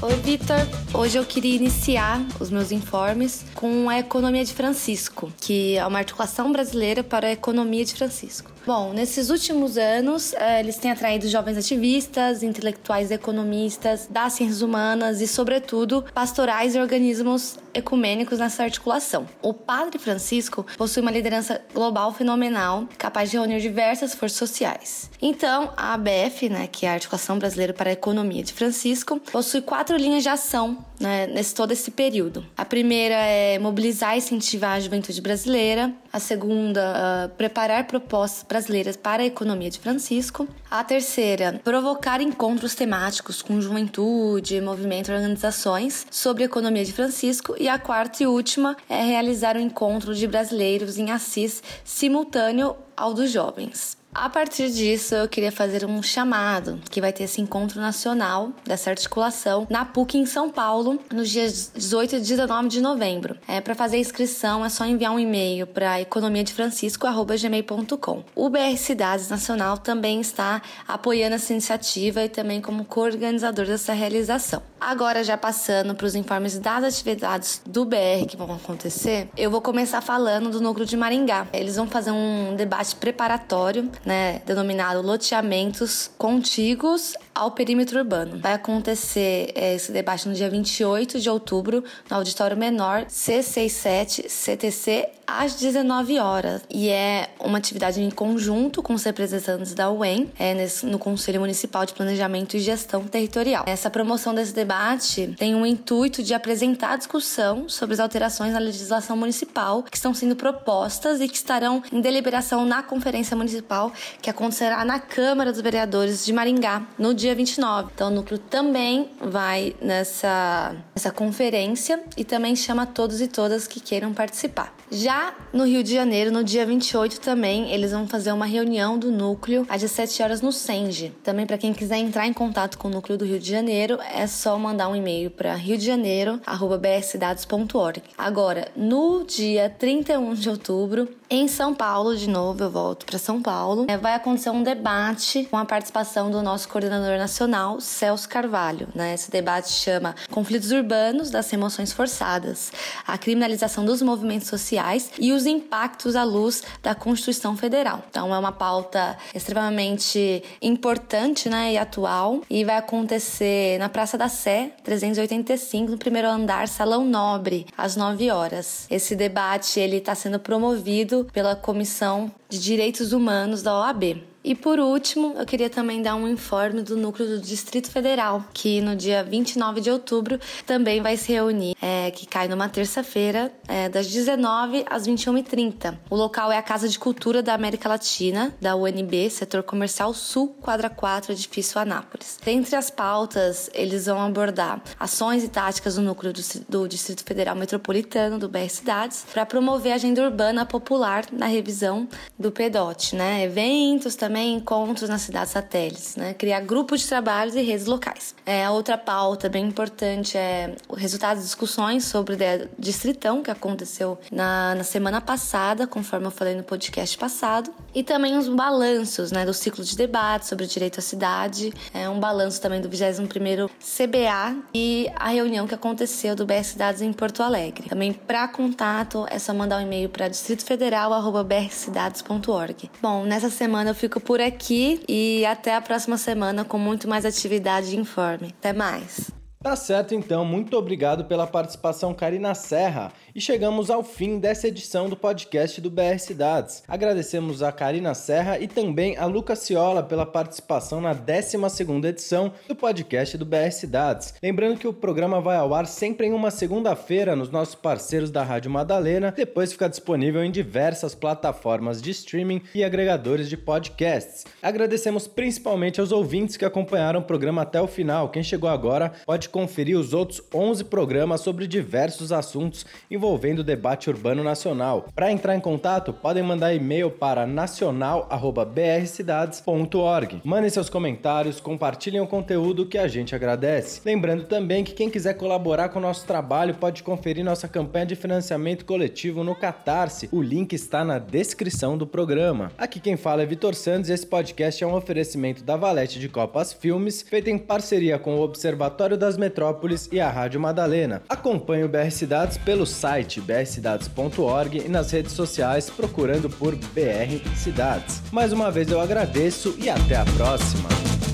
Oi, 0.01 0.15
Vitor. 0.23 0.69
Hoje 0.95 1.19
eu 1.19 1.25
queria 1.25 1.57
iniciar 1.57 2.25
os 2.39 2.49
meus 2.49 2.71
informes 2.71 3.45
com 3.57 3.91
a 3.91 3.99
Economia 3.99 4.45
de 4.45 4.55
Francisco, 4.55 5.33
que 5.41 5.77
é 5.77 5.85
uma 5.85 5.99
articulação 5.99 6.53
brasileira 6.53 7.03
para 7.03 7.27
a 7.27 7.33
economia 7.33 7.85
de 7.85 7.95
Francisco. 7.95 8.54
Bom, 8.67 8.95
nesses 8.95 9.29
últimos 9.29 9.77
anos, 9.77 10.33
eh, 10.33 10.61
eles 10.61 10.79
têm 10.79 10.91
atraído 10.91 11.29
jovens 11.29 11.59
ativistas, 11.59 12.43
intelectuais 12.43 13.11
economistas, 13.11 14.07
das 14.09 14.33
ciências 14.33 14.63
humanas 14.63 15.21
e, 15.21 15.29
sobretudo, 15.29 16.03
pastorais 16.15 16.75
e 16.75 16.79
organismos 16.79 17.59
ecumênicos 17.75 18.39
nessa 18.39 18.63
articulação. 18.63 19.27
O 19.43 19.53
Padre 19.53 19.99
Francisco 19.99 20.65
possui 20.79 21.03
uma 21.03 21.11
liderança 21.11 21.61
global 21.75 22.15
fenomenal, 22.15 22.89
capaz 22.97 23.31
de 23.31 23.37
reunir 23.37 23.61
diversas 23.61 24.15
forças 24.15 24.39
sociais. 24.39 25.11
Então, 25.21 25.71
a 25.77 25.93
ABF, 25.93 26.49
né, 26.49 26.67
que 26.67 26.87
é 26.87 26.89
a 26.89 26.95
Articulação 26.95 27.39
Brasileira 27.39 27.75
para 27.75 27.91
a 27.91 27.93
Economia 27.93 28.43
de 28.43 28.55
Francisco, 28.55 29.21
possui 29.31 29.61
quatro 29.61 29.95
linhas 29.99 30.23
de 30.23 30.31
ação 30.31 30.79
né, 30.99 31.27
nesse 31.27 31.55
todo 31.55 31.73
esse 31.73 31.91
período. 31.91 32.45
A 32.57 32.65
primeira 32.65 33.15
é 33.15 33.59
mobilizar 33.59 34.15
e 34.15 34.19
incentivar 34.19 34.77
a 34.77 34.81
juventude 34.81 35.21
brasileira. 35.21 35.93
A 36.13 36.21
segunda, 36.21 37.27
uh, 37.27 37.29
preparar 37.37 37.87
propostas 37.87 38.45
brasileiras 38.45 38.97
para 38.97 39.23
a 39.23 39.27
economia 39.27 39.71
de 39.71 39.79
Francisco. 39.79 40.47
A 40.71 40.85
terceira, 40.85 41.61
provocar 41.65 42.21
encontros 42.21 42.75
temáticos 42.75 43.43
com 43.43 43.61
juventude, 43.61 44.61
movimento 44.61 45.11
e 45.11 45.15
organizações 45.15 46.07
sobre 46.11 46.45
a 46.45 46.47
economia 46.47 46.85
de 46.85 46.93
Francisco. 46.93 47.55
E 47.59 47.69
a 47.69 47.79
quarta 47.79 48.23
e 48.23 48.27
última 48.27 48.77
é 48.89 49.03
realizar 49.03 49.57
um 49.57 49.61
encontro 49.61 50.15
de 50.15 50.27
brasileiros 50.27 50.99
em 50.99 51.11
Assis 51.11 51.63
simultâneo 51.85 52.77
ao 52.97 53.13
dos 53.13 53.31
jovens. 53.31 53.97
A 54.15 54.29
partir 54.29 54.71
disso, 54.71 55.17
eu 55.17 55.29
queria 55.29 55.51
fazer 55.51 55.85
um 55.85 56.01
chamado, 56.01 56.79
que 56.89 57.01
vai 57.01 57.13
ter 57.13 57.25
esse 57.25 57.41
encontro 57.41 57.81
nacional 57.81 58.53
dessa 58.65 58.91
articulação 58.91 59.67
na 59.69 59.85
PUC 59.85 60.17
em 60.17 60.25
São 60.25 60.49
Paulo, 60.49 61.01
nos 61.13 61.29
dias 61.29 61.73
18 61.75 62.15
e 62.17 62.21
19 62.21 62.69
de 62.69 62.81
novembro. 62.81 63.37
É, 63.49 63.61
para 63.61 63.75
fazer 63.75 63.97
a 63.97 64.01
inscrição, 64.01 64.65
é 64.65 64.69
só 64.69 64.87
enviar 64.87 65.11
um 65.11 65.19
e-mail 65.19 65.67
para 65.67 66.01
economiadefrancisco.gmail.com. 66.01 68.23
O 68.37 68.49
BR 68.49 68.77
Cidades 68.77 69.29
Nacional 69.29 69.79
também 69.79 70.21
está 70.21 70.63
apoiando 70.87 71.35
essa 71.35 71.53
iniciativa 71.53 72.23
e 72.23 72.29
também 72.29 72.61
como 72.61 72.85
co-organizador 72.85 73.67
dessa 73.67 73.93
realização. 73.93 74.63
Agora, 74.81 75.25
já 75.25 75.37
passando 75.37 75.93
para 75.93 76.07
os 76.07 76.15
informes 76.15 76.57
das 76.59 76.85
atividades 76.85 77.61
do 77.67 77.85
BR 77.85 78.27
que 78.29 78.37
vão 78.37 78.55
acontecer, 78.55 79.29
eu 79.37 79.51
vou 79.51 79.61
começar 79.61 80.01
falando 80.01 80.51
do 80.51 80.61
núcleo 80.61 80.87
de 80.87 80.97
Maringá. 80.97 81.49
Eles 81.53 81.75
vão 81.75 81.89
fazer 81.89 82.13
um 82.13 82.55
debate 82.55 82.95
preparatório 82.95 83.91
né, 84.05 84.43
denominado 84.47 85.01
loteamentos 85.03 86.11
contíguos 86.19 87.15
ao 87.35 87.51
perímetro 87.51 87.99
urbano. 87.99 88.39
Vai 88.39 88.53
acontecer 88.53 89.53
é, 89.55 89.75
esse 89.75 89.91
debate 89.91 90.29
no 90.29 90.35
dia 90.35 90.49
28 90.49 91.19
de 91.19 91.29
outubro 91.29 91.83
no 92.09 92.17
auditório 92.17 92.57
menor 92.57 93.07
C67 93.07 94.29
CTC 94.29 95.09
às 95.27 95.55
19 95.55 96.19
horas 96.19 96.63
e 96.71 96.91
é 96.91 97.31
uma 97.41 97.59
atividade 97.59 98.01
em 98.01 98.11
conjunto 98.11 98.83
com 98.83 98.95
os 98.95 99.03
representantes 99.05 99.75
da 99.75 99.91
UEM 99.91 100.31
é, 100.39 100.55
no 100.83 100.99
Conselho 100.99 101.41
Municipal 101.41 101.87
de 101.87 101.95
Planejamento 101.95 102.57
e 102.57 102.61
Gestão 102.61 103.05
Territorial. 103.05 103.65
Essa 103.67 103.91
promoção 103.91 104.35
desse 104.35 104.55
debate 104.55 105.35
tem 105.39 105.55
o 105.55 105.65
intuito 105.65 106.23
de 106.23 106.35
apresentar 106.35 106.97
discussão 106.97 107.69
sobre 107.69 107.95
as 107.95 108.01
alterações 108.01 108.53
na 108.53 108.59
legislação 108.59 109.17
municipal 109.17 109.83
que 109.83 109.97
estão 109.97 110.13
sendo 110.13 110.37
propostas 110.37 111.21
e 111.21 111.29
que 111.29 111.37
estarão 111.37 111.83
em 111.91 112.01
deliberação 112.01 112.67
na 112.67 112.83
Conferência 112.83 113.37
Municipal 113.37 113.93
que 114.21 114.29
acontecerá 114.29 114.85
na 114.85 114.99
Câmara 115.01 115.51
dos 115.51 115.61
Vereadores 115.61 116.25
de 116.25 116.33
Maringá 116.33 116.83
no 116.99 117.15
dia 117.15 117.24
29. 117.33 117.91
Então, 117.95 118.09
o 118.09 118.11
núcleo 118.11 118.41
também 118.41 119.09
vai 119.21 119.77
nessa, 119.81 120.75
nessa 120.97 121.13
conferência 121.13 122.03
e 122.17 122.25
também 122.25 122.57
chama 122.57 122.87
todos 122.87 123.21
e 123.21 123.29
todas 123.29 123.69
que 123.69 123.79
queiram 123.79 124.13
participar. 124.13 124.75
Já 124.91 125.33
no 125.53 125.65
Rio 125.65 125.85
de 125.85 125.95
Janeiro, 125.95 126.33
no 126.33 126.43
dia 126.43 126.67
28 126.67 127.21
também, 127.21 127.73
eles 127.73 127.93
vão 127.93 128.09
fazer 128.09 128.33
uma 128.33 128.47
reunião 128.47 128.99
do 128.99 129.13
núcleo 129.13 129.65
às 129.69 129.83
17 129.83 130.23
horas 130.23 130.41
no 130.41 130.51
Senge. 130.51 131.13
Também 131.23 131.47
para 131.47 131.57
quem 131.57 131.73
quiser 131.73 131.99
entrar 131.99 132.27
em 132.27 132.33
contato 132.33 132.79
com 132.79 132.89
o 132.89 132.91
núcleo 132.91 133.17
do 133.17 133.25
Rio 133.25 133.39
de 133.39 133.49
Janeiro, 133.49 133.97
é 134.13 134.27
só 134.27 134.59
mandar 134.59 134.89
um 134.89 134.97
e-mail 134.97 135.31
para 135.31 135.55
riodejaneiro@bsdados.org. 135.55 138.03
Agora, 138.19 138.73
no 138.75 139.23
dia 139.25 139.71
31 139.71 140.35
de 140.35 140.51
outubro, 140.51 141.09
em 141.31 141.49
São 141.49 141.75
Paulo, 141.75 142.17
de 142.17 142.29
novo, 142.29 142.63
eu 142.63 142.71
volto 142.71 143.07
para 143.07 143.19
São 143.19 143.41
Paulo, 143.41 143.87
é, 143.89 143.97
vai 143.97 144.15
acontecer 144.15 144.51
um 144.51 144.63
debate 144.63 145.49
com 145.51 145.57
a 145.57 145.65
participação 145.65 146.31
do 146.31 146.43
nosso 146.43 146.69
coordenador 146.69 147.19
nacional, 147.19 147.81
Celso 147.81 148.29
Carvalho. 148.29 148.89
Né? 148.95 149.15
Esse 149.15 149.31
debate 149.31 149.71
chama 149.71 150.15
Conflitos 150.31 150.71
Urbanos 150.71 151.31
das 151.31 151.51
Emoções 151.53 151.93
Forçadas, 151.93 152.73
a 153.07 153.17
criminalização 153.17 153.85
dos 153.85 154.03
movimentos 154.03 154.49
sociais 154.49 155.11
e 155.19 155.33
os 155.33 155.47
impactos 155.47 156.15
à 156.15 156.25
luz 156.25 156.63
da 156.83 156.95
Constituição 156.95 157.57
Federal. 157.57 158.05
Então, 158.11 158.35
é 158.35 158.39
uma 158.39 158.53
pauta 158.53 159.17
extremamente 159.35 160.43
importante 160.61 161.49
né, 161.49 161.73
e 161.73 161.79
atual 161.79 162.43
e 162.51 162.65
vai 162.65 162.77
acontecer 162.77 163.79
na 163.79 163.89
Praça 163.89 164.19
da 164.19 164.29
Sé, 164.29 164.73
385, 164.85 165.93
no 165.93 165.99
primeiro 165.99 166.29
andar, 166.29 166.69
Salão 166.69 167.05
Nobre, 167.05 167.67
às 167.77 167.97
9 167.97 168.31
horas. 168.31 168.87
Esse 168.91 169.17
debate 169.17 169.81
ele 169.81 169.97
está 169.97 170.15
sendo 170.15 170.39
promovido 170.39 171.24
pela 171.25 171.57
Comissão 171.57 172.31
de 172.49 172.59
Direitos 172.59 173.13
Humanos 173.13 173.63
da 173.63 173.79
OAB. 173.79 174.34
E 174.45 174.55
por 174.55 174.79
último, 174.79 175.35
eu 175.39 175.47
queria 175.47 175.71
também 175.71 176.03
dar 176.03 176.15
um 176.17 176.29
informe 176.29 176.83
do 176.83 176.99
núcleo 176.99 177.27
do 177.27 177.41
Distrito 177.41 177.91
Federal, 177.91 178.45
que 178.53 178.79
no 178.83 178.95
dia 178.95 179.25
29 179.25 179.81
de 179.81 179.91
outubro 179.91 180.39
também 180.67 181.01
vai 181.01 181.17
se 181.17 181.33
reunir, 181.33 181.75
é, 181.81 182.11
que 182.11 182.27
cai 182.27 182.47
numa 182.47 182.69
terça-feira, 182.69 183.51
é, 183.67 183.89
das 183.89 184.07
19 184.07 184.85
às 184.91 185.09
21h30. 185.09 185.97
O 186.11 186.15
local 186.15 186.53
é 186.53 186.59
a 186.59 186.63
Casa 186.63 186.91
de 186.91 186.99
Cultura 186.99 187.43
da 187.43 187.55
América 187.55 187.89
Latina, 187.89 188.55
da 188.61 188.77
UNB, 188.77 189.31
Setor 189.31 189.63
Comercial 189.63 190.13
Sul, 190.13 190.49
quadra 190.61 190.91
4, 190.91 191.33
edifício 191.33 191.81
Anápolis. 191.81 192.39
Dentre 192.45 192.77
as 192.77 192.91
pautas, 192.91 193.71
eles 193.73 194.05
vão 194.05 194.21
abordar 194.21 194.83
ações 195.01 195.43
e 195.43 195.49
táticas 195.49 195.95
do 195.95 196.03
núcleo 196.03 196.35
do, 196.35 196.43
do 196.69 196.87
Distrito 196.87 197.25
Federal 197.25 197.57
Metropolitano, 197.57 198.39
do 198.39 198.51
BR 198.51 198.69
Cidades, 198.69 199.25
para 199.33 199.47
promover 199.47 199.93
a 199.93 199.95
agenda 199.95 200.23
urbana 200.23 200.67
popular 200.67 201.25
na 201.33 201.47
revisão 201.47 202.07
do 202.39 202.53
PEDOT, 202.53 203.17
né? 203.17 203.43
Eventos 203.45 204.15
também 204.15 204.34
também 204.35 204.55
encontros 204.55 205.09
nas 205.09 205.23
cidades 205.23 205.53
satélites, 205.53 206.17
né? 206.17 206.35
Criar 206.35 206.61
grupos 206.61 207.03
de 207.03 207.07
trabalhos 207.07 207.55
e 207.55 207.63
redes 207.63 207.87
locais. 207.87 208.35
É, 208.45 208.69
outra 208.69 208.99
pauta 208.99 209.49
bem 209.49 209.65
importante 209.65 210.37
é 210.37 210.75
o 210.89 210.97
resultado 210.97 211.37
de 211.37 211.45
discussões 211.45 212.05
sobre 212.05 212.35
o 212.35 212.39
Distritão, 212.77 213.45
que 213.45 213.51
aconteceu 213.53 214.19
na, 214.33 214.75
na 214.75 214.83
semana 214.83 215.21
passada, 215.21 215.87
conforme 215.87 216.27
eu 216.27 216.33
falei 216.33 216.57
no 216.57 216.65
podcast 216.65 217.17
passado. 217.17 217.73
E 217.95 218.03
também 218.03 218.37
os 218.37 218.49
balanços, 218.49 219.31
né? 219.31 219.47
Do 219.47 219.55
ciclo 219.55 219.85
de 219.85 219.97
debate 219.97 220.49
sobre 220.49 220.65
o 220.65 220.69
direito 220.69 220.99
à 220.99 221.03
cidade. 221.03 221.73
É 221.93 222.09
um 222.09 222.19
balanço 222.19 222.61
também 222.61 222.81
do 222.81 222.89
21º 222.89 223.71
CBA 223.79 224.57
e 224.75 225.09
a 225.15 225.29
reunião 225.29 225.69
que 225.69 225.77
aconteceu 225.77 226.35
do 226.35 226.45
BR 226.45 226.65
Cidades 226.65 227.03
em 227.03 227.13
Porto 227.13 227.41
Alegre. 227.41 227.89
Também 227.89 228.13
para 228.13 228.49
contato 228.49 229.27
é 229.31 229.39
só 229.39 229.55
mandar 229.55 229.79
um 229.79 229.83
e-mail 229.83 230.09
para 230.09 230.27
distritofederal@brcidades.org. 230.27 232.91
Bom, 233.01 233.25
nessa 233.25 233.49
semana 233.49 233.91
eu 233.91 233.95
fico 233.95 234.24
por 234.25 234.41
aqui 234.41 235.03
e 235.09 235.45
até 235.47 235.75
a 235.75 235.81
próxima 235.81 236.17
semana 236.17 236.65
com 236.65 236.79
muito 236.79 237.09
mais 237.09 237.25
atividade 237.25 237.95
e 237.95 237.99
informe. 237.99 238.55
Até 238.59 238.73
mais. 238.73 239.31
Tá 239.65 239.75
certo 239.77 240.15
então, 240.15 240.45
muito 240.45 240.77
obrigado 240.77 241.25
pela 241.25 241.47
participação 241.47 242.13
Karina 242.13 242.55
Serra 242.55 243.11
e 243.35 243.41
chegamos 243.41 243.89
ao 243.89 244.05
fim 244.05 244.39
dessa 244.39 244.69
edição 244.69 245.09
do 245.09 245.17
podcast 245.17 245.81
do 245.81 245.91
BR 245.91 246.19
Cidades. 246.19 246.83
Agradecemos 246.87 247.63
a 247.63 247.73
Karina 247.73 248.13
Serra 248.13 248.59
e 248.59 248.69
também 248.69 249.17
a 249.17 249.25
Lucas 249.25 249.61
Ciola 249.61 250.03
pela 250.03 250.27
participação 250.27 251.01
na 251.01 251.15
12ª 251.15 252.05
edição 252.05 252.53
do 252.69 252.77
podcast 252.77 253.39
do 253.39 253.47
BR 253.47 253.71
Cidades. 253.71 254.35
Lembrando 254.43 254.79
que 254.79 254.87
o 254.87 254.93
programa 254.93 255.41
vai 255.41 255.57
ao 255.57 255.73
ar 255.73 255.87
sempre 255.87 256.27
em 256.27 256.35
uma 256.35 256.51
segunda-feira 256.51 257.35
nos 257.35 257.49
nossos 257.49 257.75
parceiros 257.75 258.31
da 258.31 258.43
Rádio 258.43 258.71
Madalena, 258.71 259.33
depois 259.35 259.73
fica 259.73 259.89
disponível 259.89 260.45
em 260.45 260.51
diversas 260.51 261.15
plataformas 261.15 262.03
de 262.03 262.11
streaming 262.11 262.61
e 262.75 262.85
agregadores 262.85 263.49
de 263.49 263.57
podcasts. 263.57 264.45
Agradecemos 264.63 265.27
principalmente 265.27 266.03
aos 266.03 266.13
ouvintes 266.13 266.59
que 266.59 266.67
acompanharam 266.67 267.21
o 267.21 267.25
programa 267.25 267.63
até 267.63 267.81
o 267.81 267.87
final. 267.87 268.29
Quem 268.29 268.43
chegou 268.43 268.69
agora 268.69 269.11
pode 269.25 269.54
conferir 269.55 269.97
os 269.97 270.13
outros 270.13 270.43
11 270.53 270.83
programas 270.83 271.41
sobre 271.41 271.69
diversos 271.69 272.33
assuntos 272.33 272.85
envolvendo 273.09 273.61
o 273.61 273.65
debate 273.65 274.11
urbano 274.11 274.43
nacional. 274.43 275.07
Para 275.15 275.31
entrar 275.31 275.55
em 275.55 275.61
contato, 275.61 276.13
podem 276.13 276.43
mandar 276.43 276.75
e-mail 276.75 277.09
para 277.09 277.47
nacional@brcidades.org. 277.47 280.41
Mandem 280.43 280.71
seus 280.71 280.91
comentários, 280.91 281.61
compartilhem 281.61 282.21
o 282.21 282.27
conteúdo 282.27 282.85
que 282.85 282.99
a 282.99 283.07
gente 283.07 283.33
agradece. 283.33 284.01
Lembrando 284.05 284.43
também 284.43 284.83
que 284.83 284.93
quem 284.93 285.09
quiser 285.09 285.35
colaborar 285.35 285.91
com 285.91 286.01
o 286.01 286.03
nosso 286.03 286.27
trabalho 286.27 286.75
pode 286.75 287.05
conferir 287.05 287.45
nossa 287.45 287.69
campanha 287.69 288.07
de 288.07 288.17
financiamento 288.17 288.85
coletivo 288.85 289.45
no 289.45 289.55
Catarse. 289.55 290.29
O 290.33 290.43
link 290.43 290.73
está 290.73 291.05
na 291.05 291.21
descrição 291.21 291.97
do 291.97 292.09
programa. 292.09 292.73
Aqui 292.77 292.99
quem 292.99 293.17
fala 293.17 293.43
é 293.43 293.47
Vitor 293.47 293.77
Santos 293.77 294.11
e 294.11 294.15
esse 294.15 294.27
podcast 294.27 294.83
é 294.83 294.87
um 294.87 294.97
oferecimento 294.97 295.63
da 295.63 295.77
Valete 295.77 296.19
de 296.19 296.29
Copas 296.29 296.73
Filmes, 296.73 297.23
feito 297.23 297.51
em 297.51 297.57
parceria 297.57 298.19
com 298.19 298.35
o 298.35 298.43
Observatório 298.43 299.17
das 299.17 299.37
Metrópoles 299.45 300.09
e 300.11 300.21
a 300.21 300.31
Rádio 300.31 300.59
Madalena. 300.59 301.23
Acompanhe 301.29 301.85
o 301.85 301.89
BR 301.89 302.11
Cidades 302.11 302.57
pelo 302.57 302.87
site 302.87 303.43
brcidades.org 303.43 304.79
e 304.79 304.89
nas 304.89 305.11
redes 305.11 305.33
sociais 305.33 305.91
procurando 305.91 306.49
por 306.49 306.75
BR 306.75 307.47
Cidades. 307.55 308.23
Mais 308.33 308.53
uma 308.53 308.71
vez 308.71 308.91
eu 308.91 309.01
agradeço 309.01 309.75
e 309.79 309.91
até 309.91 310.17
a 310.17 310.25
próxima! 310.25 311.34